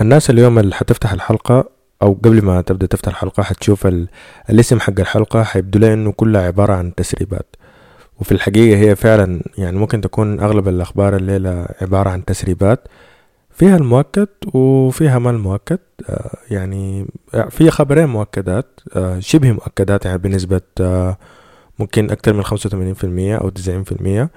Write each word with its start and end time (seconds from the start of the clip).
الناس 0.00 0.30
اليوم 0.30 0.58
اللي 0.58 0.74
حتفتح 0.74 1.12
الحلقة 1.12 1.64
أو 2.02 2.12
قبل 2.12 2.44
ما 2.44 2.60
تبدأ 2.60 2.86
تفتح 2.86 3.08
الحلقة 3.08 3.42
حتشوف 3.42 3.86
ال... 3.86 4.08
الاسم 4.50 4.80
حق 4.80 5.00
الحلقة 5.00 5.42
حيبدو 5.42 5.78
لها 5.78 5.94
إنه 5.94 6.12
كلها 6.12 6.42
عبارة 6.42 6.72
عن 6.72 6.94
تسريبات. 6.94 7.56
وفي 8.20 8.32
الحقيقة 8.32 8.78
هي 8.78 8.96
فعلا 8.96 9.42
يعني 9.58 9.78
ممكن 9.78 10.00
تكون 10.00 10.40
أغلب 10.40 10.68
الأخبار 10.68 11.16
الليلة 11.16 11.66
عبارة 11.80 12.10
عن 12.10 12.24
تسريبات. 12.24 12.88
فيها 13.50 13.76
المؤكد 13.76 14.28
وفيها 14.54 15.18
ما 15.18 15.30
المؤكد. 15.30 15.78
آه، 16.08 16.38
يعني 16.50 17.06
في 17.50 17.70
خبرين 17.70 18.06
مؤكدات 18.06 18.80
آه، 18.96 19.18
شبه 19.18 19.52
مؤكدات 19.52 20.04
يعني 20.04 20.18
بنسبة 20.18 20.60
آه، 20.80 21.16
ممكن 21.78 22.10
أكثر 22.10 22.34
من 22.34 22.42
خمسة 22.42 22.66
وثمانين 22.66 22.94
في 22.94 23.04
المية 23.04 23.36
أو 23.36 23.48
تسعين 23.48 23.84
في 23.84 23.92
المية. 23.92 24.30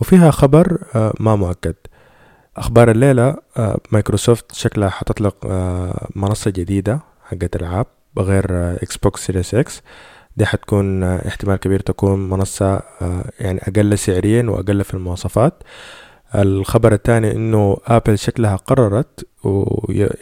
وفيها 0.00 0.30
خبر 0.30 0.78
ما 1.20 1.36
مؤكد. 1.36 1.74
أخبار 2.58 2.90
الليلة 2.90 3.36
مايكروسوفت 3.92 4.52
شكلها 4.54 4.88
حتطلق 4.88 5.46
منصة 6.16 6.50
جديدة 6.50 7.00
حقت 7.24 7.56
ألعاب 7.56 7.86
غير 8.18 8.44
Xbox 8.74 9.26
Series 9.26 9.54
X 9.54 9.82
دي 10.36 10.46
حتكون 10.46 11.02
احتمال 11.02 11.56
كبير 11.56 11.80
تكون 11.80 12.28
منصة 12.28 12.82
يعني 13.40 13.60
أقل 13.62 13.98
سعريا 13.98 14.42
وأقل 14.50 14.84
في 14.84 14.94
المواصفات. 14.94 15.62
الخبر 16.34 16.92
الثاني 16.92 17.32
إنه 17.32 17.76
Apple 17.86 18.18
شكلها 18.18 18.56
قررت 18.56 19.26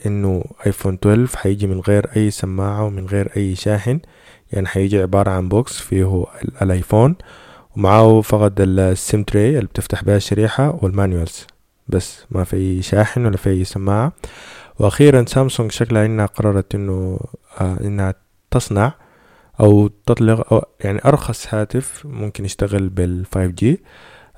إنه 0.07 0.45
iPhone 0.67 0.95
12 0.95 1.37
حيجي 1.37 1.67
من 1.67 1.81
غير 1.81 2.07
أي 2.17 2.31
سماعة 2.31 2.85
ومن 2.85 3.07
غير 3.07 3.33
أي 3.37 3.55
شاحن. 3.55 4.01
يعني 4.53 4.67
حيجي 4.67 5.03
عبارة 5.03 5.31
عن 5.31 5.49
box 5.49 5.79
فيه 5.81 6.25
ال 6.63 6.69
iPhone. 6.70 7.17
ومعاه 7.77 8.21
فقط 8.21 8.53
ال 8.59 8.75
SIM 8.75 9.23
tray 9.23 9.49
اللي 9.49 9.67
بتفتح 9.69 10.05
بها 10.05 10.17
الشريحة 10.17 10.79
وال 10.83 10.97
manuals 10.97 11.47
بس 11.89 12.25
ما 12.31 12.45
في 12.45 12.83
شاحن 12.83 13.27
ولا 13.27 13.37
في 13.37 13.65
سماعة. 13.65 14.13
وأخيرا 14.79 15.25
سامسونج 15.29 15.73
شكلها 15.73 16.07
إنها 16.07 16.27
قررت 16.27 16.75
إنه 16.75 17.21
آه 17.61 17.77
إنها 17.81 18.15
تصنع 18.51 18.93
أو 19.61 19.89
تطلق 19.89 20.53
أو 20.53 20.65
يعني 20.81 21.01
أرخص 21.05 21.55
هاتف 21.55 22.07
ممكن 22.07 22.45
يشتغل 22.45 22.89
بال 22.89 23.27
5G 23.27 23.65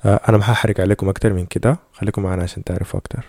آه، 0.05 0.21
أنا 0.29 0.37
ما 0.37 0.43
هحرق 0.43 0.81
عليكم 0.81 1.09
أكتر 1.09 1.33
من 1.33 1.45
كده. 1.45 1.79
خليكم 1.93 2.21
معنا 2.23 2.43
عشان 2.43 2.63
تعرفوا 2.63 2.99
أكتر. 2.99 3.25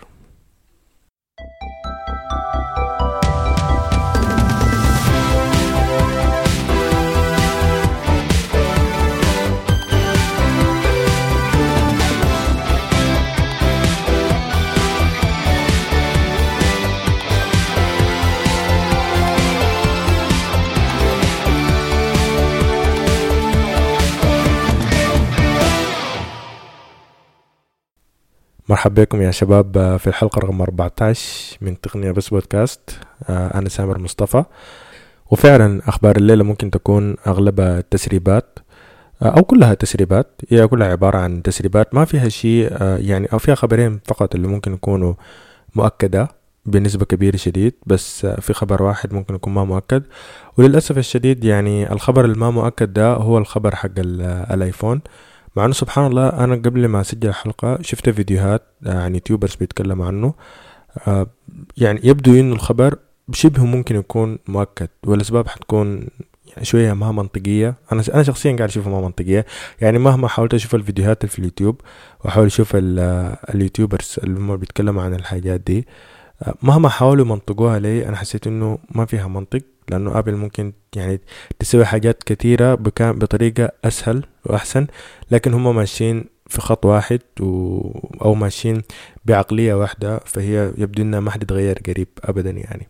مرحبا 28.71 29.03
بكم 29.03 29.21
يا 29.21 29.31
شباب 29.31 29.97
في 29.97 30.07
الحلقة 30.07 30.39
رقم 30.39 30.61
14 30.61 31.57
من 31.61 31.81
تقنية 31.81 32.11
بس 32.11 32.29
بودكاست. 32.29 32.99
آه، 33.29 33.57
أنا 33.57 33.69
سامر 33.69 33.99
مصطفى. 33.99 34.43
وفعلا 35.31 35.81
أخبار 35.87 36.15
الليلة 36.15 36.43
ممكن 36.43 36.71
تكون 36.71 37.15
أغلبها 37.27 37.81
تسريبات 37.81 38.59
آه، 39.21 39.25
أو 39.25 39.43
كلها 39.43 39.73
تسريبات. 39.73 40.41
هي 40.49 40.67
كلها 40.67 40.87
عبارة 40.87 41.17
عن 41.17 41.41
تسريبات 41.43 41.95
ما 41.95 42.05
فيها 42.05 42.29
شيء 42.29 42.69
آه، 42.71 42.97
يعني 42.97 43.27
أو 43.33 43.37
فيها 43.39 43.55
خبرين 43.55 43.99
فقط 44.05 44.35
اللي 44.35 44.47
ممكن 44.47 44.73
يكونوا 44.73 45.13
مؤكدة 45.75 46.27
بنسبة 46.65 47.05
كبيرة 47.05 47.37
شديد 47.37 47.73
بس 47.85 48.25
في 48.25 48.53
خبر 48.53 48.83
واحد 48.83 49.13
ممكن 49.13 49.35
يكون 49.35 49.53
ما 49.53 49.63
مؤكد. 49.63 50.03
وللأسف 50.57 50.97
الشديد 50.97 51.43
يعني 51.43 51.91
الخبر 51.91 52.25
الما 52.25 52.51
مؤكد 52.51 52.93
ده 52.93 53.13
هو 53.13 53.37
الخبر 53.37 53.75
حق 53.75 53.91
الآيفون. 53.97 55.01
مع 55.55 55.65
إنه 55.65 55.73
سبحان 55.73 56.05
الله 56.05 56.29
أنا 56.29 56.55
قبل 56.55 56.87
ما 56.87 57.01
أسجل 57.01 57.29
الحلقة 57.29 57.81
شفت 57.81 58.09
فيديوهات 58.09 58.63
عن 58.85 59.13
YouTubers 59.13 59.55
بيتكلموا 59.55 60.05
عنه. 60.05 60.33
آه، 61.07 61.27
يعني 61.77 61.99
يبدو 62.03 62.39
إنه 62.39 62.53
الخبر 62.53 62.95
شبه 63.33 63.65
ممكن 63.65 63.95
يكون 63.95 64.37
مؤكد 64.47 64.87
والأسباب 65.05 65.47
حتكون 65.47 66.07
يعني 66.47 66.65
شوية 66.65 66.93
ما 66.93 67.11
منطقية. 67.11 67.75
أنا 67.91 68.03
أنا 68.13 68.23
شخصيا 68.23 68.55
قاعد 68.55 68.69
أشوفها 68.69 68.91
ما 68.91 69.01
منطقية. 69.01 69.45
يعني 69.81 69.99
مهما 69.99 70.27
حاولت 70.27 70.53
أشوف 70.53 70.75
الفيديوهات 70.75 71.25
في 71.25 71.39
اليوتيوب 71.39 71.81
وأحاول 72.25 72.45
أشوف 72.45 72.71
ال 72.75 72.89
YouTubers 72.89 74.15
اللي 74.23 74.39
هم 74.39 74.57
بيتكلموا 74.57 75.03
عن 75.03 75.13
الحاجات 75.13 75.59
دي 75.61 75.87
آه، 76.43 76.53
مهما 76.61 76.89
حاولوا 76.89 77.25
يمنطقوها 77.25 77.79
لي 77.79 78.07
أنا 78.07 78.17
حسيت 78.17 78.47
إنه 78.47 78.77
ما 78.91 79.05
فيها 79.05 79.27
منطق. 79.27 79.61
لأنه 79.91 80.19
Apple 80.19 80.35
ممكن 80.35 80.73
يعني 80.95 81.21
تسوي 81.59 81.85
حاجات 81.85 82.23
كثيرة 82.23 82.75
بطريقة 82.99 83.71
أسهل 83.85 84.23
وأحسن 84.45 84.87
لكن 85.31 85.53
هم 85.53 85.75
ماشيين 85.75 86.25
في 86.47 86.61
خط 86.61 86.85
واحد 86.85 87.19
و... 87.39 87.45
أو 88.21 88.33
ماشيين 88.33 88.81
بعقلية 89.25 89.73
واحدة 89.73 90.19
فهي 90.25 90.71
يبدو 90.77 91.03
إنها 91.03 91.19
ما 91.19 91.31
حتتغير 91.31 91.79
قريب 91.87 92.07
أبدا 92.23 92.49
يعني. 92.49 92.87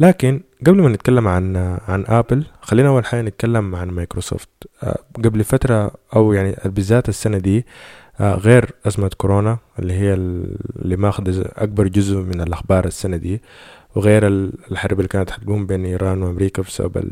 لكن 0.00 0.40
قبل 0.66 0.82
ما 0.82 0.88
نتكلم 0.88 1.28
عن 1.28 1.56
عن 1.88 2.04
Apple 2.08 2.44
خلينا 2.60 2.88
أول 2.88 3.06
حاجة 3.06 3.22
نتكلم 3.22 3.74
عن 3.74 3.88
مايكروسوفت. 3.88 4.48
آه، 4.82 4.98
قبل 5.24 5.44
فترة 5.44 5.90
أو 6.16 6.32
يعني 6.32 6.56
بالذات 6.64 7.08
السنة 7.08 7.38
دي 7.38 7.66
آه، 8.20 8.34
غير 8.34 8.70
أزمة 8.86 9.10
كورونا 9.16 9.58
اللي 9.78 9.92
هي 9.92 10.14
اللي 10.14 10.96
ماخذ 10.96 11.42
أكبر 11.56 11.88
جزء 11.88 12.16
من 12.16 12.40
الأخبار 12.40 12.84
السنة 12.84 13.16
دي 13.16 13.42
وغير 13.94 14.26
الحرب 14.26 14.98
اللي 14.98 15.08
كانت 15.08 15.30
حتقوم 15.30 15.66
بين 15.66 15.84
إيران 15.84 16.22
وأمريكا 16.22 16.62
بسبب 16.62 17.10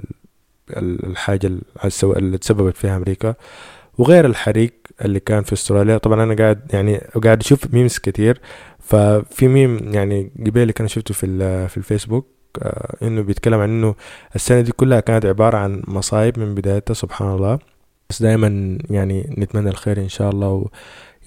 الحاجة 0.76 1.50
اللي 2.02 2.38
تسببت 2.38 2.76
فيها 2.76 2.96
أمريكا. 2.96 3.34
وغير 3.98 4.26
الحريق 4.26 4.72
اللي 5.04 5.20
كان 5.20 5.42
في 5.42 5.52
أستراليا. 5.52 5.98
طبعا 5.98 6.22
أنا 6.22 6.34
قاعد 6.34 6.60
يعني 6.72 6.96
قاعد 7.24 7.40
أشوف 7.40 7.74
ميمز 7.74 7.98
كتير. 7.98 8.40
ففي 8.78 9.48
ميم 9.48 9.94
يعني 9.94 10.30
قبل 10.46 10.70
كان 10.70 10.88
شفته 10.88 11.14
في 11.14 11.68
في 11.68 11.76
الفيسبوك 11.76 12.26
آه 12.62 12.96
إنه 13.02 13.20
بيتكلم 13.22 13.60
عن 13.60 13.68
إنه 13.68 13.94
السنة 14.34 14.60
دي 14.60 14.72
كلها 14.72 15.00
كانت 15.00 15.26
عبارة 15.26 15.56
عن 15.58 15.82
مصايب 15.86 16.38
من 16.38 16.54
بدايتها 16.54 16.94
سبحان 16.94 17.34
الله. 17.34 17.58
بس 18.10 18.22
دائما 18.22 18.78
يعني 18.90 19.34
نتمنى 19.38 19.68
الخير 19.70 19.98
إن 19.98 20.08
شاء 20.08 20.30
الله. 20.30 20.68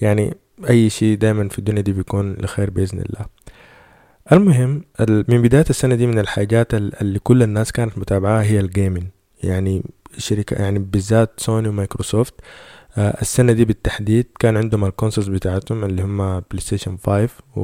ويعني 0.00 0.34
أي 0.70 0.90
شيء 0.90 1.16
دائما 1.16 1.48
في 1.48 1.58
الدنيا 1.58 1.82
دي 1.82 1.92
بيكون 1.92 2.32
لخير 2.32 2.70
بإذن 2.70 2.98
الله. 2.98 3.26
المهم 4.32 4.82
من 5.00 5.42
بداية 5.42 5.64
السنة 5.70 5.94
دي 5.94 6.06
من 6.06 6.18
الحاجات 6.18 6.74
اللي 6.74 7.18
كل 7.18 7.42
الناس 7.42 7.72
كانت 7.72 7.98
متابعاها 7.98 8.42
هي 8.42 8.60
ال 8.60 8.66
gaming 8.66 9.04
يعني 9.42 9.82
شركة 10.18 10.54
يعني 10.62 10.78
بالذات 10.78 11.30
سوني 11.40 11.68
ومايكروسوفت 11.68 12.34
آه 12.98 13.20
السنة 13.22 13.52
دي 13.52 13.64
بالتحديد 13.64 14.26
كان 14.38 14.56
عندهم 14.56 14.84
ال 14.84 14.89
consoles 14.89 15.28
بتاعتهم 15.28 15.84
اللي 15.84 16.02
هم 16.02 16.40
PlayStation 16.40 16.96
5 17.06 17.28
و, 17.56 17.60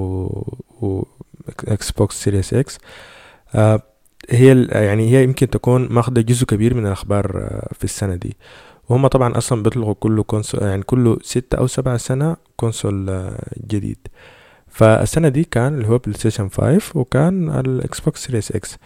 و 0.87 1.05
Xbox 1.69 2.25
Series 2.25 2.55
X 2.55 2.79
آه 3.55 3.83
هي 4.31 4.67
يعني 4.71 5.11
هي 5.13 5.23
يمكن 5.25 5.51
تكون 5.51 5.89
ماخذة 5.93 6.21
جزء 6.21 6.47
كبير 6.47 6.75
من 6.75 6.87
الأخبار 6.87 7.39
آه 7.43 7.69
في 7.75 7.85
السنة 7.85 8.15
دي. 8.15 8.37
وهم 8.89 9.07
طبعا 9.07 9.39
أصلا 9.39 9.63
بيطلقوا 9.63 9.95
كل 9.95 10.23
console 10.23 10.63
يعني 10.63 10.83
كل 10.83 11.19
ستة 11.23 11.59
أو 11.59 11.67
سبعة 11.67 11.97
سنة 11.97 12.37
console 12.57 13.11
آه 13.11 13.39
جديد. 13.67 13.99
فالسنة 14.79 15.29
دي 15.29 15.45
كان 15.45 15.75
اللي 15.75 15.89
هو 15.89 15.99
PlayStation 15.99 16.49
5 16.49 16.99
وكان 16.99 17.51
ال 17.61 18.01
Xbox 18.01 18.25
Series 18.27 18.53
X 18.53 18.77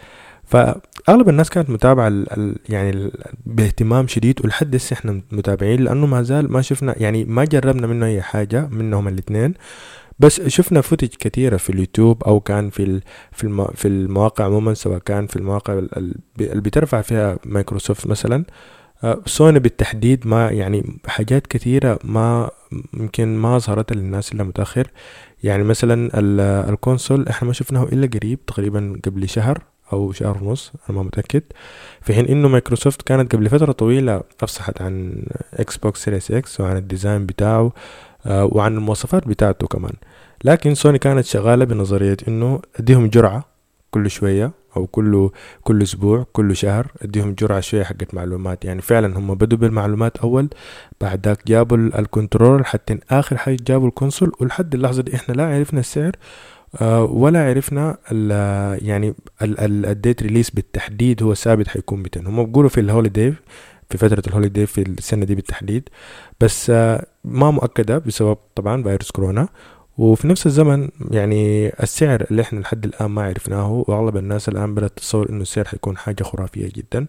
فأغلب 0.43 1.29
الناس 1.29 1.49
كانت 1.49 1.69
متابعة 1.69 2.07
ال 2.07 2.33
ال 2.33 2.55
يعني 2.69 2.89
ال 2.89 3.11
باهتمام 3.45 4.07
شديد 4.07 4.45
ولحد 4.45 4.75
هسه 4.75 4.93
إحنا 4.93 5.21
متابعين 5.31 5.83
لأنه 5.83 6.05
ما 6.05 6.21
زال 6.21 6.51
ما 6.51 6.61
شفنا 6.61 6.95
يعني 6.97 7.25
ما 7.25 7.45
جربنا 7.45 7.87
منه 7.87 8.05
أي 8.05 8.21
حاجة 8.21 8.67
منهم 8.71 9.07
الاثنين. 9.07 9.53
بس 10.19 10.41
شفنا 10.41 10.81
footage 10.81 11.07
كثيرة 11.19 11.57
في 11.57 11.69
اليوتيوب 11.69 12.23
أو 12.23 12.39
كان 12.39 12.69
في 12.69 13.01
في 13.31 13.67
في 13.75 13.87
المواقع 13.87 14.45
عموما 14.45 14.73
سواء 14.73 14.99
كان 14.99 15.27
في 15.27 15.35
المواقع 15.35 15.73
اللي 15.73 16.61
بترفع 16.61 17.01
فيها 17.01 17.37
مايكروسوفت 17.45 18.07
مثلا. 18.07 18.45
آه، 19.03 19.21
سوني 19.25 19.59
بالتحديد 19.59 20.27
ما 20.27 20.49
يعني 20.51 20.99
حاجات 21.07 21.47
كثيرة 21.47 21.99
ما 22.03 22.51
يمكن 22.93 23.37
ما 23.37 23.57
ظهرت 23.57 23.93
للناس 23.93 24.33
إلا 24.33 24.43
متأخر. 24.43 24.87
يعني 25.43 25.63
مثلا 25.63 26.09
ال 26.69 26.76
console 26.76 27.27
إحنا 27.27 27.47
ما 27.47 27.53
شفناه 27.53 27.83
إلا 27.83 28.07
قريب 28.07 28.45
تقريبا 28.45 28.99
قبل 29.05 29.29
شهر 29.29 29.63
أو 29.93 30.11
شهر 30.11 30.43
ونص 30.43 30.71
أنا 30.89 30.97
ما 30.97 31.03
متأكد. 31.03 31.43
في 32.01 32.13
حين 32.13 32.25
إنه 32.25 32.47
مايكروسوفت 32.47 33.01
كانت 33.01 33.35
قبل 33.35 33.49
فترة 33.49 33.71
طويلة 33.71 34.21
أفصحت 34.41 34.81
عن 34.81 35.23
Xbox 35.53 36.03
Series 36.03 36.31
X 36.31 36.61
وعن 36.61 36.77
ال 36.77 36.84
design 36.84 37.25
بتاعه 37.25 37.71
آه، 38.25 38.45
وعن 38.45 38.75
المواصفات 38.77 39.27
بتاعته 39.27 39.67
كمان. 39.67 39.93
لكن 40.43 40.75
سوني 40.75 40.97
كانت 40.99 41.25
شغالة 41.25 41.65
بنظرية 41.65 42.17
إنه 42.27 42.61
أديهم 42.79 43.07
جرعة 43.07 43.45
كل 43.93 44.09
شوية 44.09 44.51
أو 44.77 44.87
كل 44.87 45.29
كل 45.63 45.81
أسبوع 45.83 46.25
كل 46.33 46.55
شهر 46.55 46.91
أديهم 47.01 47.33
جرعة 47.33 47.59
شوية 47.59 47.83
حقت 47.83 48.13
معلومات. 48.13 48.65
يعني 48.65 48.81
فعلا 48.81 49.17
هم 49.17 49.35
بدوا 49.35 49.57
بالمعلومات 49.57 50.17
أول 50.17 50.49
بعد 51.01 51.27
ذاك 51.27 51.47
جابوا 51.47 51.77
ال 51.77 51.88
control 51.88 52.65
حتى 52.65 52.99
آخر 53.11 53.37
حاجة 53.37 53.57
جابوا 53.67 53.87
ال 53.87 53.93
console 53.93 54.31
ولحد 54.39 54.73
اللحظة 54.75 55.01
دي 55.03 55.15
إحنا 55.15 55.33
لا 55.33 55.55
عرفنا 55.55 55.79
السعر 55.79 56.11
آه، 56.81 57.03
ولا 57.03 57.49
عرفنا 57.49 57.97
ال 58.11 58.31
يعني 58.87 59.13
ال 59.41 59.57
date 59.57 60.23
release 60.23 60.49
بالتحديد 60.49 61.23
هو 61.23 61.33
ثابت 61.33 61.67
حيكون 61.67 61.99
متى. 62.03 62.19
هم 62.19 62.43
بيقولوا 62.45 62.69
في 62.69 62.79
ال 62.79 62.86
holiday 62.86 63.33
في 63.89 63.97
فترة 63.97 64.23
ال 64.27 64.32
holiday 64.32 64.65
في 64.65 64.81
السنة 64.81 65.25
دي 65.25 65.35
بالتحديد. 65.35 65.89
بس 66.41 66.69
آه، 66.69 67.05
ما 67.23 67.51
مؤكدة 67.51 67.97
بسبب 67.97 68.37
طبعا 68.55 68.83
فيروس 68.83 69.11
كورونا. 69.11 69.47
وفي 69.97 70.27
نفس 70.27 70.45
الزمن 70.45 70.89
يعني 71.11 71.69
السعر 71.83 72.25
اللي 72.31 72.41
إحنا 72.41 72.59
لحد 72.59 72.85
الآن 72.85 73.11
ما 73.11 73.23
عرفناه 73.23 73.71
وأغلب 73.87 74.17
الناس 74.17 74.49
الآن 74.49 74.75
بدأت 74.75 74.91
تتصور 74.91 75.29
إنه 75.29 75.41
السعر 75.41 75.65
حيكون 75.65 75.97
حاجة 75.97 76.23
خرافية 76.23 76.69
جدا. 76.75 77.07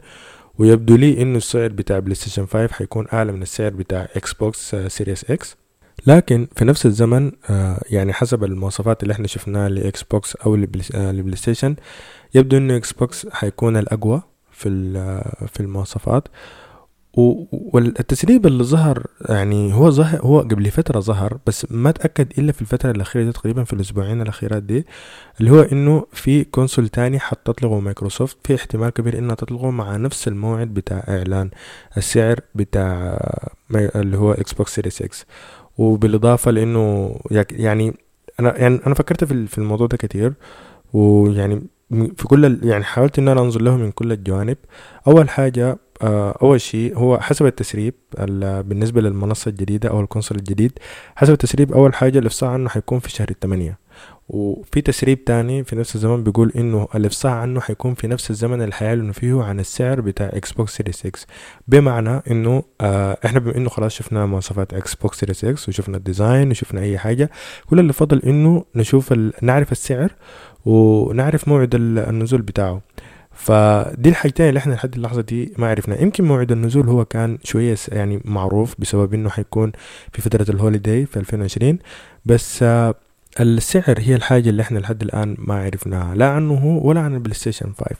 ويبدو 0.58 0.96
لي 0.96 1.22
إنه 1.22 1.36
السعر 1.36 1.68
بتاع 1.68 1.98
بلاي 1.98 2.14
ستيشن 2.14 2.46
5 2.46 2.74
حيكون 2.74 3.06
أعلى 3.12 3.32
من 3.32 3.42
السعر 3.42 3.70
بتاع 3.70 4.08
إكس 4.16 4.32
بوكس 4.32 4.76
سيريس 4.76 5.30
إكس 5.30 5.56
لكن 6.06 6.48
في 6.56 6.64
نفس 6.64 6.86
الزمن 6.86 7.32
آه، 7.50 7.82
يعني 7.90 8.12
حسب 8.12 8.44
المواصفات 8.44 9.02
اللي 9.02 9.12
إحنا 9.12 9.26
شفناها 9.26 9.68
لإكس 9.68 10.02
بوكس 10.02 10.36
أو 10.36 10.56
لبلاي 10.56 11.36
ستيشن 11.36 11.76
يبدو 12.34 12.56
إنه 12.56 12.76
إكس 12.76 12.92
بوكس 12.92 13.26
حيكون 13.32 13.76
الأقوى 13.76 14.22
في 14.52 14.92
آه، 14.96 15.46
في 15.46 15.60
المواصفات. 15.60 16.28
والتسريب 17.16 18.46
اللي 18.46 18.64
ظهر 18.64 19.06
يعني 19.28 19.74
هو 19.74 19.90
ظهر 19.90 20.20
هو 20.20 20.40
قبل 20.40 20.70
فترة 20.70 21.00
ظهر 21.00 21.38
بس 21.46 21.66
ما 21.70 21.90
تأكد 21.90 22.38
إلا 22.38 22.52
في 22.52 22.62
الفترة 22.62 22.90
الأخيرة 22.90 23.24
دي 23.24 23.32
تقريبا 23.32 23.64
في 23.64 23.72
الأسبوعين 23.72 24.22
الأخيرات 24.22 24.62
دي 24.62 24.86
اللي 25.40 25.50
هو 25.50 25.60
إنه 25.60 26.06
في 26.12 26.44
console 26.44 26.88
تاني 26.88 27.18
حتطلقه 27.18 27.80
مايكروسوفت 27.80 28.36
في 28.44 28.54
احتمال 28.54 28.90
كبير 28.90 29.18
إنها 29.18 29.34
تطلقه 29.34 29.70
مع 29.70 29.96
نفس 29.96 30.28
الموعد 30.28 30.74
بتاع 30.74 31.04
إعلان 31.08 31.50
السعر 31.96 32.40
بتاع 32.54 33.18
اللي 33.74 34.16
هو 34.16 34.32
إكس 34.32 34.52
بوكس 34.52 34.74
سيريس 34.74 35.02
إكس 35.02 35.26
وبالإضافة 35.78 36.50
لإنه 36.50 37.16
يعني 37.52 37.94
أنا 38.40 38.58
يعني 38.58 38.80
أنا 38.86 38.94
فكرت 38.94 39.24
في 39.24 39.58
الموضوع 39.58 39.86
ده 39.86 39.96
كتير 39.96 40.32
ويعني 40.92 41.62
في 41.90 42.24
كل 42.24 42.60
يعني 42.62 42.84
حاولت 42.84 43.18
إن 43.18 43.28
أنا 43.28 43.40
أنظر 43.40 43.62
له 43.62 43.76
من 43.76 43.90
كل 43.90 44.12
الجوانب. 44.12 44.56
أول 45.06 45.28
حاجة 45.28 45.78
أول 46.42 46.60
شيء 46.60 46.96
هو 46.98 47.18
حسب 47.20 47.46
التسريب 47.46 47.94
بالنسبة 48.68 49.00
للمنصة 49.00 49.48
الجديدة 49.48 49.88
أو 49.88 50.00
ال 50.00 50.05
console 50.05 50.38
الجديد 50.38 50.78
حسب 51.16 51.32
التسريب 51.32 51.72
أول 51.72 51.94
حاجة 51.94 52.18
الإفصاح 52.18 52.50
عنه 52.50 52.68
حيكون 52.68 52.98
في 52.98 53.10
شهر 53.10 53.28
الثمانية. 53.30 53.84
وفي 54.28 54.80
تسريب 54.80 55.24
تاني 55.24 55.64
في 55.64 55.76
نفس 55.76 55.94
الزمن 55.94 56.24
بيقول 56.24 56.52
إنه 56.56 56.88
الإفصاح 56.94 57.32
عنه 57.32 57.60
حيكون 57.60 57.94
في 57.94 58.06
نفس 58.06 58.30
الزمن 58.30 58.62
اللي 58.62 58.74
حيعلنوا 58.74 59.12
فيه 59.12 59.42
عن 59.42 59.60
السعر 59.60 60.00
بتاع 60.00 60.30
إكس 60.32 60.52
بوكس 60.52 60.76
سيريس 60.76 61.06
إكس 61.06 61.26
بمعنى 61.68 62.22
إنه 62.30 62.62
آه 62.80 63.18
إحنا 63.24 63.40
بما 63.40 63.56
إنه 63.56 63.68
خلاص 63.68 63.92
شفنا 63.94 64.26
مواصفات 64.26 64.74
إكس 64.74 64.94
بوكس 64.94 65.18
سيريس 65.20 65.44
إكس 65.44 65.68
وشفنا 65.68 65.96
ال 65.96 66.04
design 66.04 66.50
وشفنا 66.50 66.80
أي 66.80 66.98
حاجة 66.98 67.30
كل 67.66 67.80
اللي 67.80 67.92
فضل 67.92 68.18
إنه 68.26 68.64
نشوف 68.74 69.14
نعرف 69.42 69.72
السعر 69.72 70.12
ونعرف 70.64 71.48
موعد 71.48 71.74
النزول 71.74 72.42
بتاعه. 72.42 72.80
فدي 73.34 74.08
الحاجتين 74.08 74.48
اللي 74.48 74.58
إحنا 74.58 74.74
لحد 74.74 74.94
اللحظة 74.94 75.22
دي 75.22 75.52
ما 75.58 75.66
عرفنا. 75.70 76.00
يمكن 76.02 76.24
موعد 76.24 76.52
النزول 76.52 76.88
هو 76.88 77.04
كان 77.04 77.38
شوية 77.44 77.76
يعني 77.88 78.20
معروف 78.24 78.74
بسبب 78.78 79.14
إنه 79.14 79.30
حيكون 79.30 79.72
في 80.12 80.22
فترة 80.22 80.50
ال 80.54 80.61
holiday 80.61 81.06
في 81.06 81.16
2020 81.18 81.78
بس 82.24 82.62
آه، 82.62 82.94
السعر 83.40 83.94
هي 83.98 84.14
الحاجة 84.14 84.50
اللي 84.50 84.62
إحنا 84.62 84.78
لحد 84.78 85.02
الآن 85.02 85.36
ما 85.38 85.64
عرفناها 85.64 86.14
لا 86.14 86.28
عنه 86.28 86.66
ولا 86.82 87.00
عن 87.00 87.14
البلاي 87.14 87.34
ستيشن 87.34 87.72
5 87.78 87.96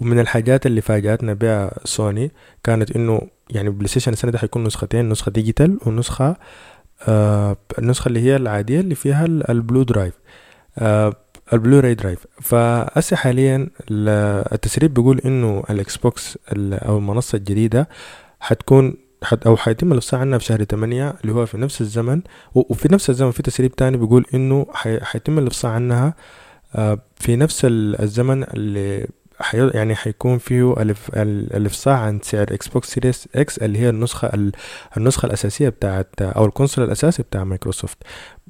ومن 0.00 0.18
الحاجات 0.18 0.66
اللي 0.66 0.80
فاجأتنا 0.80 1.32
بها 1.34 1.70
سوني 1.84 2.30
كانت 2.64 2.96
إنه 2.96 3.20
يعني 3.50 3.68
البلاي 3.68 3.88
ستيشن 3.88 4.12
السنة 4.12 4.30
دي 4.30 4.38
حيكون 4.38 4.64
نسختين 4.64 5.08
نسخة 5.08 5.30
digital 5.30 5.78
ونسخة 5.86 6.36
آه 7.08 7.56
النسخة 7.78 8.08
اللي 8.08 8.20
هي 8.20 8.36
العادية 8.36 8.80
اللي 8.80 8.94
فيها 8.94 9.24
ال 9.24 9.38
blu 9.38 9.82
drive 9.82 10.14
آه 10.78 11.12
ال 11.52 11.57
Blu-ray 11.57 11.94
drive 11.94 12.26
فأسا 12.40 13.16
حاليا 13.16 13.68
التسريب 13.90 14.94
بيقول 14.94 15.20
إنه 15.24 15.62
الاكس 15.70 15.96
بوكس 15.96 16.38
أو 16.52 16.98
المنصة 16.98 17.36
الجديدة 17.36 17.88
حتكون 18.40 18.94
حت 19.22 19.46
أو 19.46 19.56
حيتم 19.56 19.92
الافصاح 19.92 20.20
عنها 20.20 20.38
في 20.38 20.44
شهر 20.44 20.64
تمانية 20.64 21.14
اللي 21.20 21.32
هو 21.32 21.46
في 21.46 21.58
نفس 21.58 21.80
الزمن 21.80 22.22
وفي 22.54 22.92
نفس 22.92 23.10
الزمن 23.10 23.30
في 23.30 23.42
تسريب 23.42 23.76
تاني 23.76 23.96
بيقول 23.96 24.26
إنه 24.34 24.66
حيتم 25.02 25.38
الافصاح 25.38 25.72
عنها 25.72 26.14
آه، 26.74 26.98
في 27.16 27.36
نفس 27.36 27.60
الزمن 27.64 28.44
اللي 28.44 29.06
حي... 29.40 29.68
يعني 29.68 29.94
حيكون 29.94 30.38
فيه. 30.38 30.74
الافصاح 31.16 32.00
عن 32.00 32.20
سعر 32.22 32.46
إكس 32.54 32.68
بوكس 32.68 32.88
سيريس 32.88 33.28
إكس 33.34 33.58
اللي 33.58 33.78
هي 33.78 33.88
النسخة 33.88 34.50
النسخة 34.96 35.26
الأساسية 35.26 35.68
بتاعت 35.68 36.08
أو 36.20 36.44
ال 36.44 36.49
console 36.49 36.84
الأساسي 36.84 37.22
بتاع 37.22 37.44
مايكروسوفت 37.44 37.98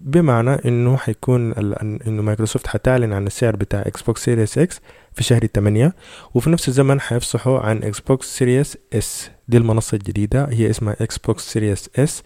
بمعنى 0.04 0.50
إنه 0.50 0.96
حيكون 0.96 1.52
ال... 1.52 1.74
إنه 2.06 2.22
مايكروسوفت 2.22 2.66
حتعلن 2.66 3.12
عن 3.12 3.26
السعر 3.26 3.56
بتاع 3.56 3.80
إكس 3.80 4.02
بوكس 4.02 4.24
سيريس 4.24 4.58
إكس 4.58 4.80
في 5.12 5.22
شهر 5.22 5.46
تمانية 5.46 5.94
وفي 6.34 6.50
نفس 6.50 6.68
الزمن 6.68 7.00
حيفصحوا 7.00 7.58
عن 7.60 7.82
إكس 7.82 8.00
بوكس 8.00 8.38
سيريس 8.38 8.78
اس 8.92 9.30
دي 9.48 9.56
المنصة 9.56 9.94
الجديدة 9.94 10.44
هي 10.50 10.70
اسمها 10.70 10.96
إكس 11.00 11.18
بوكس 11.18 11.52
سيريس 11.52 11.90
اس 11.98 12.22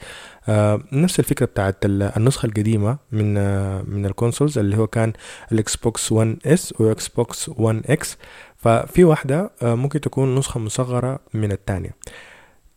آه 0.48 0.80
نفس 0.92 1.18
الفكرة 1.20 1.46
بتاعت 1.46 1.76
النسخة 1.84 2.46
القديمة 2.46 2.98
من 3.12 3.36
آه 3.38 3.82
من 3.82 4.06
ال 4.06 4.12
consoles 4.12 4.58
اللي 4.58 4.76
هو 4.76 4.86
كان 4.86 5.12
الاكس 5.52 5.76
بوكس 5.76 6.12
1 6.12 6.36
اس 6.46 6.74
واكس 6.80 7.08
بوكس 7.08 7.48
1 7.48 7.82
إكس 7.86 8.16
ففي 8.56 9.04
واحدة 9.04 9.50
آه، 9.62 9.74
ممكن 9.74 10.00
تكون 10.00 10.34
نسخة 10.34 10.60
مصغرة 10.60 11.20
من 11.34 11.52
الثانية 11.52 11.90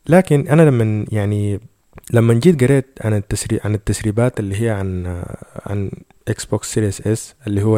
لكن 0.08 0.48
أنا 0.48 0.62
لما 0.62 1.06
يعني 1.12 1.60
لما 2.14 2.34
جيت 2.34 2.64
قريت 2.64 3.00
عن 3.02 3.14
التسريب 3.14 3.60
عن 3.64 3.76
التسريبات 3.76 4.40
اللي 4.40 4.62
هي 4.62 4.70
عن 4.70 5.06
آه، 5.06 5.38
عن 5.66 5.92
إكس 6.28 6.46
بوكس 6.46 6.74
سيريس 6.74 7.08
اس 7.08 7.36
اللي 7.48 7.64
هو 7.64 7.78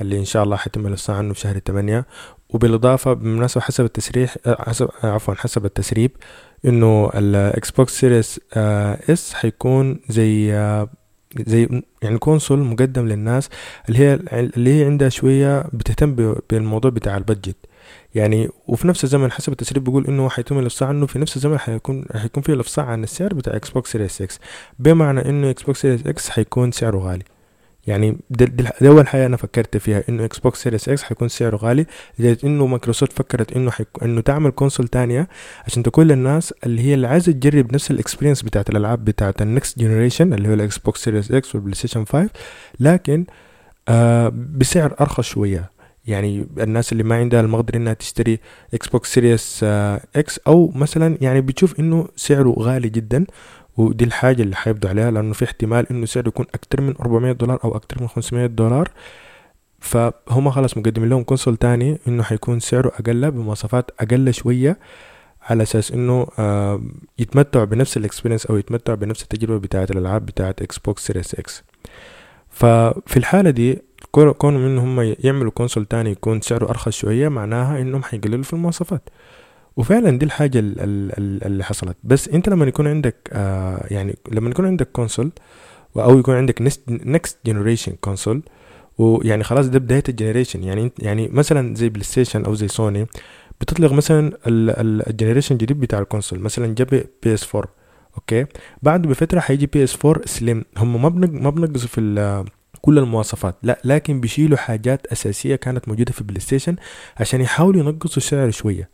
اللي 0.00 0.18
إن 0.18 0.24
شاء 0.24 0.44
الله 0.44 0.56
حيتم 0.56 0.86
الافصاح 0.86 1.16
عنه 1.16 1.32
في 1.34 1.40
شهر 1.40 1.58
8 1.58 2.06
وبالإضافة 2.48 3.12
بالمناسبه 3.12 3.60
حسب 3.60 3.84
التسريح 3.84 4.36
آه، 4.46 4.64
حسب 4.68 4.88
عفوا 5.02 5.34
حسب 5.34 5.64
التسريب 5.64 6.10
إنه 6.64 7.10
الاكس 7.14 7.70
بوكس 7.70 8.00
سيريس 8.00 8.40
اس 9.10 9.34
حيكون 9.34 10.00
زي 10.08 10.52
زي 11.38 11.82
يعني 12.02 12.18
console 12.18 12.58
مقدم 12.58 13.08
للناس 13.08 13.48
اللي 13.88 13.98
هي 13.98 14.14
اللي 14.32 14.80
هي 14.80 14.84
عندها 14.84 15.08
شوية 15.08 15.64
بتهتم 15.72 16.34
بالموضوع 16.50 16.90
بتاع 16.90 17.16
ال 17.16 17.22
budget 17.22 17.56
يعني 18.14 18.48
وفي 18.66 18.88
نفس 18.88 19.04
الزمن 19.04 19.32
حسب 19.32 19.52
التسريب 19.52 19.84
بيقول 19.84 20.06
إنه 20.06 20.28
حيتم 20.28 20.58
الإفصاح 20.58 20.88
عنه 20.88 21.06
في 21.06 21.18
نفس 21.18 21.36
الزمن 21.36 21.58
حيكون 21.58 22.04
حيكون 22.14 22.42
في 22.42 22.52
الإفصاح 22.52 22.86
عن 22.88 23.02
السعر 23.04 23.34
بتاع 23.34 23.56
إكس 23.56 23.70
بوكس 23.70 23.92
سيريس 23.92 24.22
إكس 24.22 24.38
بمعنى 24.78 25.28
إنه 25.28 25.50
إكس 25.50 25.62
بوكس 25.62 25.80
سيريس 25.80 26.06
إكس 26.06 26.30
حيكون 26.30 26.72
سعره 26.72 26.98
غالي 26.98 27.24
يعني 27.86 28.18
دي 28.30 28.68
أول 28.88 29.08
حاجة 29.08 29.26
أنا 29.26 29.36
فكرت 29.36 29.76
فيها 29.76 30.02
إنه 30.08 30.24
إكس 30.24 30.38
بوكس 30.38 30.62
سيريس 30.62 30.88
إكس 30.88 31.02
حيكون 31.02 31.28
سعره 31.28 31.56
غالي 31.56 31.86
لدرجة 32.18 32.46
إنه 32.46 32.66
مايكروسوفت 32.66 33.12
فكرت 33.12 33.52
إنه. 33.52 33.72
إنه 34.02 34.20
تعمل 34.20 34.50
console 34.50 34.88
تانية 34.88 35.28
عشان 35.66 35.82
تكون 35.82 36.06
للناس 36.06 36.54
اللي 36.66 36.82
هي 36.82 36.94
اللي 36.94 37.06
عايزة 37.06 37.32
تجرب 37.32 37.74
نفس 37.74 37.90
ال 37.90 37.95
experience 37.95 38.42
بتاعت 38.42 38.70
الألعاب 38.70 39.04
بتاعت 39.04 39.42
ال 39.42 39.49
next 39.49 39.78
generation 39.78 40.32
اللي 40.32 40.48
هو 40.48 40.54
الاكس 40.54 40.78
بوكس 40.78 41.04
سيريس 41.04 41.32
إكس 41.32 41.54
والبلاي 41.54 41.74
ستيشن 41.74 42.04
5 42.04 42.28
لكن 42.80 43.24
آه 43.88 44.32
بسعر 44.34 44.94
أرخص 45.00 45.24
شوية 45.24 45.70
يعني 46.06 46.46
الناس 46.58 46.92
اللي 46.92 47.02
ما 47.02 47.16
عندها 47.16 47.40
المقدرة 47.40 47.76
إنها 47.76 47.92
تشتري 47.92 48.38
إكس 48.74 48.88
بوكس 48.88 49.14
سيريس 49.14 49.64
إكس 50.16 50.40
أو 50.46 50.72
مثلا 50.74 51.18
يعني 51.20 51.40
بتشوف 51.40 51.80
إنه 51.80 52.08
سعره 52.16 52.54
غالي 52.58 52.88
جدا 52.88 53.26
ودي 53.76 54.04
الحاجة 54.04 54.42
اللي 54.42 54.56
حيبدو 54.56 54.88
عليها 54.88 55.10
لأنه 55.10 55.32
في 55.32 55.44
احتمال 55.44 55.86
إنه 55.90 56.06
سعره 56.06 56.28
يكون 56.28 56.46
أكتر 56.54 56.80
من 56.80 56.94
400 57.00 57.32
دولار 57.32 57.58
أو 57.64 57.74
أكتر 57.76 58.02
من 58.02 58.08
500 58.08 58.46
دولار. 58.46 58.90
فهم 59.80 60.50
خلاص 60.50 60.76
مقدمين 60.78 61.08
لهم 61.08 61.22
console 61.22 61.56
تاني 61.56 61.98
إنه 62.08 62.22
حيكون 62.22 62.60
سعره 62.60 62.88
أقل 62.88 63.30
بمواصفات 63.30 63.90
أقل 64.00 64.34
شوية 64.34 64.78
على 65.42 65.62
أساس 65.62 65.92
إنه 65.92 66.26
آه 66.38 66.82
يتمتعوا 67.18 67.64
بنفس 67.64 67.96
ال 67.96 68.01
experience 68.01 68.46
أو 68.46 68.56
يتمتعوا 68.56 68.96
بنفس 68.98 69.22
التجربة 69.22 69.58
بتاعة 69.58 69.86
الألعاب 69.90 70.26
بتاعة 70.26 70.54
إكس 70.62 70.78
بوكس 70.78 71.06
سيريس 71.06 71.34
إكس 71.34 71.64
ففي 72.50 73.16
الحالة 73.16 73.50
دي 73.50 73.78
كونهم 74.12 74.66
إنهم 74.66 75.14
يعملوا 75.18 75.50
console 75.50 75.84
تاني 75.86 76.10
يكون 76.10 76.40
سعره 76.40 76.70
أرخص 76.70 76.92
شوية 76.92 77.28
معناها 77.28 77.80
إنهم 77.80 78.02
حيقللوا 78.02 78.42
في 78.42 78.52
المواصفات. 78.52 79.08
وفعلا 79.76 80.18
دي 80.18 80.26
الحاجة 80.26 80.58
اللي 80.58 81.64
حصلت. 81.64 81.96
بس 82.04 82.28
أنت 82.28 82.48
لما 82.48 82.66
يكون 82.66 82.86
عندك 82.86 83.30
آه 83.32 83.86
يعني 83.90 84.16
لما 84.32 84.50
يكون 84.50 84.66
عندك 84.66 84.88
console 84.92 85.30
أو 85.96 86.18
يكون 86.18 86.34
عندك 86.34 86.62
next 86.88 87.38
generation 87.46 87.92
console 88.00 88.42
ويعني 88.98 89.44
خلاص 89.44 89.66
ده 89.68 89.78
بداية 89.78 90.02
ال 90.08 90.13
generation. 90.13 90.64
يعني 90.64 90.92
يعني 90.98 91.28
مثلا 91.28 91.74
زي 91.74 91.88
بلاي 91.88 92.04
ستيشن 92.04 92.44
أو 92.44 92.54
زي 92.54 92.68
سوني 92.68 93.06
بتطلق 93.60 93.92
مثلا 93.92 94.32
ال 94.46 94.56
generation 94.56 95.54
الجديد 95.54 95.80
بتاع 95.80 95.98
ال 95.98 96.03
console. 96.03 96.40
مثلا 96.40 96.74
جاب 96.74 97.04
بي 97.22 97.34
إس 97.34 97.54
4 97.54 97.68
okay؟ 98.14 98.46
بعد 98.82 99.02
بفترة 99.02 99.40
حيجي 99.40 99.66
بي 99.66 99.84
إس 99.84 100.04
4 100.04 100.26
Slim. 100.26 100.64
هم 100.76 101.02
ما 101.02 101.08
ما 101.26 101.50
بنقصوا 101.50 101.88
في 101.88 102.44
كل 102.80 102.98
المواصفات. 102.98 103.56
لا 103.62 103.78
لكن 103.84 104.20
بيشيلوا 104.20 104.58
حاجات 104.58 105.06
أساسية 105.06 105.56
كانت 105.56 105.88
موجودة 105.88 106.12
في 106.12 106.24
بلاي 106.24 106.40
ستيشن 106.40 106.76
عشان 107.16 107.40
يحاولوا 107.40 107.80
ينقصوا 107.80 108.16
السعر 108.16 108.50
شوية. 108.50 108.88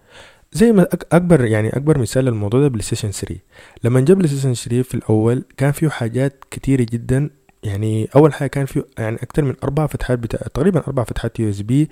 زي 0.52 0.73
ما 0.73 0.83
أكبر 1.12 1.45
يعني 1.45 1.68
أكبر 1.68 1.99
مثال 1.99 2.25
للموضوع 2.25 2.61
ده 2.61 2.68
بلاي 2.68 2.83
ستيشن 2.83 3.11
3 3.11 3.37
لما 3.85 4.00
جاب 4.00 4.16
بلاي 4.16 4.28
ستيشن 4.28 4.54
3 4.54 4.83
في 4.83 4.95
الأول 4.95 5.45
كان 5.56 5.73
فيه 5.73 5.88
حاجات 5.88 6.45
كتيرة 6.50 6.87
جدا 6.92 7.30
يعني 7.62 8.08
أول 8.16 8.34
حاجة 8.34 8.48
كان 8.48 8.66
في 8.66 8.84
يعني 8.98 9.16
أكثر 9.16 9.44
من 9.44 9.54
أربع 9.64 9.86
فتحات 9.86 10.18
بتا... 10.18 10.48
تقريبا 10.48 10.80
أربع 10.86 11.04
فتحات 11.04 11.40
USB 11.40 11.90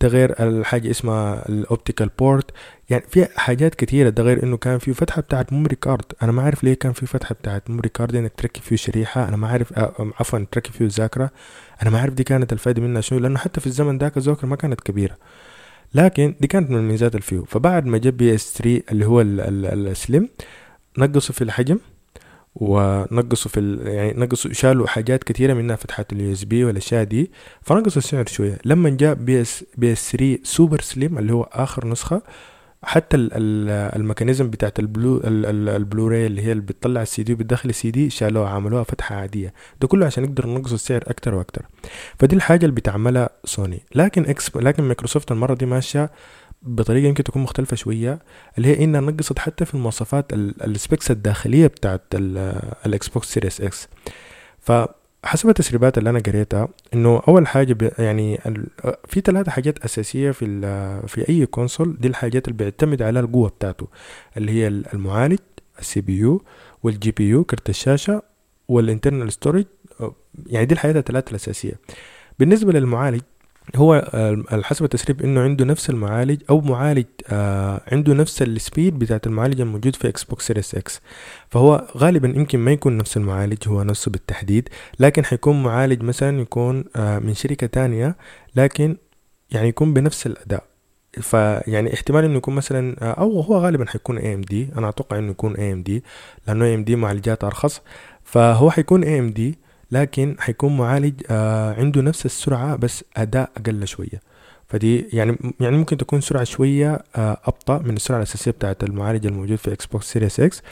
ده 0.00 0.08
غير 0.08 0.34
الحاجة 0.48 0.90
اسمها 0.90 1.48
ال 1.48 1.56
optical 1.56 2.10
port 2.18 2.50
يعني 2.90 3.04
في 3.08 3.26
حاجات 3.36 3.74
كثيره 3.74 4.08
ده 4.08 4.22
غير 4.22 4.42
إنه 4.42 4.56
كان 4.56 4.78
في 4.78 4.94
فتحة 4.94 5.22
بتاعت 5.22 5.52
memory 5.52 5.76
card 5.76 6.04
أنا 6.22 6.32
ما 6.32 6.42
عارف 6.42 6.64
ليه 6.64 6.74
كان 6.74 6.92
في 6.92 7.06
فتحة 7.06 7.34
بتاعت 7.34 7.70
memory 7.70 7.88
card 7.88 8.16
إنك 8.16 8.32
تركب 8.36 8.62
فيه 8.62 8.76
شريحة. 8.76 9.28
أنا 9.28 9.36
ما 9.36 9.48
عارف 9.48 9.72
عفوا 9.98 10.44
تركب 10.52 10.72
فيه 10.72 10.88
ذاكرة. 10.90 11.30
أنا 11.82 11.90
ما 11.90 12.00
عارف 12.00 12.14
دي 12.14 12.24
كانت 12.24 12.52
الفائده 12.52 12.82
منها 12.82 13.00
شنو 13.00 13.18
لأنه 13.18 13.38
حتى 13.38 13.60
في 13.60 13.66
الزمن 13.66 13.98
ذاك 13.98 14.16
الذاكرة 14.16 14.46
ما 14.46 14.56
كانت 14.56 14.80
كبيرة. 14.80 15.16
لكن 15.94 16.34
دي 16.40 16.46
كانت 16.46 16.70
من 16.70 16.76
الميزات 16.76 17.14
الفيه 17.14 17.44
فبعد 17.44 17.86
ما 17.86 17.98
جاب 17.98 18.16
بي 18.16 18.34
إس 18.34 18.52
3 18.58 18.82
اللي 18.92 19.06
هو 19.06 19.20
ال 19.20 19.42
Slim 19.42 20.28
نقصوا 20.98 21.34
في 21.34 21.44
الحجم. 21.44 21.78
ونقصوا 22.56 23.50
في. 23.50 23.78
يعني 23.84 24.12
نقصوا 24.20 24.52
شالوا 24.52 24.86
حاجات 24.86 25.24
كثيرة 25.24 25.54
منها 25.54 25.76
فتحات 25.76 26.12
ال 26.12 26.32
USB 26.32 26.64
والأشياء 26.64 27.04
دي. 27.04 27.30
فنقصوا 27.62 27.98
السعر 28.02 28.26
شوية. 28.26 28.58
لما 28.64 28.90
جاء 28.90 29.14
بي 29.14 29.40
اس 29.40 29.64
بي 29.76 29.92
اس 29.92 30.12
3 30.12 30.38
Super 30.44 30.80
Slim 30.80 31.18
اللي 31.18 31.32
هو 31.32 31.42
آخر 31.52 31.86
نسخة 31.86 32.22
حتى 32.86 33.16
ال 33.16 33.29
mechanism 33.29 34.50
بتاعت 34.50 34.78
ال 34.78 34.88
blu 34.88 35.20
ال 35.24 35.37
Blu-ray 35.37 36.26
اللي 36.26 36.42
هي 36.42 36.52
اللي 36.52 36.62
بتطلع 36.62 37.02
السي 37.02 37.22
دي 37.22 37.32
وبتدخل 37.32 37.68
السي 37.68 37.90
دي 37.90 38.10
شالوها 38.10 38.48
عملوها 38.48 38.82
فتحة 38.82 39.16
عادية. 39.16 39.52
ده 39.80 39.88
كله 39.88 40.06
عشان 40.06 40.24
يقدروا 40.24 40.52
ينقصوا 40.52 40.74
السعر 40.74 41.04
أكتر 41.06 41.34
وأكتر. 41.34 41.66
فدي 42.18 42.36
الحاجة 42.36 42.64
اللي 42.64 42.74
بتعملها 42.76 43.30
سوني 43.44 43.82
لكن 43.94 44.26
إكس 44.26 44.56
لكن 44.56 44.82
مايكروسوفت 44.82 45.32
المرة 45.32 45.54
دي 45.54 45.66
ماشية 45.66 46.10
بطريقة 46.64 47.06
يمكن 47.08 47.24
تكون 47.24 47.42
مختلفة 47.42 47.76
شوية 47.76 48.18
اللي 48.58 48.68
هي 48.68 48.84
إنها 48.84 49.00
نقصت 49.00 49.38
حتى 49.38 49.64
في 49.64 49.74
المواصفات 49.74 50.32
ال 50.32 50.45
specs 50.45 51.10
الداخلية 51.10 51.66
بتاعت 51.66 52.02
الإكس 52.86 53.08
بوكس 53.08 53.28
سيريس 53.28 53.60
إكس. 53.60 53.88
فحسب 54.60 55.48
التسريبات 55.48 55.98
اللي 55.98 56.10
أنا 56.10 56.18
قريتها 56.18 56.68
إنه 56.94 57.22
أول 57.28 57.46
حاجة 57.46 57.92
يعني 57.98 58.38
في 59.08 59.20
ثلاثة 59.20 59.50
حاجات 59.50 59.78
أساسية 59.84 60.30
في 60.30 60.46
في 61.06 61.28
أي 61.28 61.46
console 61.46 61.96
دي 62.00 62.08
الحاجات 62.08 62.48
اللي 62.48 62.56
بيعتمد 62.56 63.02
على 63.02 63.20
القوة 63.20 63.48
بتاعته 63.48 63.88
اللي 64.36 64.52
هي 64.52 64.68
المعالج 64.68 65.38
ال 65.78 66.00
CPU 66.00 66.18
وال 66.18 67.10
GPU 67.10 67.44
كرت 67.44 67.68
الشاشة 67.70 68.22
وال 68.68 68.81
internal 68.81 69.32
storage 69.32 69.64
يعني 70.46 70.66
دي 70.66 70.74
الحاجات 70.74 70.96
الثلاثه 70.96 71.30
الأساسية. 71.30 71.72
بالنسبة 72.38 72.72
للمعالج 72.72 73.20
هو 73.76 73.94
آه، 74.14 74.62
حسب 74.62 74.84
التسريب 74.84 75.22
إنه 75.22 75.40
عنده 75.40 75.64
نفس 75.64 75.90
المعالج 75.90 76.42
أو 76.50 76.60
معالج 76.60 77.04
آه 77.28 77.80
عنده 77.92 78.14
نفس 78.14 78.42
ال 78.42 78.51
speed 78.51 78.98
بتاعت 78.98 79.26
المعالج 79.26 79.60
الموجود 79.60 79.96
في 79.96 80.08
إكس 80.08 80.24
بوكس 80.24 80.46
سيريس 80.46 80.74
إكس 80.74 81.00
فهو 81.50 81.88
غالبا 81.96 82.28
يمكن 82.28 82.58
ما 82.58 82.72
يكون 82.72 82.96
نفس 82.96 83.16
المعالج 83.16 83.68
هو 83.68 83.82
نفسه 83.82 84.10
بالتحديد 84.10 84.68
لكن 85.00 85.24
حيكون 85.24 85.62
معالج 85.62 86.02
مثلا 86.02 86.40
يكون 86.40 86.84
آه 86.96 87.18
من 87.18 87.34
شركة 87.34 87.66
تانية 87.66 88.16
لكن 88.56 88.96
يعني 89.50 89.68
يكون 89.68 89.94
بنفس 89.94 90.26
الأداء. 90.26 90.64
فيعني 91.20 91.94
احتمال 91.94 92.24
إنه 92.24 92.36
يكون 92.36 92.54
مثلا 92.54 92.96
آه، 93.02 93.12
أو 93.12 93.40
هو 93.40 93.58
غالبا 93.58 93.86
حيكون 93.86 94.18
AMD 94.18 94.68
أنا 94.78 94.88
أتوقع 94.88 95.18
إنه 95.18 95.30
يكون 95.30 95.56
اي 95.56 95.72
ام 95.72 95.82
دي 95.82 96.04
لأنه 96.46 96.64
اي 96.64 96.74
ام 96.74 96.84
دي 96.84 96.96
معالجات 96.96 97.44
أرخص. 97.44 97.80
فهو 98.24 98.70
حيكون 98.70 99.04
AMD 99.04 99.58
لكن 99.90 100.36
حيكون 100.38 100.76
معالج 100.76 101.22
آه 101.30 101.74
عنده 101.74 102.00
نفس 102.02 102.26
السرعة 102.26 102.76
بس 102.76 103.04
أداء 103.16 103.50
أقل 103.56 103.86
شوية. 103.86 104.34
فدي 104.68 105.08
يعني 105.12 105.38
يعني 105.60 105.76
ممكن 105.76 105.96
تكون 105.96 106.20
سرعة 106.20 106.44
شوية 106.44 107.02
آه 107.16 107.38
أبطأ 107.44 107.78
من 107.78 107.96
السرعة 107.96 108.18
الأساسية 108.18 108.50
بتاعة 108.50 108.76
المعالج 108.82 109.26
الموجود 109.26 109.56
في 109.56 109.72
إكس 109.72 109.86
بوكس 109.86 110.12
سيريس 110.12 110.40
إكس 110.40 110.62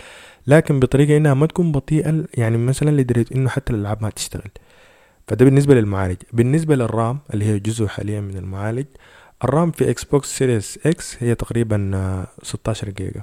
لكن 0.47 0.81
بطريقة 0.81 1.16
إنها 1.16 1.35
ما 1.35 1.47
تكون 1.47 1.73
بطيئة 1.73 2.25
يعني 2.35 2.57
مثلا 2.57 2.90
لدرجة 2.90 3.26
إنه 3.35 3.49
حتى 3.49 3.73
الألعاب 3.73 4.02
ما 4.02 4.11
تشتغل. 4.11 4.50
فده 5.28 5.45
بالنسبة 5.45 5.75
للمعالج. 5.75 6.16
بالنسبة 6.33 6.76
لل 6.76 6.93
RAM 6.93 7.19
اللي 7.35 7.45
هي 7.45 7.59
جزء 7.59 7.87
حاليا 7.87 8.21
من 8.21 8.37
المعالج 8.37 8.87
ال 9.45 9.51
RAM 9.51 9.71
في 9.71 9.90
إكس 9.90 10.04
بوكس 10.04 10.38
سيريس 10.38 10.78
إكس 10.87 11.16
هي 11.21 11.35
تقريبا 11.35 11.90
آه 11.95 12.26
16 12.42 12.90
جيجا. 12.90 13.23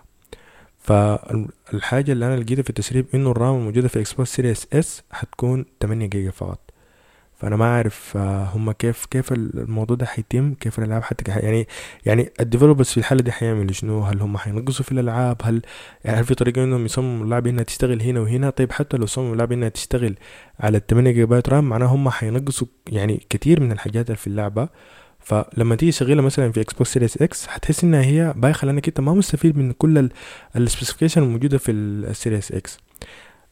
فالحاجة 1.72 2.12
اللي 2.12 2.26
أنا 2.28 2.36
لقيتها 2.36 2.64
في 2.64 2.70
التسريب 2.70 3.06
إنه 3.16 3.32
ال 3.32 3.38
RAM 3.38 3.56
الموجودة 3.56 3.88
في 3.88 4.00
إكس 4.00 4.14
بوكس 4.14 4.36
سيريس 4.36 4.68
إس 4.74 5.04
هتكون 5.12 5.66
تمانية 5.80 6.06
جيجا 6.06 6.32
فقط. 6.32 6.60
فأنا 7.38 7.56
ما 7.56 7.66
أعرف 7.66 8.18
آه، 8.18 8.44
هما 8.44 8.74
كيف 8.74 9.06
كيف 9.06 9.32
الموضوع 9.32 9.96
ده 9.96 10.06
حيتم 10.06 10.54
كيف 10.54 10.80
الألعاب 10.80 11.04
حتى 11.04 11.32
يعني 11.32 11.68
يعني 12.06 12.32
ال 12.40 12.44
developers 12.44 12.88
في 12.88 12.98
الحالة 12.98 13.22
دي 13.22 13.32
حيعملوا 13.32 13.72
شنو؟ 13.72 14.02
هل 14.02 14.22
هم 14.22 14.38
حينقصوا 14.38 14.86
في 14.86 14.92
الألعاب؟ 14.92 15.38
هل 15.44 15.62
يعني 16.06 16.18
هل 16.20 16.26
في 16.26 16.36
طريقة 16.36 16.64
إنهم 16.64 16.86
يصمموا 16.86 17.26
اللعبة 17.26 17.50
إنها 17.50 17.64
تشتغل 17.64 18.02
هنا 18.02 18.20
وهنا؟ 18.20 18.50
طيب 18.50 18.72
حتى 18.72 18.98
لو 18.98 19.06
صمموا 19.06 19.34
اللعبة 19.34 19.56
إنها 19.56 19.70
تشتغل 19.70 20.16
على 20.60 20.78
التمانية 20.78 21.12
جيجا 21.12 21.26
بايت 21.26 21.50
RAM 21.50 21.64
معناها 21.70 21.88
هم 21.88 22.10
حينقصوا 22.10 22.68
يعني 22.88 23.26
كتير 23.30 23.60
من 23.62 23.72
الحاجات 23.72 24.06
اللي 24.06 24.18
في 24.18 24.28
اللعبة. 24.28 24.70
فلما 25.30 25.76
تيجي 25.76 25.92
تشغلها 25.92 26.24
مثلا 26.24 26.52
في 26.52 26.62
إكس 26.62 26.72
بوكس 26.72 26.94
سيريس 26.94 27.22
إكس 27.22 27.46
هتحس 27.50 27.84
إنها 27.84 28.02
هي 28.02 28.34
بايخه 28.38 28.66
لانك 28.66 28.88
أنت 28.88 29.00
ما 29.00 29.14
مستفيد 29.14 29.58
من 29.58 29.72
كل 29.72 30.10
ال 30.56 30.61
specification 30.61 31.24
الموجودة 31.24 31.58
في 31.58 31.72
السيريس 31.72 32.52
إكس 32.52 32.78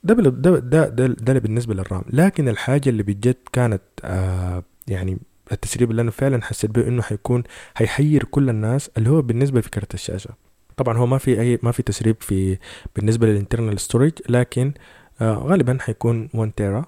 ده 0.04 0.14
ده 0.14 0.60
ده 0.60 0.90
ده, 0.90 1.08
ده 1.08 1.40
بالنسبة 1.40 1.74
لل 1.74 1.84
RAM. 1.84 2.04
لكن 2.10 2.50
الحاجة 2.50 2.90
اللي 2.90 3.04
بجد 3.04 3.36
كانت 3.54 3.82
آه 4.04 4.64
يعني 4.88 5.18
التسريب 5.52 5.92
اللي 5.92 6.02
أنا 6.02 6.12
فعلا 6.12 6.44
حسيت 6.44 6.72
به 6.72 6.88
إنه 6.88 7.02
حيكون 7.02 7.44
حيحير 7.76 8.24
كل 8.24 8.50
الناس 8.50 8.90
اللي 8.98 9.10
هو 9.10 9.22
بالنسبة 9.22 9.62
كارت 9.62 9.94
الشاشة. 9.94 10.30
طبعا 10.78 10.98
هو 10.98 11.06
ما 11.06 11.18
في 11.18 11.42
أي 11.42 11.60
ما 11.64 11.72
في 11.72 11.84
تسريب 11.84 12.16
في 12.20 12.58
بالنسبة 12.96 13.28
لل 13.28 13.38
internal 13.38 13.80
storage 13.80 14.12
لكن 14.30 14.74
آه 15.22 15.34
غالبا 15.34 15.78
حيكون 15.82 16.30
1 16.34 16.52
تيرا 16.52 16.86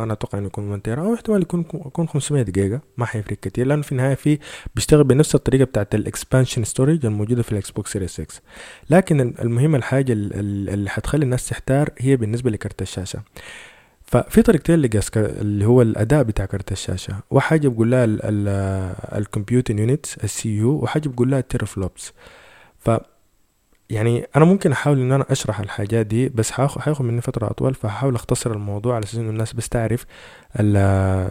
أنا 0.00 0.12
أتوقع 0.12 0.38
إنه 0.38 0.46
يكون 0.46 0.68
1 0.68 0.82
تيرا 0.82 1.02
أو 1.02 1.14
احتمال 1.14 1.42
يكون 1.42 1.60
يكون 1.60 2.08
500 2.08 2.42
جيجا 2.42 2.80
ما 2.96 3.06
حيفرق 3.06 3.36
كتير 3.42 3.66
لأنه 3.66 3.82
في 3.82 3.92
النهاية 3.92 4.14
في 4.14 4.38
بيشتغل 4.74 5.04
بنفس 5.04 5.34
الطريقة 5.34 5.64
بتاعت 5.64 5.94
ال 5.94 6.01
expansion 6.01 6.64
storage 6.64 7.06
الموجودة 7.06 7.42
في 7.42 7.52
الاكس 7.52 7.70
بوكس 7.70 7.92
سيريس 7.92 8.12
6 8.12 8.40
لكن 8.90 9.34
المهم 9.40 9.74
الحاجة 9.74 10.12
اللي 10.12 10.90
حتخلي 10.90 11.24
الناس 11.24 11.48
تحتار 11.48 11.90
هي 11.98 12.16
بالنسبة 12.16 12.50
لكارت 12.50 12.82
الشاشة. 12.82 13.22
ففي 14.04 14.42
طريقتين 14.42 14.78
لقياس 14.82 15.10
اللي 15.16 15.66
هو 15.66 15.82
الأداء 15.82 16.22
بتاع 16.22 16.44
كارت 16.44 16.72
الشاشة. 16.72 17.14
وحاجه 17.30 17.68
بقول 17.68 17.90
لها 17.90 18.04
ال 19.18 19.25
compute 19.25 19.78
units 19.78 20.16
ال 20.16 20.48
CU 20.48 20.70
وحاجه 20.70 21.08
بقول 21.08 21.30
لها 21.30 21.38
ال 21.38 21.64
teraflops 21.64 22.12
ف 22.78 22.90
يعني 23.90 24.28
أنا 24.36 24.44
ممكن 24.44 24.72
أحاول 24.72 25.00
إن 25.00 25.12
أنا 25.12 25.26
أشرح 25.30 25.60
الحاجات 25.60 26.06
دي 26.06 26.28
بس 26.28 26.50
حياخد 26.50 27.04
مني 27.04 27.20
فترة 27.20 27.50
أطول 27.50 27.74
فهحاول 27.74 28.14
أختصر 28.14 28.52
الموضوع 28.52 28.94
على 28.94 29.04
أساس 29.04 29.14
انه 29.14 29.30
الناس 29.30 29.52
بس 29.52 29.68
تعرف 29.68 30.06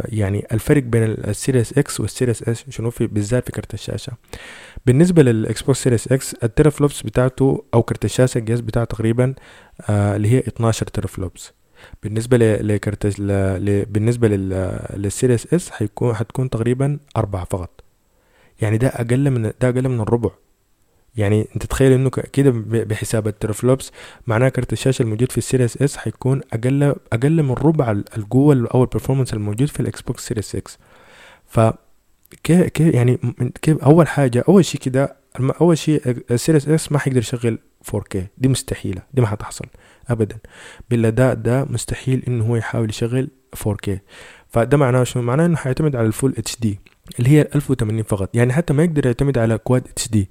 يعني 0.06 0.48
الفرق 0.52 0.84
بين 0.84 1.04
السيريس 1.04 1.78
إكس 1.78 2.00
والسيريس 2.00 2.44
اس 2.44 2.66
شنو 2.70 2.90
في 2.90 3.08
بالذات 3.08 3.46
في 3.46 3.52
كرت 3.52 3.74
الشاشة. 3.74 4.14
بالنسبة 4.86 5.24
للإكس 5.24 5.54
بوكس 5.54 5.84
سيريس 5.84 6.12
إكس 6.12 6.34
ال 6.44 6.50
teraflops 6.50 7.02
بتاعته 7.04 7.64
أو 7.74 7.84
كرت 7.84 8.06
الشاشة 8.06 8.38
الجهاز 8.38 8.60
بتاعه 8.60 8.86
تقريبا 8.86 9.34
آه 9.90 10.16
اللي 10.16 10.32
هي 10.32 10.40
12 10.40 10.86
teraflops 10.88 11.54
بالنسبة 12.04 12.38
لكرت 12.38 13.20
ل... 13.20 13.86
بالنسبة 13.86 14.28
لل... 14.28 14.80
للسيريس 14.94 15.54
اس 15.54 15.70
حيكون 15.72 16.16
حتكون 16.16 16.50
تقريبا 16.50 17.00
أربعة 17.18 17.46
فقط. 17.46 17.84
يعني 18.62 18.78
ده 18.78 18.88
أقل 18.88 19.30
من 19.32 19.42
ده 19.42 19.70
أقل 19.70 19.90
من 19.90 20.02
الربع. 20.02 20.30
يعني 21.18 21.48
انت 21.56 21.66
تخيل 21.66 21.92
انه 21.92 22.10
كده 22.10 22.54
بحساب 22.66 23.28
ال 23.28 23.34
teraflops 23.34 23.92
معناه 24.28 24.50
كارت 24.50 24.74
الشاشة 24.74 25.04
الموجود 25.04 25.32
في 25.32 25.38
السيريس 25.38 25.82
اس 25.82 25.98
حيكون 25.98 26.42
أقل 26.54 26.96
أقل 27.14 27.44
من 27.44 27.52
ربع 27.52 27.92
القوة 27.92 28.68
أو 28.74 28.84
ال 28.84 28.88
performance 28.88 29.34
الموجود 29.34 29.68
في 29.68 29.80
الإكس 29.80 30.02
بوكس 30.02 30.28
سيريس 30.28 30.46
6 30.46 30.62
ف 31.48 31.60
كيف 32.44 32.80
يعني 32.80 33.20
كيف 33.62 33.78
أول 33.78 34.08
حاجة 34.08 34.44
أول 34.50 34.66
شيء 34.66 34.82
كده 34.82 35.16
أول 35.62 35.78
شيء 35.78 36.02
السيريس 36.32 36.68
اس 36.70 36.92
ما 36.92 37.00
حيقدر 37.00 37.20
يشغل 37.20 37.60
4K 37.92 38.18
دي 38.38 38.48
مستحيلة 38.48 39.02
دي 39.14 39.22
ما 39.22 39.28
حتحصل 39.28 39.66
ابدا. 40.08 40.38
بالاداء 40.90 41.34
ده 41.34 41.66
مستحيل 41.66 42.24
إنه 42.28 42.46
هو 42.46 42.56
يحاول 42.56 42.90
يشغل 42.90 43.30
4K 43.56 43.92
فده 44.50 44.78
معناه 44.78 45.04
شنو؟ 45.04 45.24
معناه 45.24 45.46
إنه 45.46 45.56
حيعتمد 45.58 45.96
على 45.96 46.08
ال 46.08 46.34
full 46.38 46.60
HD 46.60 46.80
اللي 47.20 47.30
هي 47.30 47.42
1080 47.56 48.04
فقط. 48.04 48.36
يعني 48.36 48.54
حتى 48.54 48.74
ما 48.74 48.84
يقدر 48.84 49.06
يعتمد 49.06 49.38
على 49.38 49.58
quad 49.58 50.08
HD 50.10 50.30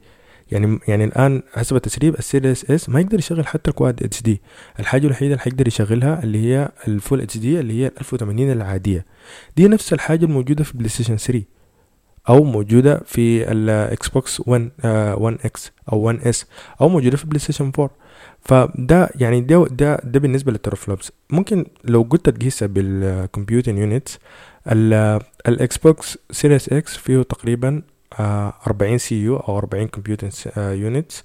يعني 0.53 0.79
يعني 0.88 1.05
الآن 1.05 1.43
حسب 1.53 1.76
التسريب 1.76 2.15
السيريس 2.15 2.71
اس 2.71 2.88
ما 2.88 3.00
يقدر 3.00 3.19
يشغل 3.19 3.47
حتى 3.47 3.71
ال 3.71 4.02
quad 4.02 4.23
HD 4.23 4.40
الحاجة 4.81 5.07
الوحيدة 5.07 5.33
اللي 5.33 5.43
حيقدر 5.43 5.69
يشغلها 5.69 6.23
اللي 6.23 6.38
هي 6.47 6.69
ال 6.88 7.21
full 7.21 7.38
HD 7.38 7.61
اللي 7.61 7.83
هي 7.85 7.87
1080 8.00 8.53
العادية. 8.53 9.07
دي 9.57 9.69
نفس 9.69 9.93
الحاجة 9.93 10.25
الموجودة 10.25 10.65
في 10.65 10.76
بلاي 10.79 10.88
ستيشن 10.88 11.17
3 11.17 11.43
أو 12.29 12.45
موجودة 12.45 13.03
في 13.07 13.53
الاكس 13.53 14.09
بوكس 14.09 14.41
1 14.47 14.71
1 14.85 15.38
إكس 15.45 15.73
أو 15.93 15.99
1 15.99 16.26
اس 16.26 16.47
أو 16.81 16.88
موجودة 16.88 17.17
في 17.17 17.26
بلاي 17.26 17.38
ستيشن 17.38 17.73
4 17.79 17.91
فده 18.41 19.11
يعني 19.15 19.41
ده 19.41 19.67
ده 19.71 20.00
ده 20.05 20.21
بالنسبة 20.21 20.53
لل 20.52 20.63
teraflops 20.63 21.12
ممكن 21.31 21.67
لو 21.85 22.03
قلت 22.03 22.29
تقيسها 22.31 22.67
بال 22.68 22.92
compute 22.92 23.75
units 23.75 24.18
الاكس 25.49 25.79
بوكس 25.79 26.19
سيريس 26.31 26.69
إكس 26.69 26.97
فيه 26.97 27.23
تقريبا 27.23 27.83
أربعين 28.66 28.99
CU 28.99 29.37
أو 29.37 29.58
أربعين 29.58 29.88
compute 29.88 30.28
units 30.56 31.25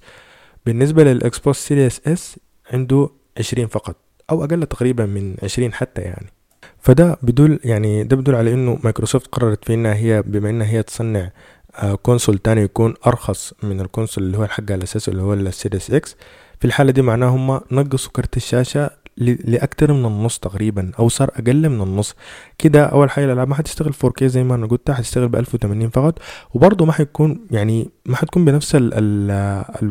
بالنسبة 0.66 1.04
للإكس 1.04 1.31
بوكس 1.31 1.58
سيريس 1.58 2.00
إس 2.06 2.38
عنده 2.72 3.10
عشرين 3.38 3.66
فقط 3.66 3.96
أو 4.30 4.44
أقل 4.44 4.66
تقريبا 4.66 5.06
من 5.06 5.36
عشرين 5.42 5.72
حتى 5.72 6.02
يعني. 6.02 6.26
فده 6.78 7.18
بدل 7.22 7.60
يعني 7.64 8.04
ده 8.04 8.16
بدل 8.16 8.34
على 8.34 8.54
إنه 8.54 8.78
مايكروسوفت 8.84 9.26
قررت 9.26 9.64
في 9.64 9.74
انها 9.74 9.94
هي 9.94 10.22
بما 10.22 10.50
إنها 10.50 10.66
هي 10.66 10.82
تصنع 10.82 11.30
آه، 11.76 11.94
console 11.94 12.38
تاني 12.38 12.60
يكون 12.60 12.94
أرخص 13.06 13.54
من 13.62 13.80
ال 13.80 13.86
console 13.86 14.24
اللي 14.24 14.38
هو 14.38 14.44
الحق 14.44 14.70
الاساسي 14.70 15.10
اللي 15.10 15.22
هو 15.22 15.34
السيريس 15.34 15.90
إكس. 15.90 16.16
في 16.60 16.64
الحالة 16.66 16.92
دي 16.92 17.02
معناه 17.02 17.28
هم 17.28 17.60
نقصوا 17.70 18.12
كرت 18.12 18.36
الشاشة 18.36 18.90
لأكتر 19.16 19.92
من 19.92 20.06
النص 20.06 20.38
تقريبا 20.38 20.90
أو 20.98 21.08
صار 21.08 21.30
أقل 21.34 21.68
من 21.68 21.82
النص. 21.82 22.14
كده 22.58 22.84
أول 22.84 23.10
حاجة 23.10 23.24
الألعاب 23.24 23.48
ما 23.48 23.54
حتشتغل 23.54 23.94
4K 23.94 24.24
زي 24.24 24.42
ما 24.44 24.54
أنا 24.54 24.66
قلت 24.66 24.90
حتشتغل 24.90 25.28
ب 25.28 25.36
1080 25.36 25.88
فقط. 25.90 26.18
وبرضه 26.54 26.84
ما 26.84 26.92
حيكون 26.92 27.46
يعني 27.50 27.90
ما 28.06 28.16
حتكون 28.16 28.44
بنفس 28.44 28.76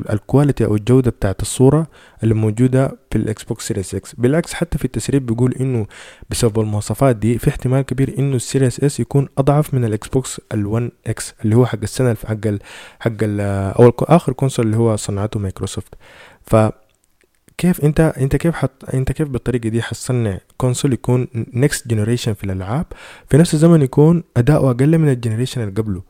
ال 0.10 0.17
quality 0.17 0.66
أو 0.66 0.76
الجودة 0.76 1.12
بتاعت 1.12 1.42
الصورة 1.42 1.88
اللي 2.24 2.34
موجودة 2.34 2.98
في 3.12 3.18
الإكس 3.18 3.44
بوكس 3.44 3.68
سيريس 3.68 3.96
إكس 3.96 4.16
بالعكس 4.16 4.54
حتى 4.54 4.78
في 4.78 4.86
التسريب 4.86 5.26
بيقول 5.26 5.54
إنه 5.60 5.88
بسبب 6.30 6.60
المواصفات 6.60 7.16
دي 7.16 7.38
في 7.38 7.50
احتمال 7.50 7.82
كبير 7.82 8.16
إنه 8.20 8.36
السيريس 8.36 8.80
إس 8.80 9.00
يكون 9.00 9.28
أضعف 9.38 9.74
من 9.74 9.86
الإكس 9.86 10.08
بوكس 10.08 10.42
ال1 10.54 10.82
إكس 11.08 11.34
اللي 11.46 11.56
هو 11.56 11.66
حق 11.66 11.80
السنة 11.84 12.18
حق 12.28 12.36
حق 13.00 13.12
ال 13.22 13.42
أو 13.80 13.90
آخر 14.00 14.34
console 14.34 14.66
اللي 14.66 14.78
هو 14.78 14.96
صنعته 14.96 15.40
مايكروسوفت 15.40 15.94
ف 16.46 16.56
كيف 17.62 17.86
انت 17.86 18.00
انت 18.00 18.36
كيف 18.36 18.56
حط 18.56 18.72
انت 18.94 19.12
كيف 19.12 19.28
بالطريقة 19.28 19.70
دي 19.70 19.82
حتصنع 19.82 20.38
console 20.58 20.94
يكون 20.94 21.28
next 21.54 21.88
generation 21.88 22.34
في 22.34 22.44
الألعاب؟ 22.44 22.86
في 23.30 23.38
نفس 23.38 23.54
الزمن 23.54 23.82
يكون 23.82 24.24
أداؤه 24.38 24.72
أقل 24.72 24.98
من 24.98 25.10
ال 25.10 25.14
generation 25.14 25.62
اللي 25.62 25.74
قبله. 25.82 26.02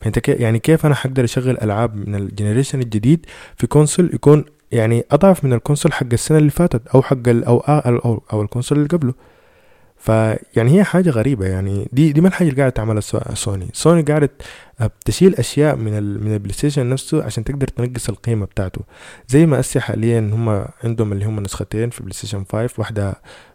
فأنت 0.00 0.18
كيف 0.18 0.40
يعني 0.40 0.58
كيف 0.58 0.86
أنا 0.86 0.94
حقدر 0.94 1.24
أشغل 1.24 1.58
ألعاب 1.62 2.08
من 2.08 2.14
ال 2.14 2.20
generation 2.20 2.80
الجديد 2.80 3.26
في 3.56 3.66
console 3.66 4.10
يكون 4.14 4.44
يعني 4.72 5.04
أضعف 5.10 5.44
من 5.44 5.52
ال 5.52 5.57
console 5.57 5.92
حق 5.92 6.06
السنة 6.12 6.38
اللي 6.38 6.50
فاتت 6.50 6.88
أو 6.88 7.02
حق 7.02 7.28
أو 7.28 7.58
أو, 7.58 8.22
أو 8.32 8.42
ال 8.42 8.47
console 8.47 8.78
اللي 8.78 8.88
قبله؟ 8.88 9.14
فيعني 9.98 10.78
هي 10.78 10.84
حاجة 10.84 11.10
غريبة 11.10 11.46
يعني. 11.46 11.88
دي 11.92 12.12
دي 12.12 12.20
ما 12.20 12.28
الحاجة 12.28 12.48
اللي 12.48 12.58
قاعدة 12.60 12.74
تعملها 12.74 13.00
سوني. 13.34 13.68
سوني 13.72 14.02
قاعدة 14.02 14.30
آه، 14.80 14.90
تشيل 15.04 15.34
أشياء 15.34 15.76
من 15.76 15.98
ال 15.98 16.24
من 16.24 16.34
البلاي 16.34 16.52
ستيشن 16.52 16.88
نفسه 16.88 17.24
عشان 17.24 17.44
تقدر 17.44 17.68
تنقص 17.68 18.08
القيمة 18.08 18.46
بتاعته. 18.46 18.80
زي 19.28 19.46
ما 19.46 19.60
أسي 19.60 19.80
حاليا 19.80 20.20
هم 20.20 20.64
عندهم 20.84 21.12
اللي 21.12 21.24
هم 21.24 21.40
نسختين 21.40 21.90
في 21.90 22.02
بلاي 22.02 22.12
ستيشن 22.14 22.44
5 22.52 22.74
واحدة 22.78 23.14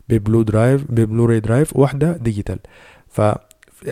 ب 0.09 0.17
Blu 0.17 0.41
drive 0.41 0.76
ب 0.76 0.83
Blu-ray 0.89 1.39
drive 1.39 1.75
وواحدة 1.75 2.17
digital. 2.17 2.59
ف 3.09 3.21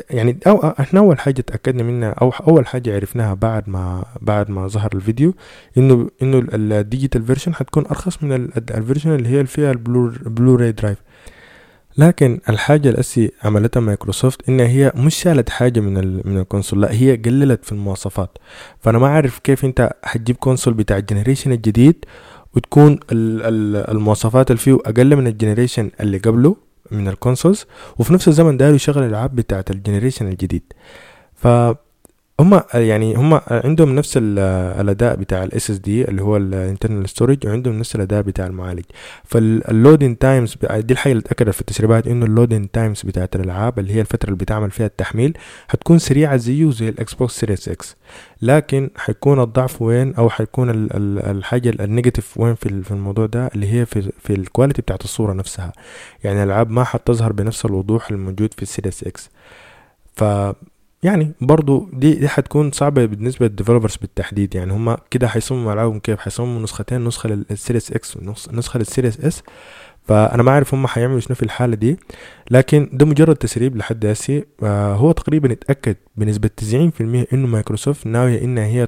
يعني 0.10 0.38
أو 0.48 0.58
إحنا 0.80 1.00
أول 1.00 1.20
حاجة 1.20 1.42
تأكدنا 1.42 1.84
منها 1.84 2.10
أو 2.10 2.30
أول 2.30 2.68
حاجة 2.68 2.96
عرفناها 2.96 3.34
بعد 3.34 3.70
ما 3.70 4.06
بعد 4.22 4.50
ما 4.52 4.68
ظهر 4.68 4.90
الفيديو 4.94 5.34
إنه 5.78 6.10
إنه 6.22 6.48
ال 6.54 6.62
digital 6.62 7.24
version 7.26 7.56
حتكون 7.56 7.86
أرخص 7.86 8.24
من 8.24 8.50
ال 8.58 8.65
version 8.65 9.16
اللي 9.16 9.30
هي 9.30 9.46
فيها 9.46 9.72
ال 9.72 10.14
Blu 10.26 10.56
Blu-ray 10.56 10.72
drive. 10.72 10.98
لكن 12.02 12.40
الحاجة 12.50 12.90
الأسي 12.90 13.32
عملتها 13.44 13.80
مايكروسوفت 13.80 14.50
إنها 14.50 14.68
هي 14.68 14.92
مش 14.96 15.16
شالت 15.16 15.50
حاجة 15.50 15.80
من 15.80 16.22
من 16.28 16.38
ال 16.38 16.43
console 16.43 16.82
لا 16.82 16.92
هي 16.92 17.16
قللت 17.16 17.66
في 17.66 17.72
المواصفات. 17.72 18.38
فأنا 18.80 19.00
ما 19.00 19.08
أعرف 19.08 19.40
كيف 19.40 19.66
أنت 19.66 19.90
حتجيب 20.04 20.36
console 20.36 20.74
بتاع 20.74 20.98
ال 20.98 21.03
generation 21.03 21.52
الجديد 21.52 22.06
وتكون 22.56 23.00
المواصفات 23.12 24.52
اللي 24.52 24.62
فيه 24.62 24.78
أقل 24.86 25.16
من 25.16 25.28
ال 25.28 25.33
generation 25.33 25.92
اللي 26.00 26.18
قبله 26.18 26.56
من 26.92 27.08
ال 27.08 27.14
consoles 27.14 27.66
وفي 28.00 28.14
نفس 28.14 28.28
الزمن 28.28 28.58
داير 28.58 28.76
يشغل 28.76 29.04
الألعاب 29.04 29.36
بتاعت 29.36 29.72
ال 29.72 29.77
generation 29.77 30.28
الجديد. 30.28 30.64
ف 31.36 31.48
هم 32.42 32.62
يعني 32.74 33.16
هم 33.16 33.42
عندهم 33.48 33.96
نفس 33.96 34.14
الأداء 34.22 35.16
بتاع 35.16 35.44
ال 35.44 35.70
SSD 35.72 36.06
اللي 36.08 36.22
هو 36.22 36.38
ال 36.38 36.46
internal 36.46 37.10
storage 37.10 37.48
وعندهم 37.48 37.80
نفس 37.80 37.96
الأداء 37.96 38.22
بتاع 38.22 38.48
المعالج. 38.48 38.84
فال 39.24 39.45
loading 39.45 40.18
times 40.18 40.58
دي 40.74 40.94
الحاجة 40.94 41.12
اللي 41.12 41.22
اتأكدت 41.22 41.50
في 41.54 41.62
التسريبات 41.62 42.08
إنه 42.08 42.26
ال 42.26 42.31
loading 42.31 42.72
times 42.72 43.02
بتاعت 43.02 43.36
الألعاب 43.36 43.80
اللي 43.80 43.94
هي 43.94 44.02
الفترة 44.02 44.28
اللي 44.28 44.38
بيتعمل 44.38 44.72
فيها 44.72 44.86
التحميل 44.86 45.38
حتكون 45.68 46.00
سريعة 46.00 46.38
زيه 46.38 46.72
زي 46.72 46.90
ال 46.90 47.14
Xbox 47.14 47.40
Series 47.40 47.70
X 47.70 47.96
لكن 48.42 48.90
حيكون 48.98 49.42
الضعف 49.42 49.82
وين؟ 49.82 50.16
أو 50.16 50.30
حيكون 50.30 50.70
الحاجة 50.92 51.70
ال 51.70 51.77
negative 51.77 52.38
وين 52.38 52.56
في 52.56 52.92
الموضوع 52.92 53.26
ده؟ 53.26 53.48
اللي 53.56 53.74
هي 53.74 53.86
في 53.86 54.12
في 54.20 54.34
ال 54.34 54.40
quality 54.40 54.82
بتاعت 54.82 55.04
الصورة 55.04 55.34
نفسها. 55.34 55.72
يعني 56.24 56.44
الألعاب 56.44 56.70
ما 56.70 56.84
حتظهر 56.84 57.32
بنفس 57.34 57.66
الوضوح 57.66 58.10
الموجود 58.12 58.54
في 58.54 58.62
ال 58.62 58.68
Series 58.68 59.04
X 59.04 59.30
ف 60.16 60.24
يعني 61.04 61.32
برضو 61.42 61.90
دي 61.94 62.14
دي 62.16 62.28
حتكون 62.28 62.72
صعبة 62.72 63.06
بالنسبة 63.06 63.46
لل 63.48 63.56
developers 63.56 63.96
بالتحديد. 63.96 64.56
يعني 64.56 64.74
هما 64.74 64.98
كده 65.12 65.28
حيصمموا 65.28 65.74
ألعابهم 65.74 66.00
كيف؟ 66.00 66.20
حيصمموا 66.20 66.62
نسختين 66.62 67.04
نسخة 67.06 67.30
لل 67.30 67.45
Series 67.45 67.92
X 67.92 68.18
ونسخة 68.18 68.78
لل 68.80 68.90
Series 68.90 69.20
S 69.20 69.44
فأنا 70.08 70.44
ما 70.44 70.52
أعرف 70.52 70.74
هما 70.74 70.88
حيعملوا 70.88 71.20
شنو 71.20 71.36
في 71.36 71.44
الحالة 71.44 71.76
دي. 71.76 71.98
لكن 72.52 72.90
ده 72.94 73.06
مجرد 73.06 73.36
تسريب 73.36 73.78
لحد 73.78 74.06
هسي. 74.06 74.46
آه 74.64 74.94
هو 74.96 75.12
تقريبا 75.12 75.56
تسعين 76.58 76.92
في 76.92 77.02
المية 77.02 77.28
إنه 77.34 77.48
مايكروسوفت 77.48 78.08
ناوية 78.08 78.42
إنها 78.44 78.66
هي 78.66 78.88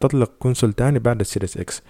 تطلق 0.00 0.30
console 0.38 0.72
تاني 0.72 0.98
بعد 0.98 1.20
ال 1.20 1.25
Series 1.25 1.56
X 1.56 1.82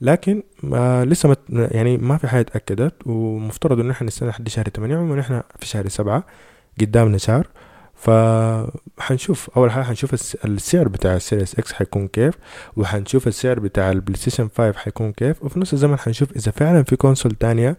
لكن 0.00 0.42
آه 0.74 1.04
لسه 1.04 1.28
مت 1.28 1.38
يعني 1.50 1.96
ما 1.98 2.16
في 2.16 2.28
حاجة 2.28 2.40
اتأكدت 2.40 2.94
ومفترض 3.06 3.80
إن 3.80 3.90
إحنا 3.90 4.06
نستنى 4.06 4.28
لحد 4.28 4.48
شهر 4.48 4.64
تمانية 4.64 4.96
عموما 4.96 5.20
إحنا 5.20 5.42
في 5.60 5.66
شهر 5.66 5.88
سبعة 5.88 6.26
قدامنا 6.80 7.18
شهر. 7.18 7.46
فحنشوف 8.04 9.50
أول 9.56 9.70
حاجة 9.70 9.82
حنشوف 9.82 10.14
السعر 10.44 10.88
بتاع 10.88 11.16
ال 11.16 11.22
Series 11.22 11.58
X 11.58 11.72
حيكون 11.72 12.08
كيف 12.08 12.34
وحنشوف 12.76 13.26
السعر 13.26 13.60
بتاع 13.60 13.90
البلاي 13.90 14.16
ستيشن 14.16 14.48
5 14.56 14.78
حيكون 14.78 15.12
كيف 15.12 15.42
وفي 15.42 15.60
نفس 15.60 15.72
الزمن 15.72 15.98
حنشوف 15.98 16.32
إذا 16.36 16.50
فعلا 16.50 16.82
في 16.82 16.96
console 16.96 17.32
تانية 17.32 17.76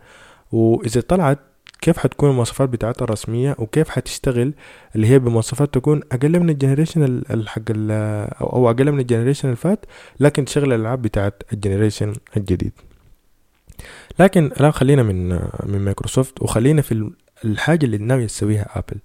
وإذا 0.52 1.02
طلعت 1.02 1.40
كيف 1.82 1.98
حتكون 1.98 2.30
المواصفات 2.30 2.70
بتاعتها 2.70 3.04
الرسمية 3.04 3.56
وكيف 3.60 3.90
حتشتغل 3.90 4.54
اللي 4.96 5.08
هي 5.08 5.20
بمواصفات 5.20 5.74
تكون 5.74 6.02
أقل 6.12 6.40
من 6.40 6.50
ال 6.50 6.55
generation 6.55 7.04
الحق 7.32 7.62
أو 8.42 8.70
أقل 8.70 8.92
من 8.92 9.00
ال 9.00 9.04
generation 9.04 9.50
الفات 9.50 9.86
لكن 10.20 10.46
تشغل 10.46 10.74
الألعاب 10.74 11.02
بتاعت 11.02 11.44
ال 11.54 11.59
generation 11.59 12.14
الجديد. 12.38 12.72
لكن 14.20 14.46
الآن 14.46 14.72
خلينا 14.72 15.04
من 15.04 15.30
من 15.64 15.80
مايكروسوفت 15.80 16.42
وخلينا 16.42 16.82
في 16.82 17.12
الحاجة 17.46 17.86
اللي 17.86 17.98
ناوية 17.98 18.28
تسويها 18.28 18.68
أبل. 18.76 19.00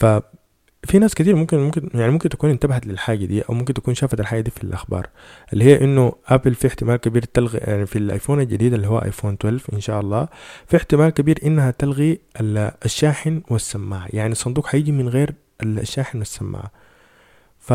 ففي 0.00 0.98
ناس 0.98 1.14
كتير 1.14 1.36
ممكن 1.36 1.58
ممكن 1.58 1.90
يعني 1.94 2.12
ممكن 2.12 2.28
تكون 2.28 2.50
انتبهت 2.50 2.86
للحاجة 2.86 3.24
دي 3.24 3.42
أو 3.42 3.54
ممكن 3.54 3.74
تكون 3.74 3.94
شافت 3.94 4.20
الحاجة 4.20 4.40
دي 4.40 4.50
في 4.50 4.64
الأخبار 4.64 5.08
اللي 5.52 5.64
هي 5.64 5.84
إنه 5.84 6.12
ابل 6.26 6.54
في 6.54 6.66
احتمال 6.66 6.96
كبير 6.96 7.22
تلغي 7.22 7.58
يعني 7.58 7.86
في 7.86 7.96
الآيفون 7.98 8.40
الجديد 8.40 8.74
اللي 8.74 8.86
هو 8.86 8.98
آيفون 8.98 9.34
12 9.34 9.64
إن 9.72 9.80
شاء 9.80 10.00
الله 10.00 10.28
في 10.66 10.76
احتمال 10.76 11.10
كبير 11.10 11.38
إنها 11.44 11.70
تلغي 11.70 12.20
الشاحن 12.84 13.42
والسماعة 13.50 14.06
يعني 14.10 14.32
الصندوق 14.32 14.66
حيجي 14.66 14.92
من 14.92 15.08
غير 15.08 15.34
الشاحن 15.62 16.18
والسماعة. 16.18 16.70
ف 17.58 17.72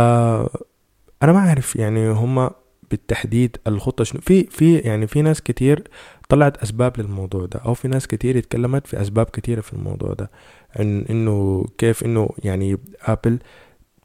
أنا 1.24 1.32
ما 1.34 1.40
أعرف 1.40 1.76
يعني 1.76 2.10
هما 2.10 2.52
بالتحديد 2.92 3.58
الخطة 3.68 4.04
شنو 4.04 4.22
في 4.22 4.44
في 4.44 4.78
يعني 4.78 5.08
في 5.08 5.22
ناس 5.22 5.42
كتير 5.42 5.84
طلعت 6.30 6.58
أسباب 6.58 7.00
للموضوع 7.00 7.46
ده 7.46 7.60
أو 7.66 7.74
في 7.74 7.88
ناس 7.88 8.08
كتير 8.08 8.38
اتكلمت 8.38 8.88
في 8.88 9.02
أسباب 9.02 9.26
كتيرة 9.26 9.62
في 9.62 9.74
الموضوع 9.74 10.14
ده 10.14 10.30
إن 10.80 11.06
إنه 11.10 11.66
كيف 11.78 12.06
إنه 12.06 12.30
يعني 12.44 12.78
ابل 13.02 13.40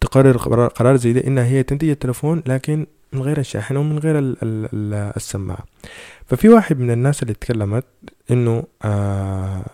تقرر 0.01 0.37
قرار 0.69 0.97
زي 0.97 1.13
ده 1.13 1.27
انها 1.27 1.45
هي 1.45 1.63
تنتج 1.63 1.89
التلفون 1.89 2.43
لكن 2.47 2.87
من 3.13 3.23
غير 3.23 3.39
الشاحن 3.39 3.77
ومن 3.77 3.99
غير 3.99 4.19
ال 4.19 4.37
ال 4.43 4.95
السماعة. 5.17 5.65
ففي 6.27 6.49
واحد 6.49 6.79
من 6.81 6.91
الناس 6.91 7.23
اللي 7.23 7.33
اتكلمت 7.33 7.85
إنه 8.31 8.65
آه 8.83 9.65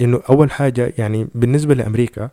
إنه 0.00 0.20
أول 0.30 0.50
حاجة 0.50 0.94
يعني 0.98 1.28
بالنسبة 1.34 1.74
لأمريكا 1.74 2.30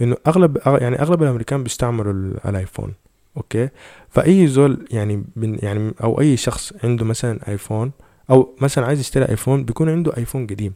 إنه 0.00 0.16
أغلب 0.26 0.58
يعني 0.66 1.00
أغلب 1.02 1.22
الأمريكان 1.22 1.62
بيستعملوا 1.62 2.12
الآيفون 2.44 2.94
okay؟ 3.36 3.68
فأي 4.10 4.46
زول 4.46 4.86
يعني 4.90 5.24
يعني 5.36 5.94
أو 6.02 6.20
أي 6.20 6.36
شخص 6.36 6.72
عنده 6.84 7.04
مثلا 7.04 7.38
آيفون 7.48 7.92
أو 8.30 8.56
مثلا 8.60 8.86
عايز 8.86 9.00
يشتري 9.00 9.28
ايفون 9.28 9.64
بيكون 9.64 9.88
عنده 9.88 10.16
ايفون 10.16 10.46
قديم. 10.46 10.74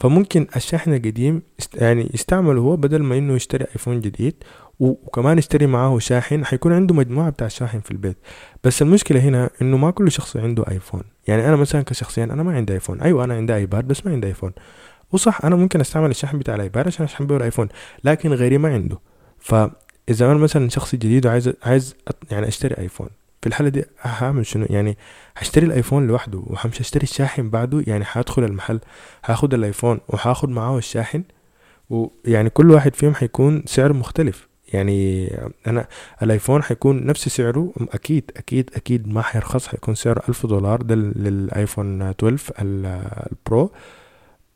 فممكن 0.00 0.46
الشاحن 0.56 0.94
القديم 0.94 1.42
يعني 1.74 2.10
يستعمله 2.14 2.60
هو 2.60 2.76
بدل 2.76 3.02
ما 3.02 3.18
إنه 3.18 3.34
يشتري 3.34 3.64
ايفون 3.64 4.00
جديد 4.00 4.34
وكمان 4.80 5.38
يشتري 5.38 5.66
معاه 5.66 5.98
شاحن 5.98 6.44
حيكون 6.44 6.72
عنده 6.72 6.94
مجموعة 6.94 7.30
بتاع 7.30 7.48
شاحن 7.48 7.80
في 7.80 7.90
البيت. 7.90 8.16
بس 8.64 8.82
المشكلة 8.82 9.20
هنا 9.20 9.50
إنه 9.62 9.76
ما 9.76 9.90
كل 9.90 10.12
شخص 10.12 10.36
عنده 10.36 10.64
ايفون 10.70 11.02
يعني 11.28 11.48
أنا 11.48 11.56
مثلا 11.56 11.82
كشخصيا 11.82 12.24
أنا 12.24 12.42
ما 12.42 12.52
عندي 12.52 12.72
ايفون 12.72 13.00
أيوه 13.00 13.24
أنا 13.24 13.34
عندي 13.34 13.54
ايباد 13.54 13.88
بس 13.88 14.06
ما 14.06 14.12
عندي 14.12 14.26
ايفون 14.26 14.52
وصح 15.12 15.44
أنا 15.44 15.56
ممكن 15.56 15.80
أستعمل 15.80 16.10
الشاحن 16.10 16.38
بتاع 16.38 16.54
الايباد 16.54 16.86
عشان 16.86 17.04
أشحن 17.04 17.26
بيه 17.26 17.36
الايفون 17.36 17.68
لكن 18.04 18.32
غيري 18.32 18.58
ما 18.58 18.68
عنده. 18.74 18.98
فإذا 19.38 20.26
أنا 20.26 20.34
مثلا 20.34 20.68
شخص 20.68 20.94
جديد 20.94 21.26
وعايز 21.26 21.52
عايز 21.62 21.94
يعني 22.30 22.48
أشتري 22.48 22.78
ايفون 22.78 23.08
في 23.42 23.46
الحالة 23.46 23.68
دي 23.68 23.84
هعمل 24.02 24.46
شنو؟ 24.46 24.66
يعني 24.70 24.96
هشتري 25.36 25.66
الآيفون 25.66 26.06
لوحده 26.06 26.42
وهمشي 26.46 26.80
أشتري 26.80 27.02
الشاحن 27.02 27.50
بعده 27.50 27.84
يعني 27.86 28.04
هدخل 28.08 28.44
المحل 28.44 28.80
هاخد 29.24 29.54
الآيفون 29.54 30.00
وهاخد 30.08 30.48
معاه 30.48 30.78
الشاحن 30.78 31.22
ويعني 31.90 32.50
كل 32.50 32.70
واحد 32.70 32.94
فيهم 32.94 33.12
هيكون 33.16 33.62
سعر 33.66 33.92
مختلف. 33.92 34.48
يعني 34.72 35.28
أنا 35.66 35.86
الآيفون 36.22 36.60
هيكون 36.66 37.06
نفس 37.06 37.28
سعره 37.28 37.72
أكيد 37.78 38.30
أكيد 38.36 38.70
أكيد 38.76 39.08
ما 39.08 39.24
هيرخص 39.30 39.68
هيكون 39.74 39.94
سعره 39.94 40.22
ألف 40.28 40.46
دولار 40.46 40.82
ده 40.82 40.94
للآيفون 40.94 42.02
12 42.02 42.52
ال 42.60 42.82
Pro. 42.82 43.72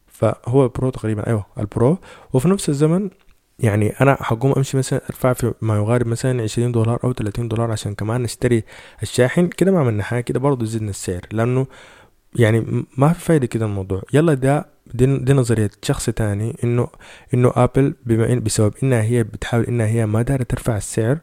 فهو 0.06 0.68
Pro 0.68 0.90
تقريبا 0.90 1.26
أيوه 1.26 1.46
ال 1.58 1.66
Pro. 1.66 1.98
وفي 2.32 2.48
نفس 2.48 2.68
الزمن 2.68 3.10
يعني 3.58 3.88
أنا 4.00 4.14
حقوم 4.22 4.52
أمشي 4.56 4.76
مثلا 4.76 5.00
أدفع 5.10 5.32
في 5.32 5.54
ما 5.62 5.76
يقارب 5.76 6.06
مثلا 6.06 6.42
عشرين 6.42 6.72
دولار 6.72 7.00
أو 7.04 7.12
تلاتين 7.12 7.48
دولار 7.48 7.72
عشان 7.72 7.94
كمان 7.94 8.24
أشتري 8.24 8.64
الشاحن. 9.02 9.46
كده 9.46 9.72
ما 9.72 9.80
عملنا 9.80 10.02
حاجة 10.02 10.20
كده 10.20 10.40
برضه 10.40 10.66
زدنا 10.66 10.90
السعر. 10.90 11.20
لأنه 11.32 11.66
يعني 12.36 12.84
ما 12.98 13.12
في 13.12 13.20
فايدة 13.20 13.46
كده 13.46 13.66
الموضوع. 13.66 14.02
يلا 14.12 14.34
ده 14.34 14.66
دي, 14.94 15.18
دي 15.18 15.32
نظرية 15.32 15.70
شخص 15.82 16.06
تاني 16.10 16.56
إنه 16.64 16.88
إنه 17.34 17.52
آبل 17.56 17.94
بما 18.06 18.32
إن 18.32 18.40
بسبب 18.40 18.74
إنها 18.82 19.02
هي 19.02 19.22
بتحاول 19.22 19.64
إنها 19.64 19.86
هي 19.86 20.06
ما 20.06 20.22
دارت 20.22 20.50
ترفع 20.50 20.76
السعر 20.76 21.18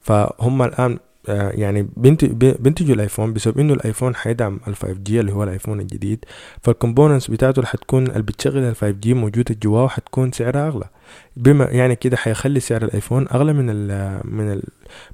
فهم 0.00 0.62
الآن 0.62 0.98
يعني 1.28 1.88
بينتجوا 1.96 2.94
الآيفون 2.94 3.32
بسبب 3.32 3.58
إنه 3.58 3.74
الآيفون 3.74 4.14
حيدعم 4.14 4.60
ال 4.68 4.76
5G 4.76 5.20
اللي 5.20 5.32
هو 5.32 5.42
الآيفون 5.44 5.80
الجديد 5.80 6.24
فال 6.62 6.73
components 6.73 7.30
بتاعته 7.30 7.56
اللي 7.58 7.66
حتكون 7.68 8.06
اللي 8.06 8.22
بتشغل 8.22 8.58
ال 8.62 8.76
5G 8.76 9.14
موجودة 9.14 9.56
جواه 9.62 9.88
حتكون 9.88 10.32
سعرها 10.32 10.68
أغلى. 10.68 10.88
بما 11.36 11.64
يعني 11.64 11.96
كده 11.96 12.16
حيخلي 12.16 12.60
سعر 12.60 12.82
الآيفون 12.84 13.26
أغلى 13.28 13.52
من 13.52 13.70
ال 13.70 14.20
من 14.24 14.52
ال 14.52 14.62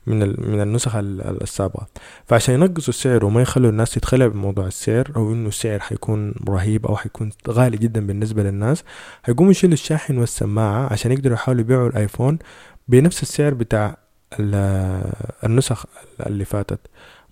من 0.07 0.23
ال 0.23 0.51
من 0.51 0.61
النسخ 0.61 0.97
السابقة. 0.97 1.87
فعشان 2.27 2.55
ينقصوا 2.55 2.89
السعر 2.89 3.25
وما 3.25 3.43
يخلوا 3.43 3.71
الناس 3.71 3.91
تتخلع 3.91 4.27
بموضوع 4.27 4.67
السعر 4.67 5.13
أو 5.17 5.33
إنه 5.33 5.49
السعر 5.49 5.79
حيكون 5.81 6.35
رهيب 6.49 6.87
أو 6.87 6.97
حيكون 6.97 7.31
غالي 7.49 7.77
جدا 7.77 8.07
بالنسبة 8.07 8.43
للناس 8.43 8.85
حيقوموا 9.23 9.51
يشيلوا 9.51 9.75
الشاحن 9.75 10.19
والسماعة 10.19 10.93
عشان 10.93 11.13
يقدروا 11.13 11.35
يحاولوا 11.35 11.61
يبيعوا 11.61 11.89
الآيفون 11.89 12.39
بنفس 12.89 13.23
السعر 13.23 13.55
بتاع 13.55 13.97
النسخ 15.45 15.85
اللي 16.27 16.45
فاتت. 16.45 16.81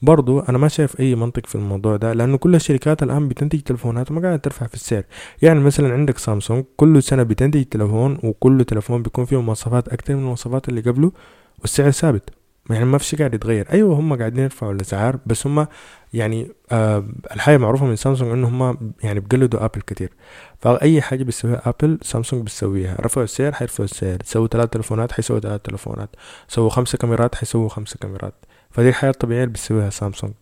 برضو 0.02 0.40
أنا 0.40 0.58
ما 0.58 0.68
شايف 0.68 1.00
أي 1.00 1.14
منطق 1.14 1.46
في 1.46 1.54
الموضوع 1.54 1.96
ده 1.96 2.12
لأنه 2.12 2.38
كل 2.38 2.54
الشركات 2.54 3.02
الآن 3.02 3.28
بتنتج 3.28 3.60
تلفونات 3.60 4.10
وما 4.10 4.20
قاعدة 4.20 4.36
ترفع 4.36 4.66
في 4.66 4.74
السعر. 4.74 5.02
يعني 5.42 5.60
مثلا 5.60 5.92
عندك 5.92 6.18
سامسونج 6.18 6.64
كل 6.76 7.02
سنة 7.02 7.22
بتنتج 7.22 7.64
تلفون 7.64 8.18
وكل 8.22 8.64
تلفون 8.64 9.02
بيكون 9.02 9.24
فيه 9.24 9.40
مواصفات 9.40 9.88
أكتر 9.88 10.14
من 10.14 10.20
المواصفات 10.20 10.68
اللي 10.68 10.80
قبله 10.80 11.12
والسعر 11.60 11.90
ثابت. 11.90 12.37
يعني 12.70 12.84
ما 12.84 12.98
فيش 12.98 13.14
قاعد 13.14 13.34
يتغير. 13.34 13.72
أيوه 13.72 13.94
هم 13.94 14.18
قاعدين 14.18 14.44
يرفعوا 14.44 14.72
الأسعار 14.72 15.18
بس 15.26 15.46
هم 15.46 15.66
يعني 16.12 16.50
آه 16.72 17.04
الحاجة 17.34 17.56
معروفة 17.56 17.86
من 17.86 17.96
سامسونج 17.96 18.32
إنه 18.32 18.48
هم 18.48 18.92
يعني 19.02 19.20
بيقلدوا 19.20 19.64
آبل 19.64 19.80
كتير. 19.80 20.12
فأي 20.58 21.02
حاجة 21.02 21.22
بيسويها 21.22 21.62
آبل 21.68 21.98
سامسونج 22.02 22.42
بيسويها. 22.42 22.96
رفعوا 23.00 23.24
السعر 23.24 23.52
حيرفعوا 23.52 23.84
السعر. 23.84 24.18
سووا 24.24 24.46
ثلاث 24.46 24.68
تلفونات 24.68 25.12
حيسووا 25.12 25.40
ثلاث 25.40 25.60
تلفونات 25.60 26.08
سووا 26.48 26.70
خمسة 26.70 26.98
كاميرات 26.98 27.34
حيسووا 27.34 27.68
خمسة 27.68 27.96
كاميرات. 28.00 28.34
فدي 28.70 28.88
الحياة 28.88 29.10
الطبيعية 29.10 29.42
اللي 29.42 29.52
بيسويها 29.52 29.90
سامسونج. 29.90 30.32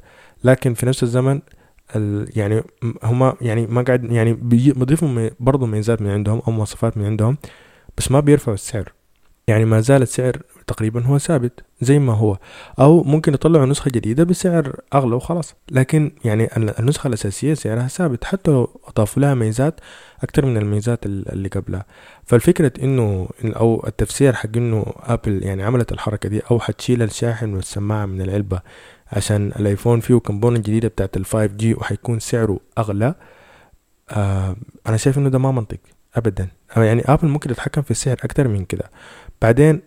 لكن 0.45 0.75
في 0.75 0.87
نفس 0.87 1.03
الزمن 1.03 1.41
يعني 2.37 2.63
هم 3.05 3.33
يعني 3.41 3.67
ما 3.67 3.83
قاعد 3.83 4.05
يعني 4.05 4.33
بيضيفوا 4.33 5.31
برضه 5.41 5.67
ميزات 5.67 6.03
من 6.03 6.11
عندهم 6.11 6.43
أو 6.47 6.53
مواصفات 6.53 6.99
من 6.99 7.05
عندهم 7.05 7.39
بس 7.99 8.11
ما 8.11 8.21
بيرفعوا 8.21 8.55
السعر. 8.55 8.93
يعني 9.49 9.65
ما 9.65 9.81
زال 9.81 10.03
السعر 10.03 10.37
تقريبا 10.67 11.05
هو 11.05 11.19
ثابت 11.19 11.61
زي 11.81 11.99
ما 11.99 12.13
هو. 12.13 12.39
أو 12.81 13.03
ممكن 13.03 13.35
يطلعوا 13.35 13.67
نسخة 13.67 13.91
جديدة 13.91 14.25
بسعر 14.25 14.81
أغلى 14.95 15.15
وخلاص. 15.15 15.55
لكن 15.71 16.13
يعني 16.25 16.49
النسخة 16.57 17.09
الأساسية 17.09 17.55
سعرها 17.55 17.87
ثابت 17.89 18.25
حتى 18.25 18.51
لو 18.51 18.81
أضافوا 18.89 19.23
لها 19.23 19.35
ميزات 19.35 19.81
أكتر 20.23 20.47
من 20.47 20.57
الميزات 20.57 21.07
اللي 21.07 21.49
قبلها. 21.49 21.85
فالفكرة 22.25 22.73
إنه 22.83 23.29
أو 23.45 23.85
التفسير 23.87 24.33
حق 24.33 24.57
إنه 24.57 24.87
آبل 25.03 25.43
يعني 25.43 25.63
عملت 25.63 25.93
الحركة 25.93 26.29
دي 26.29 26.41
أو 26.51 26.61
حتشيل 26.61 27.03
الشاحن 27.03 27.55
والسماعة 27.55 28.07
من 28.07 28.21
العلبة 28.23 28.61
عشان 29.13 29.53
الآيفون 29.59 30.01
فيه 30.01 30.15
component 30.19 30.67
جديدة 30.67 30.89
بتاعت 30.89 31.17
ال 31.17 31.24
five 31.24 31.53
G 31.53 31.75
وحيكون 31.75 32.19
سعره 32.19 32.61
أغلى 32.79 33.15
آه 34.11 34.57
أنا 34.87 34.97
شايف 34.97 35.19
إنه 35.19 35.29
ده 35.29 35.39
ما 35.39 35.51
منطق 35.51 35.79
ابدا. 36.15 36.49
يعني 36.77 37.03
آبل 37.07 37.29
ممكن 37.29 37.51
تتحكم 37.51 37.83
في 37.83 37.91
السعر 37.91 38.17
أكتر 38.25 38.49
من 38.49 38.65
كده. 38.65 38.91
بعدين 39.43 39.81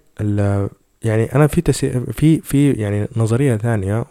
يعني 1.03 1.35
أنا 1.35 1.47
في 1.47 1.61
تسي... 1.61 1.99
في 1.99 2.39
في 2.41 2.71
يعني 2.71 3.07
نظرية 3.17 3.57
ثانية 3.57 4.05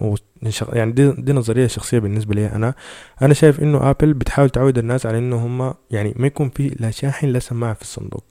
يعني 0.73 0.93
دي, 0.93 1.11
دي 1.13 1.33
نظرية 1.33 1.67
شخصية 1.67 1.99
بالنسبة 1.99 2.35
لي 2.35 2.47
أنا. 2.47 2.75
أنا 3.23 3.35
شايف 3.35 3.61
إنه 3.63 3.91
آبل 3.91 4.15
بتحاول 4.15 4.51
تعود 4.51 4.79
الناس 4.79 5.07
على 5.07 5.19
إنه 5.19 5.37
هم 5.47 5.75
يعني 5.91 6.15
ما 6.17 6.27
يكون 6.27 6.49
في 6.51 6.77
لا 6.81 6.91
شاحن 6.91 7.27
لا 7.27 7.39
سماعة 7.39 7.75
في 7.75 7.83
الصندوق. 7.83 8.25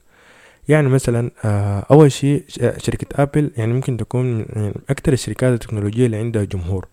يعني 0.69 0.87
مثلا 0.89 1.31
آه، 1.45 1.85
أول 1.91 2.11
شيء 2.11 2.43
شركة 2.77 3.23
آبل 3.23 3.51
يعني 3.57 3.73
ممكن 3.73 3.97
تكون 3.97 4.25
من 4.37 4.73
أكثر 4.89 5.13
الشركات 5.13 5.53
التكنولوجية 5.53 6.05
اللي 6.05 6.17
عندها 6.17 6.43
جمهور. 6.43 6.87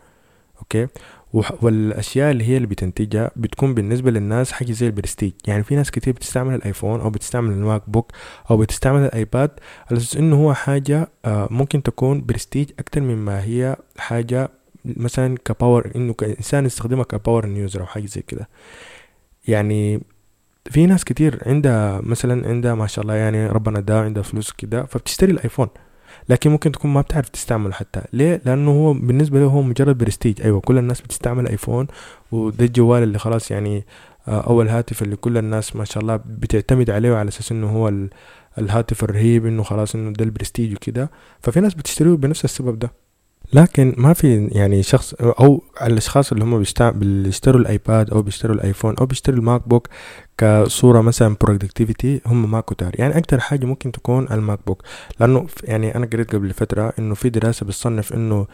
okay؟ 0.59 0.87
والأشياء 1.35 2.31
اللي 2.31 2.45
هي 2.45 2.57
اللي 2.57 2.67
بتنتجها 2.67 3.31
بتكون 3.37 3.75
بالنسبة 3.75 4.11
للناس 4.11 4.53
حاجة 4.53 4.73
زي 4.73 4.87
البرستيج. 4.87 5.33
يعني 5.47 5.63
في 5.63 5.77
ناس 5.77 5.91
كتير 5.91 6.15
بتستعمل 6.15 6.55
الآيفون 6.55 7.01
أو 7.01 7.11
بتستعمل 7.11 7.53
الماك 7.53 7.83
بوك 7.91 8.13
أو 8.51 8.57
بتستعمل 8.57 9.05
الآيباد 9.05 9.51
على 9.91 9.99
أساس 9.99 10.17
إنه 10.17 10.37
هو 10.37 10.55
حاجة 10.55 11.09
آه، 11.25 11.49
ممكن 11.51 11.83
تكون 11.83 12.25
برستيج 12.27 12.71
أكتر 12.79 13.01
مما 13.01 13.45
هي 13.45 13.77
حاجة 13.99 14.51
مثلا 14.85 15.37
ك 15.45 15.52
power 15.52 15.91
إنه 15.97 16.13
كإنسان 16.13 16.67
يستخدمها 16.67 17.05
ك 17.05 17.12
power 17.12 17.47
user 17.47 17.81
أو 17.81 17.87
حاجة 17.87 18.07
زي 18.07 18.23
كده. 18.23 18.49
يعني 19.49 20.01
في 20.71 20.87
ناس 20.87 21.05
كتير 21.05 21.43
عندها 21.47 22.01
مثلا 22.01 22.49
عندها 22.49 22.75
ما 22.75 22.87
شاء 22.87 23.03
الله 23.03 23.15
يعني 23.15 23.47
ربنا 23.47 23.79
اداها 23.79 24.05
عندها 24.05 24.23
فلوس 24.23 24.53
كده 24.53 24.85
فبتشتري 24.85 25.33
الآيفون. 25.33 25.69
لكن 26.29 26.51
ممكن 26.51 26.73
تكون 26.73 26.91
ما 26.91 27.01
بتعرف 27.01 27.29
تستعمله 27.29 27.73
حتى. 27.73 28.03
ليه؟ 28.13 28.41
لأنه 28.45 28.71
هو 28.71 28.93
بالنسبة 28.93 29.39
له 29.39 29.47
هو 29.47 29.63
مجرد 29.63 29.99
برستيج. 29.99 30.43
أيوه 30.43 30.61
كل 30.61 30.79
الناس 30.79 31.01
بتستعمل 31.01 31.49
ايفون 31.49 31.87
وده 32.33 32.65
الجوال 32.65 33.03
اللي 33.03 33.19
خلاص 33.19 33.51
يعني 33.51 33.85
آه، 34.29 34.41
أول 34.41 34.69
هاتف 34.69 35.03
اللي 35.03 35.17
كل 35.17 35.39
الناس 35.39 35.77
ما 35.77 35.85
شاء 35.85 36.03
الله 36.03 36.17
بتعتمد 36.27 36.91
عليه 36.91 37.15
على 37.15 37.29
أساس 37.29 37.53
إنه 37.53 37.71
هو 37.71 37.93
الهاتف 38.59 39.05
الرهيب 39.05 39.47
إنه 39.47 39.63
خلاص 39.63 39.95
إنه 39.95 40.13
ده 40.13 40.25
البرستيج 40.25 40.75
وكده. 40.75 41.11
ففي 41.41 41.61
ناس 41.61 41.75
بتشتريه 41.75 42.15
بنفس 42.15 42.45
السبب 42.45 42.79
ده. 42.79 42.93
لكن 43.53 43.95
ما 43.97 44.13
في 44.13 44.49
يعني 44.53 44.83
شخص 44.83 45.15
أو 45.15 45.63
الأشخاص 45.83 46.33
اللي 46.33 46.45
هم 46.45 46.59
بيشتروا 46.93 47.61
الآيباد 47.61 48.11
أو 48.11 48.23
بيشتروا 48.23 48.57
الآيفون 48.57 48.95
أو 49.01 49.07
بيشتروا 49.07 49.39
الماك 49.39 49.69
بوك 49.69 49.89
كصورة 50.39 51.01
مثلا 51.01 51.37
productivity 51.41 52.21
هم 52.27 52.51
ما 52.51 52.61
كتار 52.61 52.93
يعني 52.95 53.19
أكتر 53.19 53.41
حاجة 53.41 53.67
ممكن 53.67 53.93
تكون 53.93 54.27
الماك 54.31 54.59
بوك 54.67 54.83
لأنه 55.21 55.47
يعني 55.65 55.95
أنا 55.95 56.07
قريت 56.07 56.35
قبل 56.35 56.53
فترة 56.53 56.93
إنه 56.99 57.15
في 57.15 57.29
دراسة 57.31 57.67
بتصنف 57.67 58.13
إنه 58.13 58.47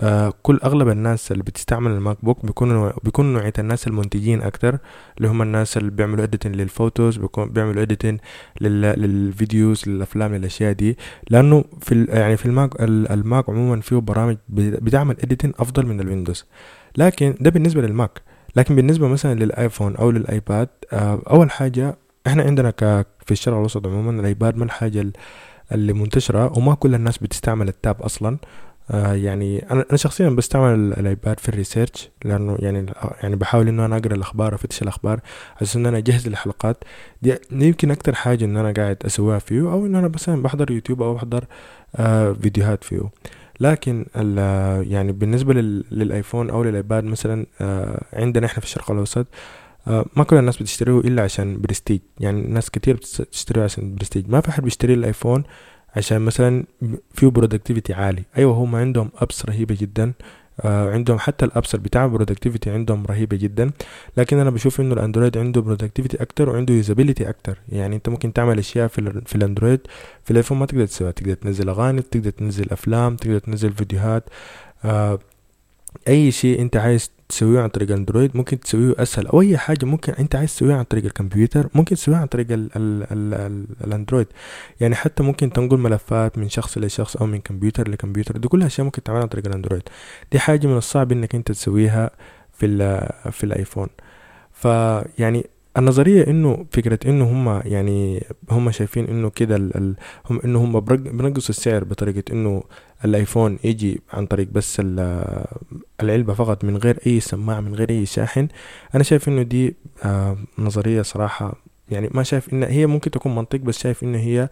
آه 0.00 0.32
كل 0.42 0.60
أغلب 0.64 0.88
الناس 0.88 1.32
اللي 1.32 1.42
بتستعمل 1.42 1.90
الماك 1.90 2.16
بوك 2.24 2.46
بيكونوا 2.46 2.92
بيكونوا 3.04 3.32
نوعية 3.32 3.52
الناس 3.58 3.86
المنتجين 3.86 4.42
أكتر 4.42 4.78
اللي 5.18 5.28
هم 5.28 5.42
الناس 5.42 5.76
اللي 5.76 5.90
بيعملوا 5.90 6.24
editing 6.24 6.56
لل 6.56 6.72
photos 6.72 7.20
بيعملوا 7.38 7.82
editing 7.82 8.20
لل 8.60 8.92
videos 8.92 9.88
للأفلام 9.88 10.34
الاشياء 10.34 10.72
دي. 10.72 10.98
لأنه 11.30 11.64
في 11.80 12.04
يعني 12.08 12.36
في 12.36 12.46
الماك 12.46 12.70
الماك 12.80 13.48
عموما 13.50 13.80
فيه 13.80 13.96
برامج 13.96 14.36
بتعمل 14.48 15.16
editing 15.20 15.52
أفضل 15.58 15.86
من 15.86 16.00
الويندوز. 16.00 16.44
لكن 16.96 17.34
ده 17.40 17.50
بالنسبة 17.50 17.82
للماك. 17.82 18.27
لكن 18.56 18.76
بالنسبة 18.76 19.08
مثلا 19.08 19.34
للآيفون 19.34 19.96
أو 19.96 20.10
للآيباد 20.10 20.68
آه، 20.92 21.22
أول 21.30 21.50
حاجة 21.50 21.96
إحنا 22.26 22.42
عندنا 22.42 22.70
ك 22.70 23.06
في 23.26 23.30
الشرق 23.32 23.54
الأوسط 23.54 23.86
عموما 23.86 24.20
الآيباد 24.20 24.56
ما 24.56 24.64
الحاجة 24.64 25.12
اللي 25.72 25.92
منتشرة 25.92 26.58
وما 26.58 26.74
كل 26.74 26.94
الناس 26.94 27.18
بتستعمل 27.18 27.68
ال 27.68 27.76
tab 27.76 28.02
أصلا. 28.02 28.38
آه 28.90 29.12
يعني 29.14 29.70
أنا 29.70 29.84
شخصيا 29.94 30.28
بستعمل 30.28 30.92
الآيباد 30.98 31.40
في 31.40 31.48
ال 31.48 31.55
research 31.55 32.10
لأنه 32.24 32.56
يعني 32.60 32.86
يعني 33.22 33.36
بحاول 33.36 33.68
إنه 33.68 33.84
أنا 33.84 33.96
أقرأ 33.96 34.14
الأخبار 34.14 34.54
أفتش 34.54 34.82
الأخبار 34.82 35.20
عشان 35.60 35.80
إن 35.80 35.86
أنا 35.86 35.98
أجهز 35.98 36.26
الحلقات 36.26 36.84
دي, 37.22 37.34
دي 37.50 37.66
يمكن 37.66 37.90
أكتر 37.90 38.14
حاجة 38.14 38.44
إن 38.44 38.56
أنا 38.56 38.72
قاعد 38.72 38.96
أسويها 39.06 39.38
فيه 39.38 39.60
أو 39.60 39.86
إن 39.86 39.94
أنا 39.94 40.08
مثلا 40.08 40.42
بحضر 40.42 40.70
يوتيوب 40.70 41.02
أو 41.02 41.14
بحضر 41.14 41.44
آه 41.96 42.32
فيديوهات 42.32 42.84
فيه. 42.84 43.00
لكن 43.60 44.06
يعني 44.90 45.12
بالنسبة 45.12 45.54
للآيفون 45.54 46.50
أو 46.50 46.62
للآيباد 46.62 47.04
مثلا 47.04 47.46
آه، 47.60 48.04
عندنا 48.12 48.46
إحنا 48.46 48.60
في 48.60 48.66
الشرق 48.66 48.90
الأوسط 48.90 49.26
آه، 49.88 50.04
ما 50.16 50.24
كل 50.24 50.36
الناس 50.36 50.56
بتشتريه 50.56 50.98
إلا 51.00 51.22
عشان 51.22 51.60
برستيج. 51.60 52.00
يعني 52.20 52.42
ناس 52.42 52.70
كتير 52.70 52.96
بتشتريه 52.96 53.64
عشان 53.64 53.94
برستيج. 53.94 54.28
ما 54.28 54.40
في 54.40 54.52
حد 54.52 54.62
بيشتري 54.62 54.94
الآيفون 54.94 55.44
عشان 55.96 56.20
مثلا 56.20 56.64
فيه 57.14 57.26
productivity 57.26 57.92
عالي. 57.94 58.22
أيوه 58.36 58.54
هم 58.54 58.76
عندهم 58.76 59.10
apps 59.16 59.46
رهيبة 59.46 59.76
جدا. 59.80 60.12
عندهم 60.64 61.18
حتى 61.18 61.44
ال 61.44 61.51
apps 61.51 61.78
بتاع 61.78 62.06
productivity 62.06 62.70
عندهم 62.70 63.06
رهيبة 63.06 63.36
جدا. 63.36 63.70
لكن 64.16 64.38
أنا 64.38 64.50
بشوف 64.50 64.80
إنه 64.80 64.94
الأندرويد 64.94 65.38
عنده 65.38 65.60
productivity 65.60 66.22
أكتر 66.22 66.48
وعنده 66.48 66.74
usability 66.74 67.28
أكتر. 67.28 67.58
يعني 67.68 67.96
أنت 67.96 68.08
ممكن 68.08 68.32
تعمل 68.32 68.58
أشياء 68.58 68.88
في, 68.88 69.22
في 69.26 69.34
الأندرويد 69.34 69.80
في 70.24 70.30
الأيفون 70.30 70.58
ما 70.58 70.66
تقدر 70.66 70.86
تسويها. 70.86 71.10
تقدر 71.10 71.34
تنزل 71.34 71.68
أغاني 71.68 72.02
تقدر 72.02 72.30
تنزل 72.30 72.66
أفلام 72.70 73.16
تقدر 73.16 73.38
تنزل 73.38 73.72
فيديوهات. 73.72 74.24
آه 74.84 75.18
أي 76.08 76.30
شيء 76.30 76.60
أنت 76.60 76.76
عايز 76.76 77.10
تسويه 77.28 77.60
عن 77.60 77.68
طريق 77.68 77.90
اندرويد 77.90 78.36
ممكن 78.36 78.60
تسويه 78.60 78.94
أسهل. 78.98 79.26
أو 79.26 79.40
اي 79.40 79.58
حاجة 79.58 79.84
ممكن 79.84 80.12
أنت 80.12 80.36
عايز 80.36 80.54
تسويها 80.54 80.76
عن 80.76 80.84
طريق 80.84 81.04
الكمبيوتر 81.04 81.68
ممكن 81.74 81.96
تسويها 81.96 82.18
عن 82.18 82.26
طريق 82.26 82.52
ال 82.52 82.70
ال 82.76 83.02
ال 83.12 83.34
ال 83.34 83.66
الأندرويد. 83.84 84.26
يعني 84.80 84.94
حتى 84.94 85.22
ممكن 85.22 85.52
تنقل 85.52 85.78
ملفات 85.78 86.38
من 86.38 86.48
شخص 86.48 86.78
لشخص 86.78 87.16
أو 87.16 87.26
من 87.26 87.40
كمبيوتر 87.40 87.88
لكمبيوتر. 87.88 88.36
دي 88.36 88.48
كلها 88.48 88.66
أشياء 88.66 88.84
ممكن 88.84 89.02
تعملها 89.02 89.22
عن 89.22 89.28
طريق 89.28 89.46
الأندرويد. 89.46 89.82
دي 90.32 90.38
حاجة 90.38 90.66
من 90.66 90.76
الصعب 90.76 91.12
إنك 91.12 91.34
أنت 91.34 91.52
تسويها 91.52 92.10
في 92.52 92.66
في 93.32 93.44
الآيفون. 93.44 93.88
فيعني 94.52 95.46
النظرية 95.78 96.26
إنه 96.26 96.66
فكرة 96.72 96.98
إنه 97.06 97.24
هم 97.24 97.62
يعني 97.64 98.26
هم 98.50 98.70
شايفين 98.70 99.04
إنه 99.04 99.30
كده 99.30 99.56
هم 100.30 100.40
إنه 100.44 100.64
هم 100.64 100.80
بنقصوا 100.80 101.50
السعر 101.50 101.84
بطريقة 101.84 102.32
إنه 102.32 102.62
الآيفون 103.04 103.58
يجي 103.64 104.00
عن 104.12 104.26
طريق 104.26 104.48
بس 104.52 104.82
العلبة 106.00 106.34
فقط 106.34 106.64
من 106.64 106.76
غير 106.76 106.98
أي 107.06 107.20
سماعة 107.20 107.60
من 107.60 107.74
غير 107.74 107.90
أي 107.90 108.06
شاحن. 108.06 108.48
أنا 108.94 109.02
شايف 109.02 109.28
إنه 109.28 109.42
دي 109.42 109.76
آه 110.04 110.36
نظرية 110.58 111.02
صراحة 111.02 111.54
يعني 111.90 112.10
ما 112.14 112.22
شايف 112.22 112.52
إن 112.52 112.62
هي 112.62 112.86
ممكن 112.86 113.10
تكون 113.10 113.34
منطق 113.34 113.58
بس 113.58 113.78
شايف 113.78 114.02
انه 114.02 114.18
هي 114.18 114.48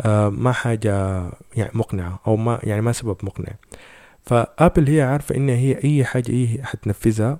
آه 0.00 0.28
ما 0.28 0.52
حاجة 0.52 1.22
يعني 1.56 1.70
مقنعة 1.74 2.20
أو 2.26 2.36
ما 2.36 2.58
يعني 2.62 2.80
ما 2.80 2.92
سبب 2.92 3.16
مقنع. 3.22 3.52
فآبل 4.22 4.88
هي 4.88 5.02
عارفة 5.02 5.34
إن 5.34 5.48
هي 5.48 5.84
أي 5.84 6.04
حاجة 6.04 6.32
هي 6.32 6.62
حتنفذها 6.62 7.38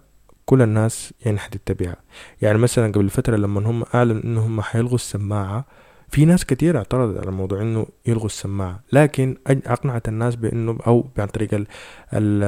كل 0.53 0.63
الناس 0.63 1.15
يعني 1.25 1.39
حتتبعها. 1.39 1.97
يعني 2.43 2.59
مثلا 2.59 2.93
قبل 2.93 3.11
فترة 3.11 3.37
لما 3.37 3.71
هم 3.71 3.85
أعلنوا 3.95 4.25
إنهم 4.25 4.61
حيلغوا 4.61 4.95
السماعة 4.95 5.65
في 6.09 6.25
ناس 6.25 6.45
كتير 6.45 6.77
اعترضت 6.79 7.19
على 7.19 7.31
موضوع 7.31 7.63
إنه 7.63 7.87
يلغوا 8.07 8.27
السماعة. 8.27 8.81
لكن 8.93 9.37
أقنعت 9.47 10.09
الناس 10.09 10.37
بإنه 10.37 10.79
أو 10.87 11.09
عن 11.19 11.27
طريق 11.27 11.55
ال 11.55 11.67
ال 12.13 12.43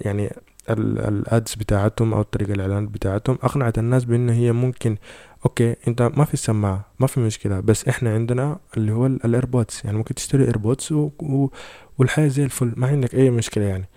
يعني 0.00 0.32
ال 0.70 0.91
ads 0.91 1.54
بتاعتهم 1.54 2.14
أو 2.14 2.22
طريقة 2.22 2.52
الإعلان 2.52 2.86
بتاعتهم 2.86 3.38
أقنعت 3.42 3.78
الناس 3.78 4.04
بإنه 4.04 4.32
هي 4.32 4.52
ممكن 4.52 4.96
okay 5.46 5.76
أنت 5.88 6.02
ما 6.02 6.24
في 6.24 6.34
السماعة 6.34 6.84
ما 7.00 7.06
في 7.06 7.20
مشكلة 7.20 7.60
بس 7.60 7.88
إحنا 7.88 8.14
عندنا 8.14 8.58
اللي 8.76 8.92
هو 8.92 9.06
الايربودز 9.06 9.80
يعني 9.84 9.96
ممكن 9.96 10.14
تشتري 10.14 10.44
ايربودز 10.44 11.10
والحياة 11.98 12.28
زي 12.28 12.44
الفل 12.44 12.72
ما 12.76 12.86
عندك 12.86 13.14
أي 13.14 13.30
مشكلة 13.30 13.64
يعني. 13.64 13.88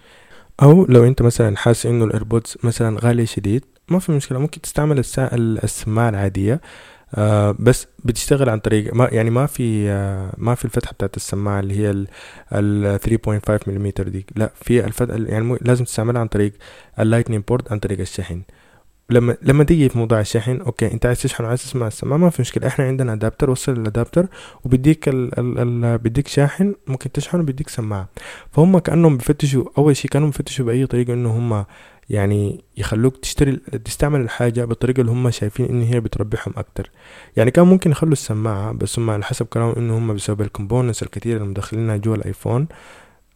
أو 0.61 0.85
لو 0.85 1.03
أنت 1.07 1.21
مثلا 1.21 1.57
حاسس 1.57 1.85
إنه 1.85 2.05
الإيربودز 2.05 2.57
مثلا 2.63 2.99
غالي 2.99 3.25
شديد 3.25 3.65
ما 3.89 3.99
في 3.99 4.11
مشكلة 4.11 4.39
ممكن 4.39 4.61
تستعمل 4.61 4.99
السماعه 5.63 6.09
العادية 6.09 6.61
آه 7.15 7.55
بس 7.59 7.87
بتشتغل 8.05 8.49
عن 8.49 8.59
طريق 8.59 8.93
ما 8.93 9.09
يعني 9.11 9.29
ما 9.29 9.45
في 9.45 9.89
آه 9.89 10.33
ما 10.37 10.55
في 10.55 10.65
الفتحة 10.65 10.93
بتاعت 10.93 11.15
السماعة 11.17 11.59
اللي 11.59 11.77
هي 11.79 12.05
ال 12.53 12.99
3.5 12.99 13.67
ملم 13.67 13.91
دي 13.99 14.25
لا 14.35 14.51
في 14.55 14.85
الفتحة 14.85 15.17
يعني 15.17 15.57
لازم 15.61 15.85
تستعملها 15.85 16.21
عن 16.21 16.27
طريق 16.27 16.53
ال 16.99 17.04
lightning 17.04 17.43
port 17.47 17.71
عن 17.71 17.79
طريق 17.79 17.99
الشحن 17.99 18.41
لما 19.11 19.37
لما 19.41 19.63
تيجي 19.63 19.89
في 19.89 19.97
موضوع 19.97 20.19
الشحن 20.19 20.61
okay 20.61 20.91
أنت 20.91 21.05
عايز 21.05 21.21
تشحن 21.21 21.43
وعايز 21.43 21.61
تسمع 21.61 21.87
السماعة 21.87 22.17
ما 22.17 22.29
في 22.29 22.41
مشكلة. 22.41 22.67
إحنا 22.67 22.85
عندنا 22.85 23.13
adapter 23.13 23.49
وصل 23.49 23.71
ال 23.71 23.78
adapter 23.78 24.27
وبيديك 24.63 25.09
ال 25.09 25.39
ال 25.39 25.85
ال 25.85 25.97
بيديك 25.97 26.27
شاحن 26.27 26.75
ممكن 26.87 27.11
تشحن 27.11 27.39
وبيديك 27.39 27.69
سماعة. 27.69 28.09
فهم 28.51 28.79
كأنهم 28.79 29.17
بيفتشوا 29.17 29.65
أول 29.77 29.95
شيء 29.95 30.11
كانوا 30.11 30.27
بيفتشوا 30.27 30.65
بأي 30.65 30.85
طريقة 30.85 31.13
إنه 31.13 31.37
هم 31.37 31.65
يعني 32.09 32.63
يخلوك 32.77 33.17
تشتري 33.17 33.55
تستعمل 33.85 34.21
الحاجة 34.21 34.65
بالطريقة 34.65 35.01
اللي 35.01 35.11
هم 35.11 35.29
شايفين 35.31 35.65
إن 35.65 35.81
هي 35.81 35.99
بتربحهم 35.99 36.53
أكتر. 36.57 36.91
يعني 37.37 37.51
كان 37.51 37.65
ممكن 37.65 37.91
يخلوا 37.91 38.13
السماعة 38.13 38.71
بس 38.71 38.99
هم 38.99 39.09
على 39.09 39.23
حسب 39.23 39.45
كلامهم 39.45 39.75
إنه 39.77 39.97
هم 39.97 40.13
بسبب 40.13 40.41
ال 40.41 40.47
components 40.47 41.03
الكثيرة 41.03 41.37
اللي 41.37 41.49
مدخلينها 41.49 41.97
جوا 41.97 42.15
الآيفون 42.15 42.67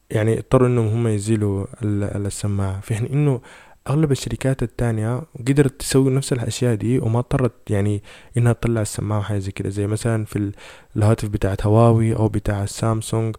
يعني 0.09 0.39
اضطروا 0.39 0.67
إنهم 0.67 0.87
هم 0.87 1.07
يزيلوا 1.07 1.65
السماعة. 1.83 2.79
في 2.79 2.95
حين 2.95 3.05
إنه 3.05 3.41
أغلب 3.89 4.11
الشركات 4.11 4.63
التانية 4.63 5.21
قدرت 5.47 5.79
تسوي 5.79 6.11
نفس 6.11 6.33
الأشياء 6.33 6.75
دي 6.75 6.99
وما 6.99 7.19
اضطرت 7.19 7.51
يعني 7.69 8.03
إنها 8.37 8.53
تطلع 8.53 8.81
السماعة 8.81 9.19
وحاجة 9.19 9.39
زي 9.39 9.51
كده. 9.51 9.69
زي 9.69 9.87
مثلا 9.87 10.25
في 10.25 10.51
الهاتف 10.95 11.29
بتاعت 11.29 11.65
هواوي 11.65 12.15
أو 12.15 12.27
بتاع 12.27 12.65
سامسونج 12.65 13.35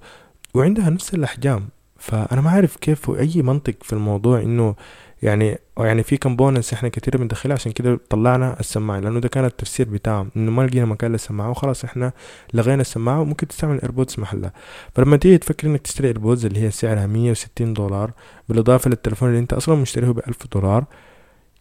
وعندها 0.54 0.90
نفس 0.90 1.14
الأحجام. 1.14 1.68
فأنا 1.98 2.40
ما 2.40 2.48
أعرف 2.50 2.76
كيف 2.76 3.10
أي 3.10 3.42
منطق 3.42 3.74
في 3.82 3.92
الموضوع 3.92 4.40
إنه 4.40 4.74
يعني 5.22 5.58
يعني 5.78 6.02
في 6.02 6.16
components 6.16 6.72
إحنا 6.72 6.88
كتير 6.88 7.16
بندخلها 7.16 7.54
عشان 7.54 7.72
كده 7.72 8.00
طلعنا 8.10 8.60
السماعة 8.60 9.00
لأنه 9.00 9.20
ده 9.20 9.28
كان 9.28 9.44
التفسير 9.44 9.88
بتاعهم 9.88 10.30
إنه 10.36 10.50
ما 10.50 10.62
لقينا 10.62 10.84
مكان 10.86 11.12
للسماعة 11.12 11.50
وخلاص 11.50 11.84
إحنا 11.84 12.12
لغينا 12.54 12.80
السماعة 12.80 13.20
وممكن 13.20 13.48
تستعمل 13.48 13.80
ايربودز 13.80 14.20
محلها. 14.20 14.52
فلما 14.94 15.16
تيجي 15.16 15.38
تفكر 15.38 15.66
إنك 15.66 15.80
تشتري 15.80 16.08
ايربودز 16.08 16.46
اللي 16.46 16.60
هي 16.60 16.70
سعرها 16.70 17.06
160 17.06 17.72
دولار 17.74 18.10
بالإضافة 18.48 18.90
للتليفون 18.90 19.28
اللي 19.28 19.40
أنت 19.40 19.52
أصلا 19.52 19.74
مشتريه 19.74 20.10
ب 20.10 20.18
1000 20.18 20.46
دولار 20.52 20.84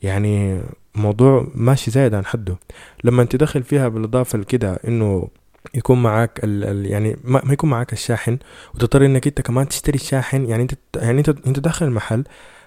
يعني 0.02 0.62
موضوع 0.96 1.48
ماشي 1.56 1.92
زايد 1.92 2.14
عن 2.14 2.26
حده. 2.26 2.58
لما 3.04 3.24
تدخل 3.24 3.64
فيها 3.64 3.88
بالإضافة 3.88 4.38
لكده 4.38 4.80
إنه 4.88 5.28
يكون 5.76 6.04
معاك 6.04 6.40
ال 6.44 6.64
ال 6.64 6.86
يعني 6.86 7.18
ما, 7.24 7.42
ما 7.46 7.54
يكون 7.54 7.70
معاك 7.70 7.94
الشاحن 7.94 8.38
وتضطر 8.76 9.06
إنك 9.06 9.28
أنت 9.28 9.42
كمان 9.42 9.68
تشتري 9.68 9.96
الشاحن 9.96 10.46
يعني 10.46 10.64
أنت 10.64 10.74
يعني 10.96 11.20
أنت 11.20 11.30
أنت 11.30 11.60
داخل 11.60 11.86
المحل 11.86 12.24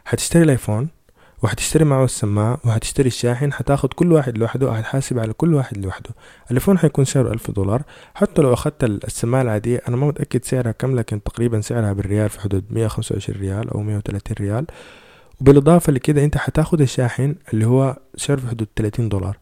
حتشتري 0.09 0.43
الآيفون 0.43 0.89
وحتشتري 1.43 1.85
معه 1.85 2.05
السماعة 2.05 2.59
وحتشتري 2.65 3.07
الشاحن 3.07 3.53
حتاخد 3.53 3.93
كل 3.93 4.13
واحد 4.13 4.39
لوحده 4.39 4.67
وحتحاسب 4.67 5.19
على 5.19 5.33
كل 5.33 5.55
واحد 5.55 5.77
لوحده. 5.77 6.11
التليفون 6.43 6.79
حيكون 6.79 7.05
سعره 7.05 7.33
ألف 7.33 7.51
دولار. 7.51 7.83
حتى 8.15 8.43
لو 8.43 8.53
أخدت 8.53 8.85
السماعة 8.85 9.43
العادية 9.43 9.83
أنا 9.89 9.97
ما 9.97 10.07
متأكد 10.07 10.45
سعرها 10.45 10.73
كم 10.73 10.97
لكن 10.97 11.23
تقريبا 11.23 11.61
سعرها 11.61 11.93
بالريال 11.93 12.29
في 12.29 12.41
حدود 12.41 12.65
مية 12.71 12.87
خمسة 12.87 13.13
وعشرين 13.13 13.41
ريال 13.41 13.71
أو 13.71 13.83
مية 13.83 13.97
وتلاتين 13.97 14.37
ريال. 14.41 14.67
وبالإضافة 15.41 15.93
لكده 15.93 16.25
أنت 16.25 16.39
حتاخد 16.39 16.81
الشاحن 16.81 17.35
اللي 17.53 17.67
هو 17.67 17.97
سعره 18.17 18.41
في 18.41 18.49
حدود 18.49 18.69
تلاتين 18.77 19.09
دولار. 19.09 19.39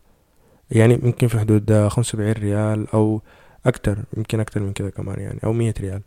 يعني 0.70 0.96
ممكن 1.02 1.28
في 1.28 1.38
حدود 1.38 1.72
خمسة 1.72 2.00
وسبعين 2.00 2.32
ريال 2.32 2.86
أو 2.94 3.22
أكتر 3.66 3.98
يمكن 4.16 4.40
أكتر 4.40 4.60
من 4.60 4.72
كده 4.72 4.90
كمان 4.90 5.20
يعني 5.20 5.40
أو 5.44 5.52
مية 5.52 5.74
ريال. 5.80 6.00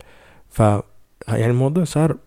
ف 0.50 0.60
يعني 1.28 1.52
الموضوع 1.52 1.84
صار 1.84 2.18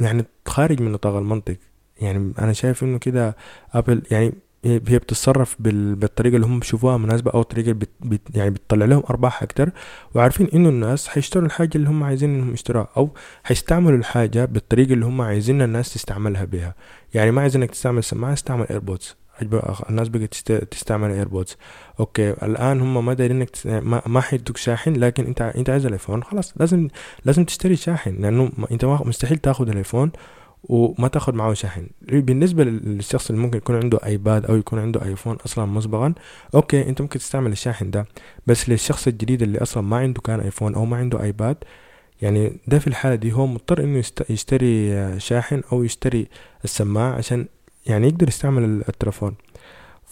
يعني 0.00 0.24
خارج 0.46 0.82
من 0.82 0.92
نطاق 0.92 1.16
المنطق. 1.16 1.56
يعني 2.02 2.32
أنا 2.38 2.52
شايف 2.52 2.82
إنه 2.82 2.98
كده 2.98 3.36
ابل 3.74 4.02
يعني 4.10 4.34
هي 4.64 4.78
بتتصرف 4.78 5.56
بالطريقة 5.60 6.36
اللي 6.36 6.46
هم 6.46 6.60
بيشوفوها 6.60 6.96
مناسبة 6.96 7.30
أو 7.30 7.40
الطريقة 7.40 7.70
اللي 7.70 8.18
يعني 8.34 8.50
بتطلع 8.50 8.86
لهم 8.86 9.02
أرباح 9.10 9.42
أكتر. 9.42 9.70
وعارفين 10.14 10.48
إنه 10.54 10.68
الناس 10.68 11.08
حيشتروا 11.08 11.46
الحاجة 11.46 11.70
اللي 11.74 11.88
هم 11.88 12.04
عايزين 12.04 12.34
إنهم 12.34 12.52
يشتروها 12.54 12.88
أو 12.96 13.10
حيستعملوا 13.44 13.98
الحاجة 13.98 14.44
بالطريقة 14.44 14.92
اللي 14.92 15.06
هم 15.06 15.20
عايزين 15.20 15.62
الناس 15.62 15.94
تستعملها 15.94 16.44
بها 16.44 16.74
يعني 17.14 17.30
ما 17.30 17.40
عايزينك 17.40 17.70
تستعمل 17.70 18.04
سماعه 18.04 18.32
استعمل 18.32 18.66
ايربودز 18.70 19.16
الناس 19.90 20.08
بقت 20.08 20.34
تستعمل 20.70 21.10
ايربودز 21.10 21.56
okay 22.00 22.30
الآن 22.30 22.80
هم 22.80 23.04
ما 23.04 23.14
دايرين 23.14 23.40
انك 23.40 23.50
ما 24.06 24.20
حيدوك 24.20 24.56
شاحن 24.56 24.92
لكن 24.92 25.26
أنت 25.26 25.42
أنت 25.42 25.70
عايز 25.70 25.86
الايفون 25.86 26.22
خلاص 26.22 26.52
لازم 26.56 26.88
لازم 27.24 27.44
تشتري 27.44 27.76
شاحن 27.76 28.16
لأنه 28.22 28.50
أنت 28.70 28.84
مستحيل 28.84 29.38
تاخذ 29.38 29.68
الايفون 29.68 30.12
وما 30.64 31.08
تاخد 31.08 31.34
معه 31.34 31.54
شحن 31.54 31.86
بالنسبة 32.02 32.64
للشخص 32.64 33.30
اللي 33.30 33.42
ممكن 33.42 33.56
يكون 33.58 33.76
عنده 33.76 33.98
ايباد 34.06 34.46
أو 34.46 34.56
يكون 34.56 34.78
عنده 34.78 35.04
ايفون 35.04 35.36
أصلا 35.46 35.64
مسبقا 35.66 36.14
okay 36.54 36.88
أنت 36.88 37.00
ممكن 37.00 37.18
تستعمل 37.18 37.52
الشاحن 37.52 37.90
ده. 37.90 38.06
بس 38.46 38.68
للشخص 38.68 39.06
الجديد 39.06 39.42
اللي 39.42 39.58
أصلا 39.58 39.82
ما 39.82 39.96
عنده 39.96 40.20
كان 40.20 40.40
ايفون 40.40 40.74
أو 40.74 40.84
ما 40.84 40.96
عنده 40.96 41.22
ايباد 41.22 41.56
يعني 42.22 42.52
ده 42.66 42.78
في 42.78 42.86
الحالة 42.86 43.14
دي 43.14 43.32
هو 43.32 43.46
مضطر 43.46 43.84
إنه 43.84 44.02
يشتري 44.30 45.20
شاحن 45.20 45.62
أو 45.72 45.84
يشتري 45.84 46.26
السماعة 46.64 47.12
عشان 47.14 47.46
يعني 47.86 48.08
يقدر 48.08 48.28
يستعمل 48.28 48.64
التلفون 48.88 49.34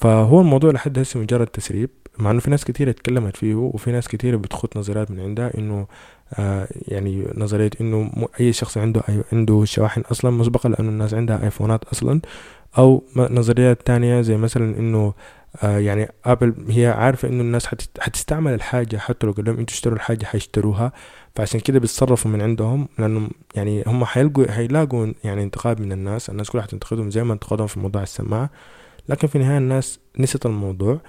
فهو 0.00 0.40
الموضوع 0.40 0.70
لحد 0.70 0.98
هسه 0.98 1.20
مجرد 1.20 1.46
تسريب 1.46 1.90
مع 2.18 2.30
إنه 2.30 2.40
في 2.40 2.50
ناس 2.50 2.64
كتير 2.64 2.90
اتكلمت 2.90 3.36
فيه 3.36 3.54
وفي 3.54 3.92
ناس 3.92 4.08
كتير 4.08 4.36
بتحط 4.36 4.76
نظريات 4.76 5.10
من 5.10 5.20
عندها 5.20 5.58
إنه 5.58 5.86
آه 6.38 6.68
يعني 6.88 7.26
نظرية 7.34 7.70
إنه 7.80 8.10
أي 8.40 8.52
شخص 8.52 8.78
عنده 8.78 9.02
عنده 9.32 9.64
شواحن 9.64 10.00
أصلا 10.00 10.30
مسبقة 10.30 10.68
لأنه 10.68 10.88
الناس 10.88 11.14
عندها 11.14 11.44
آيفونات 11.44 11.84
أصلا 11.84 12.20
أو 12.78 13.04
نظريات 13.16 13.86
تانية 13.86 14.20
زي 14.20 14.36
مثلا 14.36 14.78
إنه 14.78 15.14
آه 15.62 15.78
يعني 15.78 16.08
آبل 16.24 16.54
هي 16.68 16.86
عارفة 16.86 17.28
إنه 17.28 17.42
الناس 17.42 17.66
حتستعمل 18.00 18.54
الحاجة 18.54 18.96
حتى 18.96 19.26
لو 19.26 19.32
قال 19.32 19.44
لهم 19.44 19.58
إنتوا 19.58 19.74
اشتروا 19.74 19.96
الحاجة 19.96 20.24
حيشتروها 20.24 20.92
فعشان 21.34 21.60
كده 21.60 21.78
بيتصرفوا 21.78 22.30
من 22.30 22.42
عندهم 22.42 22.88
لأنه 22.98 23.28
يعني 23.54 23.84
هم 23.86 24.04
حيلقوا 24.04 24.50
حيلاقوا 24.52 25.12
يعني 25.24 25.42
انتقاد 25.42 25.80
من 25.80 25.92
الناس 25.92 26.30
الناس 26.30 26.50
كلها 26.50 26.62
حتنتقدهم 26.62 27.10
زي 27.10 27.24
ما 27.24 27.32
انتقدهم 27.32 27.66
في 27.66 27.80
موضوع 27.80 28.02
السماعة. 28.02 28.50
لكن 29.10 29.28
في 29.28 29.36
النهاية 29.36 29.58
الناس 29.58 30.00
نسيت 30.18 30.46
الموضوع 30.46 31.00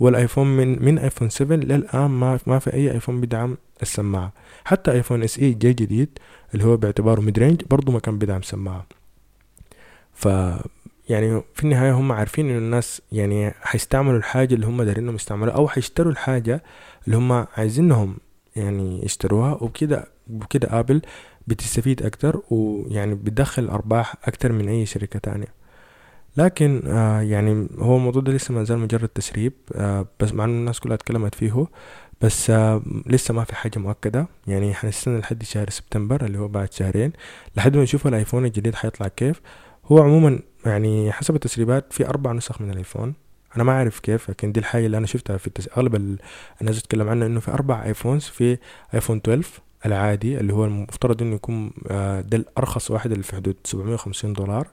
والآيفون 0.00 0.46
من 0.46 0.84
من 0.84 0.98
آيفون 0.98 1.28
7 1.28 1.56
للآن 1.56 2.10
ما 2.10 2.38
ما 2.46 2.58
في 2.58 2.72
أي 2.74 2.92
آيفون 2.92 3.20
بيدعم 3.20 3.56
السماعة. 3.82 4.32
حتى 4.64 4.92
آيفون 4.92 5.22
إس 5.22 5.38
إي 5.38 5.52
جاي 5.52 5.72
جديد 5.72 6.18
اللي 6.54 6.64
هو 6.64 6.76
باعتباره 6.76 7.20
mid 7.20 7.38
range 7.38 7.62
برضه 7.70 7.92
ما 7.92 7.98
كان 8.00 8.18
بيدعم 8.18 8.42
سماعة. 8.42 8.86
ف 10.12 10.28
يعني 11.08 11.42
في 11.54 11.64
النهاية 11.64 11.92
هم 11.92 12.12
عارفين 12.12 12.50
ان 12.50 12.56
الناس 12.58 13.02
يعني 13.12 13.50
حيستعملوا 13.50 14.18
الحاجة 14.18 14.54
اللي 14.54 14.66
هم 14.66 14.82
دارينهم 14.82 15.14
يستعملوها 15.14 15.56
أو 15.56 15.68
حيشتروا 15.68 16.12
الحاجة 16.12 16.62
اللي 17.06 17.16
هم 17.16 17.32
عايزينهم 17.56 18.16
يعني 18.56 19.04
يشتروها 19.04 19.54
وبكده 19.62 20.08
وبكده 20.30 20.80
آبل 20.80 21.02
بتستفيد 21.46 22.02
أكتر 22.02 22.40
ويعني 22.50 23.14
بتدخل 23.14 23.68
أرباح 23.68 24.14
أكتر 24.24 24.52
من 24.52 24.68
أي 24.68 24.86
شركة 24.86 25.18
تانية. 25.18 25.57
لكن 26.38 26.82
آه 26.86 27.20
يعني 27.20 27.68
هو 27.78 27.96
الموضوع 27.96 28.22
ده 28.22 28.32
لسه 28.32 28.54
ما 28.54 28.64
زال 28.64 28.78
مجرد 28.78 29.08
تسريب 29.08 29.52
آه 29.74 30.06
بس 30.20 30.32
مع 30.32 30.44
انه 30.44 30.52
الناس 30.52 30.80
كلها 30.80 30.94
اتكلمت 30.94 31.34
فيه 31.34 31.66
بس 32.20 32.50
آه 32.50 32.82
لسه 33.06 33.34
ما 33.34 33.44
في 33.44 33.54
حاجة 33.54 33.78
مؤكدة. 33.78 34.26
يعني 34.46 34.74
حنستنى 34.74 35.18
لحد 35.18 35.42
شهر 35.42 35.70
سبتمبر 35.70 36.24
اللي 36.24 36.38
هو 36.38 36.48
بعد 36.48 36.72
شهرين 36.72 37.12
لحد 37.56 37.76
ما 37.76 37.82
نشوف 37.82 38.06
الآيفون 38.06 38.44
الجديد 38.44 38.74
حيطلع 38.74 39.08
كيف. 39.08 39.40
هو 39.86 40.02
عموما 40.02 40.38
يعني 40.66 41.12
حسب 41.12 41.34
التسريبات 41.34 41.92
في 41.92 42.08
أربع 42.08 42.32
نسخ 42.32 42.60
من 42.60 42.70
الآيفون. 42.70 43.14
أنا 43.56 43.64
ما 43.64 43.72
أعرف 43.72 44.00
كيف 44.00 44.30
لكن 44.30 44.52
دي 44.52 44.60
الحاجة 44.60 44.86
اللي 44.86 44.96
أنا 44.98 45.06
شفتها 45.06 45.36
في 45.36 45.46
التس... 45.46 45.68
أغلب 45.76 45.94
ال... 45.94 46.18
الناس 46.60 46.82
تتكلم 46.82 47.08
عنها 47.08 47.26
إنه 47.26 47.40
في 47.40 47.50
أربع 47.50 47.84
iPhones 47.84 48.22
في 48.24 48.58
آيفون 48.94 49.16
12 49.16 49.48
العادي 49.86 50.40
اللي 50.40 50.52
هو 50.52 50.64
المفترض 50.64 51.22
إنه 51.22 51.34
يكون 51.34 51.70
آه، 51.90 52.20
ده 52.20 52.36
الارخص 52.36 52.90
واحد 52.90 53.10
اللي 53.12 53.22
في 53.24 53.36
حدود 53.36 53.56
750 53.64 54.32
دولار. 54.32 54.68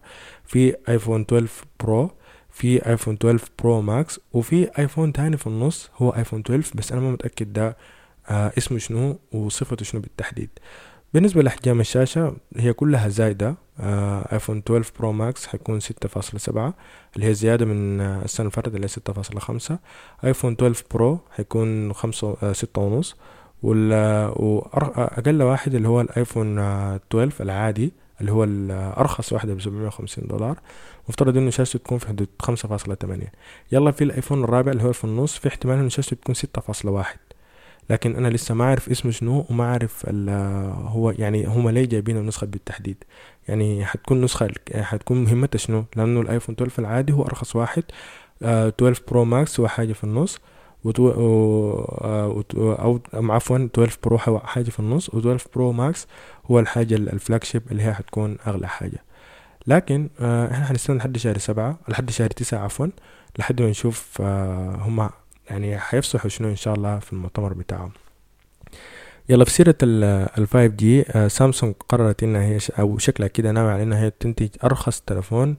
في 0.45 0.75
آيفون 0.89 1.21
12 1.21 1.49
Pro 1.79 2.11
في 2.51 2.89
آيفون 2.89 3.13
12 3.13 3.45
Pro 3.59 3.81
Max 3.81 4.19
وفي 4.33 4.69
آيفون 4.79 5.13
تاني 5.13 5.37
في 5.37 5.47
النص 5.47 5.89
هو 5.97 6.09
آيفون 6.09 6.39
12 6.39 6.71
بس 6.75 6.91
أنا 6.91 7.01
ما 7.01 7.11
متأكد 7.11 7.53
ده 7.53 7.77
آه 8.29 8.51
اسمه 8.57 8.77
شنو 8.77 9.19
وصفته 9.31 9.85
شنو 9.85 10.01
بالتحديد. 10.01 10.49
بالنسبة 11.13 11.41
لأحجام 11.43 11.79
الشاشة 11.79 12.35
هي 12.57 12.73
كلها 12.73 13.09
زايدة. 13.09 13.55
آه 13.79 14.33
آيفون 14.33 14.57
12 14.57 14.91
برو 14.99 15.11
ماكس 15.11 15.47
حيكون 15.47 15.79
ستة 15.79 16.09
فاصلة 16.09 16.39
سبعة 16.39 16.73
اللي 17.15 17.27
هي 17.27 17.33
زيادة 17.33 17.65
من 17.65 18.01
آه 18.01 18.21
السنة 18.25 18.43
اللي 18.43 18.51
فاتت 18.51 18.67
اللي 18.67 18.83
هي 18.83 18.87
ستة 18.87 19.13
فاصلة 19.13 19.39
خمسة. 19.39 19.79
آيفون 20.23 20.53
12 20.53 20.83
برو 20.91 21.19
حيكون 21.31 21.93
خمسة 21.93 22.37
آه 22.43 22.53
ستة 22.53 22.81
ونص. 22.81 23.15
وأقل 23.65 25.43
واحد 25.43 25.75
اللي 25.75 25.87
هو 25.87 26.01
الآيفون 26.01 26.59
12 26.59 27.43
العادي 27.43 27.93
اللي 28.21 28.31
هو 28.31 28.43
الأرخص 28.43 29.33
واحدة 29.33 29.53
بسبعمية 29.53 29.87
وخمسين 29.87 30.27
دولار. 30.27 30.59
مفترض 31.09 31.37
إنه 31.37 31.49
شاشته 31.49 31.79
تكون 31.79 31.97
في 31.97 32.07
حدود 32.07 32.27
خمسة 32.39 32.69
فاصلة 32.69 32.95
تمانية. 32.95 33.31
يلا 33.71 33.91
في 33.91 34.03
الآيفون 34.03 34.43
الرابع 34.43 34.71
اللي 34.71 34.83
هو 34.83 34.93
في 34.93 35.03
النص 35.03 35.37
في 35.37 35.47
احتمال 35.47 35.77
إنه 35.77 35.89
شاشته 35.89 36.15
تكون 36.15 36.35
ستة 36.35 36.61
فاصلة 36.61 36.91
واحد. 36.91 37.17
لكن 37.89 38.15
أنا 38.15 38.27
لسه 38.27 38.55
ما 38.55 38.63
أعرف 38.63 38.89
اسمه 38.89 39.11
شنو 39.11 39.45
وما 39.49 39.63
أعرف 39.63 40.05
هو 40.87 41.11
يعني 41.11 41.45
هما 41.45 41.69
ليه 41.69 41.85
جايبين 41.85 42.17
النسخة 42.17 42.47
بالتحديد. 42.47 43.03
يعني 43.47 43.85
حتكون 43.85 44.21
نسخة 44.21 44.49
حتكون 44.75 45.23
مهمتها 45.23 45.59
شنو؟ 45.59 45.85
لأنه 45.95 46.21
الآيفون 46.21 46.55
12 46.55 46.81
العادي 46.81 47.13
هو 47.13 47.23
أرخص 47.23 47.55
واحد. 47.55 47.83
12 48.43 49.03
برو 49.07 49.25
ماكس 49.25 49.59
هو 49.59 49.67
حاجة 49.67 49.93
في 49.93 50.03
النص. 50.03 50.39
وتو... 50.85 51.09
أو 52.73 52.99
عفوا 53.13 53.57
12 53.57 53.97
برو 54.03 54.17
حاجة 54.39 54.69
في 54.69 54.79
النص 54.79 55.09
و12 55.09 55.47
برو 55.55 55.71
ماكس 55.71 56.07
هو 56.51 56.59
الحاجة 56.59 56.95
ال 56.95 57.43
flagship 57.43 57.61
اللي 57.71 57.83
هي 57.83 57.93
حتكون 57.93 58.37
أغلى 58.47 58.67
حاجة. 58.67 59.03
لكن 59.67 60.09
آه 60.19 60.51
إحنا 60.51 60.65
حنستنى 60.65 60.97
لحد 60.97 61.17
شهر 61.17 61.37
سبعة 61.37 61.77
لحد 61.87 62.09
شهر 62.09 62.29
تسعة 62.29 62.59
عفوا 62.59 62.87
لحد 63.39 63.61
ما 63.61 63.69
نشوف 63.69 64.17
آه 64.21 64.75
هما 64.81 65.09
يعني 65.49 65.77
حيفصحوا 65.79 66.29
شنو 66.29 66.47
إن 66.49 66.55
شاء 66.55 66.73
الله 66.75 66.99
في 66.99 67.13
المؤتمر 67.13 67.53
بتاعهم. 67.53 67.91
يلا 69.29 69.45
في 69.45 69.51
سيرة 69.51 69.75
ال 69.83 70.47
5G 70.47 71.05
آه 71.11 71.27
سامسونج 71.27 71.73
قررت 71.89 72.23
إنها 72.23 72.41
هي 72.43 72.59
أو 72.79 72.97
شكلها 72.97 73.27
كده 73.27 73.51
ناوي 73.51 73.71
على 73.71 73.83
إنها 73.83 73.99
هي 74.03 74.11
تنتج 74.19 74.49
أرخص 74.63 75.01
تلفون 75.01 75.55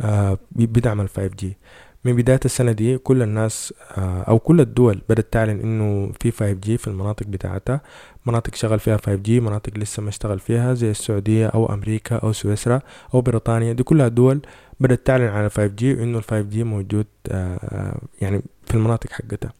آه 0.00 0.38
بدعم 0.52 1.00
ال 1.00 1.08
5G 1.08 1.56
من 2.04 2.16
بداية 2.16 2.40
السنة 2.44 2.72
دي 2.72 2.98
كل 2.98 3.22
الناس 3.22 3.74
آه، 3.98 4.22
أو 4.22 4.38
كل 4.38 4.60
الدول 4.60 5.02
بدأت 5.08 5.32
تعلن 5.32 5.60
إنه 5.60 6.12
في 6.20 6.30
5G 6.30 6.76
في 6.78 6.88
المناطق 6.88 7.26
بتاعتها. 7.26 7.80
مناطق 8.26 8.54
شغل 8.54 8.78
فيها 8.78 8.96
5G 8.96 9.28
مناطق 9.30 9.78
لسه 9.78 10.02
ما 10.02 10.08
اشتغل 10.08 10.38
فيها 10.38 10.74
زي 10.74 10.90
السعودية 10.90 11.46
أو 11.46 11.74
أمريكا 11.74 12.16
أو 12.16 12.32
سويسرا 12.32 12.80
أو 13.14 13.20
بريطانيا. 13.20 13.72
دي 13.72 13.82
كلها 13.82 14.08
دول 14.08 14.40
بدأت 14.80 15.06
تعلن 15.06 15.24
على 15.28 15.50
5G 15.50 15.82
وإنه 15.82 16.18
ال 16.18 16.24
5G 16.24 16.56
موجود 16.56 17.06
آه، 17.28 17.98
يعني 18.20 18.42
في 18.66 18.74
المناطق 18.74 19.12
حقتها. 19.12 19.52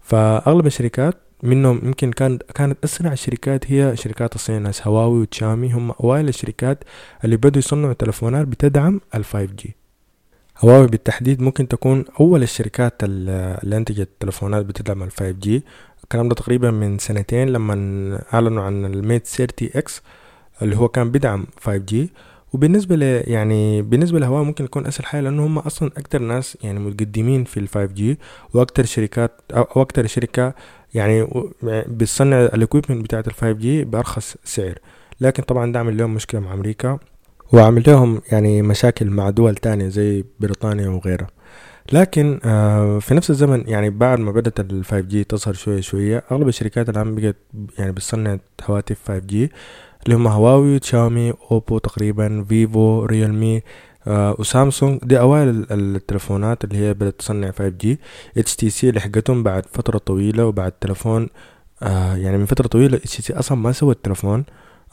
فأغلب 0.00 0.66
الشركات 0.66 1.16
منهم 1.42 1.80
يمكن 1.84 2.12
كان 2.12 2.38
كانت 2.54 2.84
أسرع 2.84 3.12
الشركات 3.12 3.72
هي 3.72 3.96
شركات 3.96 4.34
الصين 4.34 4.70
هواوي 4.86 5.20
وتشاومي 5.20 5.72
هم 5.72 5.90
أوائل 5.90 6.28
الشركات 6.28 6.84
اللي 7.24 7.36
بدوا 7.36 7.58
يصنعوا 7.58 7.92
تلفونات 7.92 8.48
بتدعم 8.48 9.00
ال 9.14 9.24
5G 9.24 9.77
هواوي 10.60 10.86
بالتحديد 10.86 11.42
ممكن 11.42 11.68
تكون 11.68 12.04
أول 12.20 12.42
الشركات 12.42 12.94
اللي 13.04 13.76
أنتجت 13.76 14.08
تلفونات 14.20 14.66
بتدعم 14.66 15.02
ال 15.02 15.10
5G 15.12 15.48
الكلام 16.04 16.28
ده 16.28 16.34
تقريبا 16.34 16.70
من 16.70 16.98
سنتين 16.98 17.48
لما 17.48 17.74
أعلنوا 18.34 18.62
عن 18.62 18.84
الميت 18.84 19.26
30 19.26 19.68
إكس 19.74 20.02
اللي 20.62 20.76
هو 20.76 20.88
كان 20.88 21.10
بدعم 21.10 21.46
5G 21.68 21.94
وبالنسبة 22.52 22.96
ل 22.96 23.02
يعني 23.30 23.82
بالنسبة 23.82 24.18
لهواوي 24.18 24.44
ممكن 24.44 24.64
يكون 24.64 24.86
أسهل 24.86 25.06
حاجة 25.06 25.20
لأنه 25.20 25.46
هم 25.46 25.58
أصلا 25.58 25.90
أكتر 25.96 26.18
ناس 26.18 26.58
يعني 26.62 26.78
متقدمين 26.78 27.44
في 27.44 27.60
ال 27.60 27.68
5G 27.68 28.02
وأكتر 28.54 28.84
شركات 28.84 29.40
أو 29.52 29.82
أكتر 29.82 30.06
شركة 30.06 30.54
يعني 30.94 31.28
بتصنع 31.62 32.40
ال 32.40 32.46
equipment 32.46 33.04
بتاعت 33.04 33.28
ال 33.28 33.34
5G 33.34 33.86
بأرخص 33.88 34.36
سعر. 34.44 34.78
لكن 35.20 35.42
طبعا 35.42 35.76
عامل 35.78 35.96
لهم 35.96 36.14
مشكلة 36.14 36.40
مع 36.40 36.54
أمريكا. 36.54 36.98
وعمل 37.52 37.82
لهم 37.86 38.22
يعني 38.32 38.62
مشاكل 38.62 39.10
مع 39.10 39.30
دول 39.30 39.54
تانية 39.54 39.88
زي 39.88 40.24
بريطانيا 40.40 40.88
وغيرها. 40.88 41.26
لكن 41.92 42.40
آه 42.44 42.98
في 42.98 43.14
نفس 43.14 43.30
الزمن 43.30 43.64
يعني 43.68 43.90
بعد 43.90 44.18
ما 44.20 44.32
بدأت 44.32 44.60
ال 44.60 44.84
5G 44.84 45.26
تظهر 45.28 45.54
شوية 45.54 45.80
شوية 45.80 46.24
أغلب 46.32 46.48
الشركات 46.48 46.88
الآن 46.88 47.14
بقت 47.14 47.36
يعني 47.78 47.92
بتصنع 47.92 48.38
هواتف 48.64 48.96
5G 49.10 49.34
اللي 50.04 50.16
هم 50.16 50.26
هواوي 50.26 50.78
تشاومي 50.78 51.32
أوبو 51.50 51.78
تقريبا 51.78 52.44
فيفو 52.48 53.04
ريلمي 53.04 53.62
آه 54.06 54.36
وسامسونج. 54.38 55.00
دي 55.02 55.18
أوائل 55.20 55.66
التلفونات 55.70 56.64
اللي 56.64 56.78
هي 56.78 56.94
بدأت 56.94 57.14
تصنع 57.18 57.50
5G 57.50 57.86
HTC 58.38 58.84
لحقتهم 58.84 59.42
بعد 59.42 59.66
فترة 59.72 59.98
طويلة 59.98 60.46
وبعد 60.46 60.72
تلفون 60.72 61.28
آه 61.82 62.16
يعني 62.16 62.38
من 62.38 62.44
فترة 62.46 62.66
طويلة 62.66 62.98
HTC 62.98 63.38
أصلا 63.38 63.58
ما 63.58 63.72
سوى 63.72 63.92
التلفون 63.92 64.44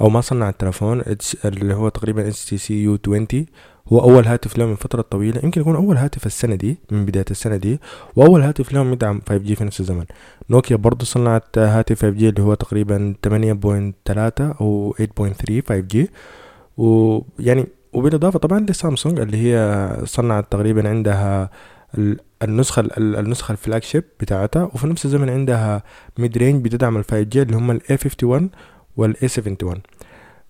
أو 0.02 0.10
ما 0.10 0.22
صنع 0.22 0.50
التلفون 0.50 1.04
اللي 1.46 1.74
هو 1.74 1.90
تقريبا 1.90 2.28
اتش 2.28 2.46
تي 2.46 2.58
سي 2.58 2.84
يو 2.84 2.98
20 3.08 3.28
هو 3.94 4.00
أول 4.00 4.26
هاتف 4.26 4.58
له 4.58 4.66
من 4.66 4.76
فترة 4.76 5.02
طويلة 5.02 5.42
يمكن 5.44 5.62
يكون 5.62 5.76
أول 5.76 5.98
هاتف 5.98 6.26
السنة 6.26 6.56
دي 6.56 6.78
من 6.92 7.06
بداية 7.06 7.26
السنة 7.32 7.56
دي 7.58 7.80
وأول 8.16 8.42
هاتف 8.42 8.74
لهم 8.74 8.94
يدعم 8.94 9.22
5G 9.30 9.56
في 9.56 9.64
نفس 9.64 9.80
الزمن. 9.80 10.06
نوكيا 10.50 10.76
برضه 10.76 11.06
صنعت 11.06 11.58
هاتف 11.58 12.02
5G 12.02 12.30
اللي 12.30 12.42
هو 12.42 12.54
تقريبا 12.54 13.14
8.3 13.28 13.32
أو 14.62 14.96
8.3 15.00 15.62
5G 15.68 16.10
ويعني 16.78 17.66
وبالإضافة 17.94 18.40
طبعا 18.40 18.60
لسامسونج 18.70 19.20
اللي 19.20 19.38
هي 19.38 19.90
صنعت 20.04 20.52
تقريبا 20.52 20.90
عندها 20.90 21.50
النسخة 22.44 22.84
النسخة 22.98 23.52
ال 23.52 23.84
flagship 23.84 24.04
بتاعتها 24.20 24.64
وفي 24.64 24.88
نفس 24.88 25.06
الزمن 25.06 25.30
عندها 25.30 25.84
mid-range 26.18 26.66
بتدعم 26.66 26.98
ال 26.98 27.04
5G 27.04 27.42
اللي 27.42 27.58
هم 27.58 27.72
ال 27.72 27.82
A51 27.82 28.44
وال 28.98 29.28
A71 29.38 29.82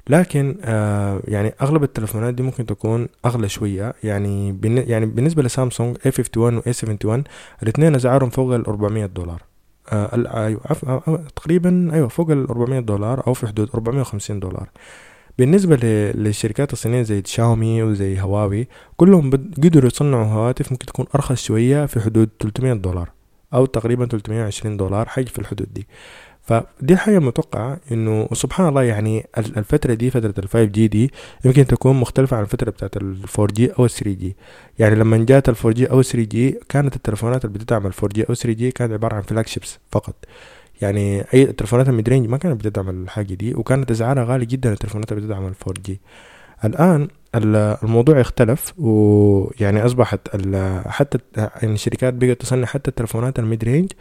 لكن 0.09 0.57
آه 0.63 1.21
يعني 1.27 1.53
أغلب 1.61 1.83
التلفونات 1.83 2.33
دي 2.33 2.43
ممكن 2.43 2.65
تكون 2.65 3.07
أغلى 3.25 3.49
شوية. 3.49 3.93
يعني 4.03 4.59
يعني 4.63 5.05
بالنسبة 5.05 5.43
لسامسونج 5.43 5.97
A51 5.97 6.37
و 6.37 6.61
A71 6.61 7.23
الاثنين 7.63 7.95
أسعارهم 7.95 8.29
فوق 8.29 8.53
ال 8.55 8.67
400 8.67 9.05
دولار. 9.05 9.43
آه 9.91 10.45
أيوه 10.45 10.61
تقريبا 11.35 11.89
أيوه 11.93 12.07
فوق 12.07 12.31
ال 12.31 12.47
400 12.49 12.79
دولار 12.79 13.27
أو 13.27 13.33
في 13.33 13.47
حدود 13.47 13.69
450 13.75 14.39
دولار. 14.39 14.69
بالنسبة 15.37 15.75
للشركات 16.15 16.73
الصينية 16.73 17.01
زي 17.01 17.23
شاومي 17.25 17.83
وزي 17.83 18.21
هواوي 18.21 18.67
كلهم 18.97 19.31
قدروا 19.63 19.87
يصنعوا 19.87 20.25
هواتف 20.25 20.71
ممكن 20.71 20.85
تكون 20.85 21.05
أرخص 21.15 21.43
شوية 21.43 21.85
في 21.85 21.99
حدود 21.99 22.29
300 22.39 22.73
دولار 22.73 23.09
أو 23.53 23.65
تقريبا 23.65 24.05
320 24.05 24.77
دولار 24.77 25.09
حاجة 25.09 25.25
في 25.25 25.39
الحدود 25.39 25.73
دي. 25.73 25.87
فدي 26.45 26.93
الحاجة 26.93 27.17
المتوقعة 27.17 27.77
إنه 27.91 28.27
سبحان 28.33 28.67
الله 28.67 28.83
يعني 28.83 29.27
الفترة 29.37 29.93
دي 29.93 30.09
فترة 30.09 30.33
ال 30.37 30.47
5G 30.49 30.87
دي 30.87 31.11
يمكن 31.45 31.67
تكون 31.67 31.95
مختلفة 31.95 32.37
عن 32.37 32.43
الفترة 32.43 32.71
بتاعت 32.71 32.97
ال 32.97 33.17
4G 33.39 33.71
أو 33.71 33.85
ال 33.85 33.89
3G 33.89 34.35
يعني 34.79 34.95
لما 34.95 35.17
جات 35.25 35.49
ال 35.49 35.55
4G 35.55 35.89
أو 35.89 35.99
ال 35.99 36.05
3G 36.05 36.59
كانت 36.69 36.95
التلفونات 36.95 37.45
اللي 37.45 37.57
بتدعم 37.59 37.87
ال 37.87 37.93
4G 37.93 38.23
أو 38.23 38.33
3G 38.33 38.71
كانت 38.71 38.93
عبارة 38.93 39.15
عن 39.15 39.21
flagships 39.21 39.79
فقط. 39.91 40.15
يعني 40.81 41.21
أي 41.33 41.43
التلفونات 41.43 41.89
ال 41.89 42.09
mid-range 42.09 42.29
ما 42.29 42.37
كانت 42.37 42.59
بتدعم 42.65 42.89
الحاجة 42.89 43.33
دي 43.33 43.55
وكانت 43.55 43.91
أسعارها 43.91 44.23
غالية 44.23 44.45
جدا 44.45 44.73
التلفونات 44.73 45.11
اللي 45.11 45.21
بتدعم 45.23 45.47
ال 45.47 45.53
4G 45.67 45.99
الآن 46.65 47.07
الموضوع 47.35 48.21
اختلف 48.21 48.73
ويعني 48.79 49.85
أصبحت 49.85 50.19
حتى 50.87 51.17
يعني 51.35 51.73
الشركات 51.73 52.13
بقت 52.13 52.41
تصنع 52.41 52.65
حتى 52.65 52.89
التلفونات 52.89 53.39
ال 53.39 53.63
mid-range 53.63 53.91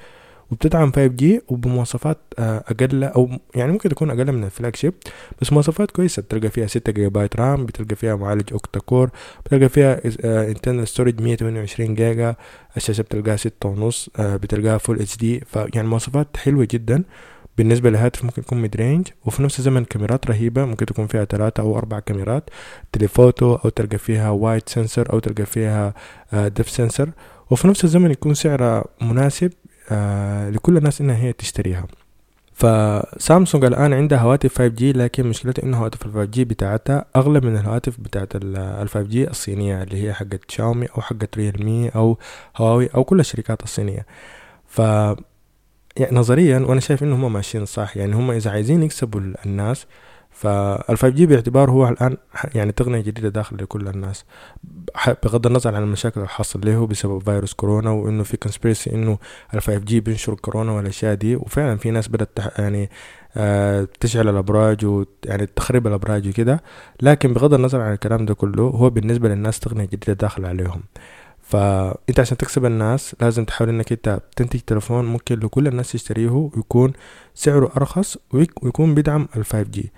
وبتدعم 0.50 0.92
5G 0.92 1.24
وبمواصفات 1.48 2.18
آه، 2.38 2.64
أقل 2.68 3.04
أو 3.04 3.30
يعني 3.54 3.72
ممكن 3.72 3.88
تكون 3.88 4.10
أقل 4.10 4.32
من 4.32 4.44
ال 4.44 4.76
flagship 4.76 4.94
بس 5.40 5.52
مواصفات 5.52 5.90
كويسة. 5.90 6.22
بتلقى 6.22 6.48
فيها 6.50 6.66
6 6.66 6.92
جيجا 6.92 7.08
بايت 7.08 7.36
RAM 7.36 7.66
بتلقى 7.66 7.96
فيها 7.96 8.16
معالج 8.16 8.52
octa-core 8.52 9.10
بتلقى 9.46 9.68
فيها 9.68 10.00
internal 10.24 10.88
storage 10.88 11.20
128 11.22 11.94
جيجا 11.94 12.36
الشاشة 12.76 13.02
بتلقاها 13.02 13.36
6 13.36 13.68
ونص 13.68 14.10
آه، 14.16 14.36
بتلقاها 14.36 14.78
full 14.78 15.00
HD 15.00 15.40
فيعني 15.40 15.88
مواصفات 15.88 16.36
حلوة 16.36 16.68
جدا 16.70 17.02
بالنسبة 17.58 17.90
لهاتف 17.90 18.24
ممكن 18.24 18.42
يكون 18.42 18.62
mid-range 18.62 19.08
وفي 19.26 19.42
نفس 19.42 19.58
الزمن 19.58 19.84
كاميرات 19.84 20.26
رهيبة 20.26 20.64
ممكن 20.64 20.86
تكون 20.86 21.06
فيها 21.06 21.24
ثلاثة 21.24 21.62
أو 21.62 21.78
أربع 21.78 21.98
كاميرات. 22.00 22.50
telephoto 22.92 23.54
أو 23.54 23.70
تلقى 23.70 23.98
فيها 23.98 24.30
wide 24.30 24.62
sensor 24.66 25.12
أو 25.12 25.18
تلقى 25.18 25.46
فيها 25.46 25.94
depth 26.32 26.70
sensor 26.70 27.10
وفي 27.50 27.68
نفس 27.68 27.84
الزمن 27.84 28.10
يكون 28.10 28.34
سعرها 28.34 28.84
مناسب 29.02 29.50
آه 29.52 29.63
لكل 30.50 30.76
الناس 30.76 31.00
إنها 31.00 31.16
هي 31.16 31.32
تشتريها. 31.32 31.86
فسامسونج 32.54 33.64
الآن 33.64 33.92
عندها 33.92 34.18
هواتف 34.18 34.62
5G 34.62 34.82
لكن 34.82 35.26
مشكلتها 35.26 35.62
إنه 35.62 35.78
هواتف 35.78 36.06
ال 36.06 36.12
5G 36.12 36.40
بتاعتها 36.40 37.04
أغلى 37.16 37.40
من 37.40 37.56
الهواتف 37.56 38.00
بتاعت 38.00 38.28
ال 38.34 38.88
5G 38.88 39.16
الصينية 39.30 39.82
اللي 39.82 40.06
هي 40.06 40.14
حقت 40.14 40.50
شاومي 40.50 40.86
أو 40.86 41.00
حقت 41.02 41.36
ريلمي 41.36 41.88
أو 41.88 42.18
هواوي 42.56 42.86
أو 42.94 43.04
كل 43.04 43.20
الشركات 43.20 43.62
الصينية. 43.62 44.06
ف 44.66 44.78
يعني 45.96 46.16
نظريا 46.16 46.58
وأنا 46.58 46.80
شايف 46.80 47.02
انه 47.02 47.14
هم 47.16 47.32
ماشيين 47.32 47.64
صح. 47.64 47.96
يعني 47.96 48.14
هم 48.14 48.30
إذا 48.30 48.50
عايزين 48.50 48.82
يكسبوا 48.82 49.20
الناس 49.46 49.80
فال 49.80 49.86
5G 50.42 51.26
باعتباره 51.26 51.70
هو 51.70 51.88
الآن 51.88 52.16
يعني 52.54 52.72
تقنية 52.72 53.00
جديدة 53.00 53.28
داخل 53.28 53.56
لكل 53.56 53.88
الناس. 53.88 54.24
بغض 55.22 55.46
النظر 55.46 55.74
عن 55.74 55.82
المشاكل 55.82 56.20
اللي 56.20 56.28
حصل 56.28 56.60
له 56.64 56.86
بسبب 56.86 57.18
فيروس 57.18 57.52
كورونا 57.52 57.90
وإنه 57.90 58.22
في 58.22 58.36
conspiracy 58.36 58.94
إنه 58.94 59.18
ال 59.54 59.62
5G 59.62 60.00
بينشر 60.00 60.34
كورونا 60.34 60.72
والأشياء 60.72 61.14
دي. 61.14 61.36
وفعلا 61.36 61.76
في 61.76 61.90
ناس 61.90 62.08
بدأت 62.08 62.38
يعني 62.58 62.90
آه 63.36 63.88
تشعل 64.00 64.28
الأبراج 64.28 64.84
ويعني 64.84 65.46
تخرب 65.46 65.86
الأبراج 65.86 66.28
وكده. 66.28 66.62
لكن 67.02 67.32
بغض 67.34 67.54
النظر 67.54 67.80
عن 67.80 67.92
الكلام 67.92 68.26
ده 68.26 68.34
كله 68.34 68.62
هو 68.62 68.90
بالنسبة 68.90 69.28
للناس 69.28 69.60
تقنية 69.60 69.84
جديدة 69.84 70.12
داخل 70.12 70.46
عليهم. 70.46 70.82
فانت 71.42 72.20
عشان 72.20 72.36
تكسب 72.36 72.64
الناس 72.64 73.16
لازم 73.20 73.44
تحاول 73.44 73.70
إنك 73.70 73.92
أنت 73.92 74.20
تنتج 74.36 74.60
تلفون 74.60 75.04
ممكن 75.04 75.38
لكل 75.38 75.66
الناس 75.66 75.94
يشتريه 75.94 76.50
ويكون 76.56 76.92
سعره 77.34 77.72
أرخص 77.76 78.18
ويكون 78.32 78.94
بيدعم 78.94 79.28
ال 79.36 79.44
5G 79.44 79.92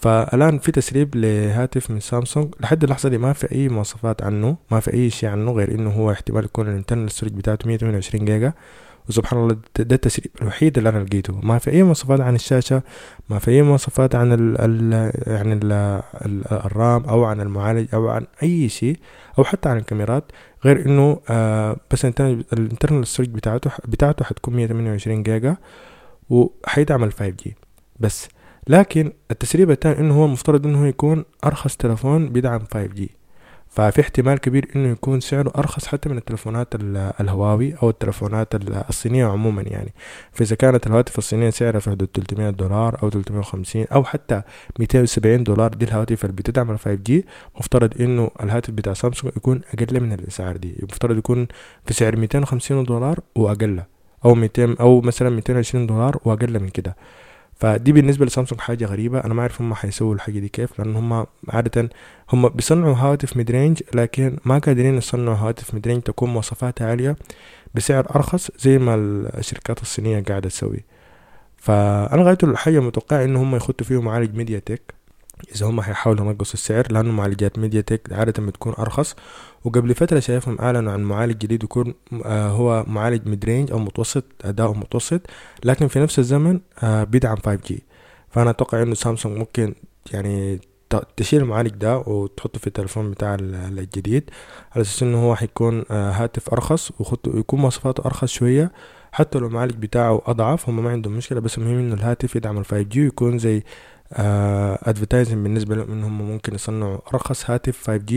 فالآن 0.00 0.58
في 0.58 0.72
تسريب 0.72 1.16
لهاتف 1.16 1.90
من 1.90 2.00
سامسونج. 2.00 2.54
لحد 2.60 2.84
اللحظة 2.84 3.08
دي 3.08 3.18
ما 3.18 3.32
في 3.32 3.52
أي 3.52 3.68
مواصفات 3.68 4.22
عنه 4.22 4.56
ما 4.70 4.80
في 4.80 4.92
أي 4.94 5.10
شيء 5.10 5.28
عنه 5.28 5.52
غير 5.52 5.70
إنه 5.74 5.90
هو 5.90 6.12
احتمال 6.12 6.44
يكون 6.44 6.68
ال 6.68 6.73
internal 6.73 7.10
storage 7.10 7.32
بتاعته 7.32 7.68
128 7.68 8.24
جيجا. 8.24 8.52
وسبحان 9.08 9.40
الله 9.40 9.56
ده 9.78 9.94
التسريب 9.94 10.30
الوحيد 10.42 10.78
اللي 10.78 10.88
أنا 10.88 10.98
لقيته. 11.04 11.40
ما 11.42 11.58
في 11.58 11.70
أي 11.70 11.82
مواصفات 11.82 12.20
عن 12.20 12.34
الشاشة 12.34 12.82
ما 13.28 13.38
في 13.38 13.50
أي 13.50 13.62
مواصفات 13.62 14.14
عن 14.14 14.32
ال 14.32 14.56
ال 14.60 15.12
يعني 15.26 15.52
ال 15.52 15.72
ال 16.26 16.42
الرام 16.52 17.04
أو 17.04 17.24
عن 17.24 17.40
المعالج 17.40 17.88
أو 17.94 18.08
عن 18.08 18.26
أي 18.42 18.68
شيء 18.68 18.96
أو 19.38 19.44
حتى 19.44 19.68
عن 19.68 19.76
الكاميرات 19.76 20.24
غير 20.64 20.86
إنه 20.86 21.20
آه 21.28 21.76
بس 21.90 22.04
ال 22.04 22.15
internal 22.15 23.06
storage 23.06 23.28
بتاعته 23.28 23.70
بتاعته 23.88 24.24
حتكون 24.24 24.56
128 24.56 25.22
جيجا 25.22 25.56
وحيدعم 26.30 27.10
5G 27.10 27.56
بس 28.00 28.28
لكن 28.70 29.12
التسريب 29.30 29.70
الثاني 29.70 29.98
إنه 29.98 30.14
هو 30.14 30.24
المفترض 30.24 30.66
إنه 30.66 30.86
يكون 30.86 31.24
أرخص 31.44 31.76
تلفون 31.76 32.28
بيدعم 32.28 32.60
5G 32.60 33.02
ففي 33.68 34.00
احتمال 34.00 34.38
كبير 34.38 34.68
إنه 34.76 34.88
يكون 34.88 35.20
سعره 35.20 35.52
أرخص 35.58 35.86
حتى 35.86 36.08
من 36.08 36.16
التلفونات 36.16 36.74
الهواوي 37.20 37.74
أو 37.82 37.90
التلفونات 37.90 38.54
الصينية 38.88 39.26
عموما 39.26 39.62
يعني. 39.62 39.94
فإذا 40.32 40.56
كانت 40.56 40.86
الهواتف 40.86 41.18
الصينية 41.18 41.50
سعرها 41.50 41.80
في 41.80 41.90
حدود 41.90 42.08
300 42.14 42.50
دولار 42.50 42.98
أو 43.02 43.10
350 43.10 43.84
أو 43.84 44.04
حتى 44.04 44.42
270 44.78 45.44
دولار 45.44 45.74
دي 45.74 45.84
الهواتف 45.84 46.24
اللي 46.24 46.36
بتدعم 46.36 46.70
ال 46.70 46.78
5G 46.78 47.12
مفترض 47.58 48.00
إنه 48.00 48.30
الهاتف 48.42 48.70
بتاع 48.70 48.92
سامسونج 48.92 49.32
يكون 49.36 49.60
أقل 49.74 50.00
من 50.00 50.12
الأسعار 50.12 50.56
دي. 50.56 50.74
مفترض 50.82 51.18
يكون 51.18 51.46
في 51.86 51.94
سعر 51.94 52.16
250 52.16 52.84
دولار 52.84 53.20
وأقل 53.34 53.82
أو 54.24 54.34
200 54.34 54.76
أو 54.80 55.00
مثلا 55.00 55.30
220 55.30 55.86
دولار 55.86 56.18
وأقل 56.24 56.60
من 56.60 56.68
كده. 56.68 56.96
فدي 57.60 57.92
بالنسبة 57.92 58.26
لسامسونج 58.26 58.60
حاجة 58.60 58.84
غريبة. 58.84 59.24
أنا 59.24 59.34
ما 59.34 59.40
أعرف 59.42 59.60
هم 59.60 59.74
حيسووا 59.74 60.14
الحاجة 60.14 60.38
دي 60.38 60.48
كيف 60.48 60.78
لأن 60.78 60.96
هم 60.96 61.26
عادة 61.48 61.88
هم 62.32 62.48
بيصنعوا 62.48 62.94
هواتف 62.94 63.36
mid-range 63.36 63.82
لكن 63.94 64.36
ما 64.44 64.58
قادرين 64.58 64.96
يصنعوا 64.96 65.36
هواتف 65.36 65.74
mid-range 65.74 66.02
تكون 66.02 66.30
مواصفاتها 66.30 66.86
عالية 66.90 67.16
بسعر 67.74 68.06
أرخص 68.16 68.50
زي 68.58 68.78
ما 68.78 68.94
الشركات 69.38 69.82
الصينية 69.82 70.20
قاعدة 70.20 70.48
تسوي. 70.48 70.84
فأنا 71.56 72.22
غاية 72.22 72.38
الحاجة 72.42 72.80
متوقع 72.80 73.24
ان 73.24 73.36
هم 73.36 73.56
يخطوا 73.56 73.86
فيه 73.86 74.00
معالج 74.02 74.36
ميديا 74.36 74.58
تك 74.58 74.94
إذا 75.54 75.66
هم 75.66 75.80
حيحاولوا 75.80 76.26
ينقصوا 76.26 76.54
السعر 76.54 76.92
لأنه 76.92 77.12
معالجات 77.12 77.58
ميديا 77.58 77.80
تك 77.80 78.12
عادة 78.12 78.46
بتكون 78.46 78.74
أرخص. 78.78 79.16
وقبل 79.64 79.94
فترة 79.94 80.20
شايفهم 80.20 80.58
أعلنوا 80.60 80.92
عن 80.92 81.02
معالج 81.02 81.38
جديد 81.38 81.64
يكون 81.64 81.94
آه 82.24 82.48
هو 82.48 82.84
معالج 82.88 83.28
mid-range 83.28 83.70
أو 83.70 83.78
متوسط 83.78 84.24
اداؤه 84.44 84.74
متوسط 84.74 85.20
لكن 85.64 85.88
في 85.88 86.00
نفس 86.00 86.18
الزمن 86.18 86.60
آه 86.82 87.04
بيدعم 87.04 87.36
5G 87.36 87.72
فأنا 88.30 88.50
أتوقع 88.50 88.82
إنه 88.82 88.94
سامسونج 88.94 89.38
ممكن 89.38 89.74
يعني 90.12 90.60
تشيل 91.16 91.42
المعالج 91.42 91.70
ده 91.74 91.98
وتحطه 91.98 92.58
في 92.60 92.66
التلفون 92.66 93.10
بتاع 93.10 93.36
الجديد 93.40 94.30
على 94.72 94.82
أساس 94.82 95.02
إنه 95.02 95.24
هو 95.24 95.36
حيكون 95.36 95.84
آه 95.90 96.10
هاتف 96.10 96.52
أرخص 96.52 96.92
ويكون 97.26 97.60
مواصفاته 97.60 98.06
أرخص 98.06 98.28
شوية. 98.28 98.72
حتى 99.12 99.38
لو 99.38 99.46
المعالج 99.46 99.74
بتاعه 99.74 100.22
أضعف 100.26 100.68
هم 100.68 100.84
ما 100.84 100.90
عندهم 100.90 101.12
مشكلة 101.16 101.40
بس 101.40 101.58
المهم 101.58 101.78
إنه 101.78 101.94
الهاتف 101.94 102.36
يدعم 102.36 102.58
ال 102.58 102.66
5G 102.66 102.96
ويكون 102.96 103.38
زي 103.38 103.62
advertising 104.82 105.42
بالنسبة 105.42 105.76
لهم 105.76 105.92
إنهم 105.92 106.22
ممكن 106.22 106.54
يصنعوا 106.54 106.98
أرخص 107.14 107.50
هاتف 107.50 107.90
5G 107.90 108.14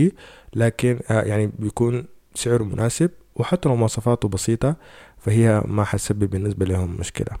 لكن 0.54 1.00
آه 1.10 1.22
يعني 1.22 1.50
بيكون 1.58 2.04
سعره 2.34 2.62
مناسب 2.64 3.10
وحتى 3.36 3.68
لو 3.68 3.76
مواصفاته 3.76 4.28
بسيطة 4.28 4.76
فهي 5.18 5.62
ما 5.66 5.84
حتسبب 5.84 6.30
بالنسبة 6.30 6.66
لهم 6.66 6.96
مشكلة. 7.00 7.36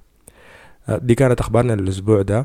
آه 0.88 0.98
دي 0.98 1.14
كانت 1.14 1.40
أخبارنا 1.40 1.72
للأسبوع 1.72 2.22
ده. 2.22 2.44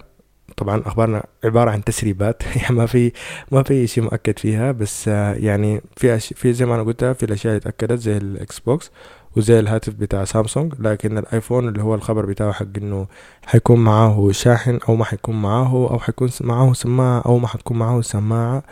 طبعا 0.58 0.82
أخبارنا 0.86 1.24
عبارة 1.44 1.72
عن 1.72 1.84
تسريبات. 1.84 2.44
يعني 2.62 2.76
ما 2.76 2.86
في 2.86 3.12
ما 3.52 3.64
في 3.64 3.88
شيء 3.88 4.04
مؤكد 4.04 4.40
فيها 4.40 4.72
بس 4.72 5.08
آه 5.08 5.34
يعني 5.34 5.82
في 5.96 6.20
في 6.20 6.54
زي 6.54 6.66
ما 6.66 6.76
أنا 6.76 6.84
قلتها 6.84 7.14
في 7.14 7.24
الأشياء 7.26 7.56
اللي 7.56 7.62
اتأكدت 7.62 8.00
زي 8.00 8.18
الإكس 8.18 8.60
بوكس 8.60 8.92
وزي 9.38 9.60
الهاتف 9.60 9.94
بتاع 9.94 10.24
سامسونج 10.26 10.74
لكن 10.80 11.18
الآيفون 11.18 11.68
اللي 11.68 11.84
هو 11.84 11.96
الخبر 11.96 12.26
بتاعه 12.26 12.52
حق 12.52 12.66
إنه 12.78 13.08
حيكون 13.46 13.80
معاه 13.80 14.32
شاحن 14.32 14.80
أو 14.90 14.96
ما 14.96 15.06
حيكون 15.06 15.42
معاه 15.42 15.90
أو 15.92 16.00
حيكون 16.00 16.30
معاه 16.42 16.74
سماعة 16.74 17.22
أو 17.26 17.38
ما 17.38 17.48
حتكون 17.48 17.78
معاه 17.78 18.02
سماعة 18.02 18.64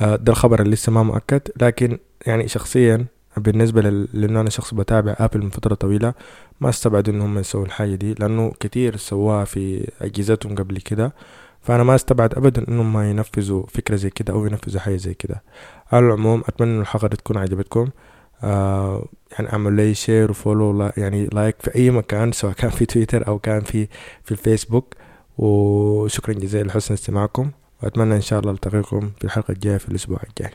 ده 0.00 0.32
الخبر 0.32 0.60
اللي 0.62 0.72
لسه 0.74 0.92
ما 0.92 1.02
مؤكد. 1.02 1.40
لكن 1.60 1.98
يعني 2.26 2.48
شخصيا 2.48 3.06
بالنسبة 3.36 3.80
لأنه 4.12 4.40
أنا 4.40 4.50
شخص 4.50 4.74
بتابع 4.74 5.16
أبل 5.18 5.40
من 5.42 5.50
فترة 5.50 5.74
طويلة 5.74 6.14
ما 6.60 6.68
استبعد 6.68 7.08
إن 7.08 7.20
هم 7.20 7.38
يسووا 7.38 7.64
الحاجة 7.66 7.94
دي 7.94 8.14
لأنه 8.14 8.52
كتير 8.60 8.96
سواها 8.96 9.44
في 9.44 9.90
أجهزتهم 10.00 10.54
قبل 10.54 10.78
كده. 10.78 11.14
فأنا 11.62 11.82
ما 11.82 11.94
استبعد 11.94 12.34
أبدا 12.34 12.68
إنهم 12.68 12.92
ما 12.92 13.10
ينفذوا 13.10 13.66
فكرة 13.66 13.96
زي 13.96 14.10
كده 14.10 14.32
أو 14.32 14.46
ينفذوا 14.46 14.80
حاجة 14.80 14.96
زي 14.96 15.14
كده. 15.14 15.42
على 15.92 16.06
العموم 16.06 16.42
أتمنى 16.48 16.70
إن 16.76 16.80
الحلقة 16.80 17.08
تكون 17.08 17.36
عجبتكم. 17.36 17.88
آه 18.44 19.06
يعني 19.32 19.52
اعمل 19.52 19.72
لي 19.72 19.94
share 19.94 20.30
و 20.30 20.37
follow 20.37 20.78
لا 20.78 20.92
يعني 20.96 21.26
like 21.32 21.56
في 21.60 21.74
أي 21.74 21.90
مكان 21.90 22.32
سواء 22.40 22.52
كان 22.52 22.70
في 22.70 22.86
تويتر 22.86 23.26
أو 23.28 23.38
كان 23.38 23.60
في 23.60 23.88
في 24.24 24.32
الفيسبوك. 24.32 24.94
وشكرا 25.38 26.34
جزيلا 26.34 26.68
لحسن 26.68 26.94
استماعكم. 26.94 27.50
وأتمنى 27.82 28.14
إن 28.16 28.20
شاء 28.20 28.40
الله 28.40 28.52
التقيكم 28.52 29.10
في 29.18 29.24
الحلقة 29.24 29.52
الجاية 29.52 29.76
في 29.76 29.88
الأسبوع 29.88 30.18
الجاي. 30.28 30.50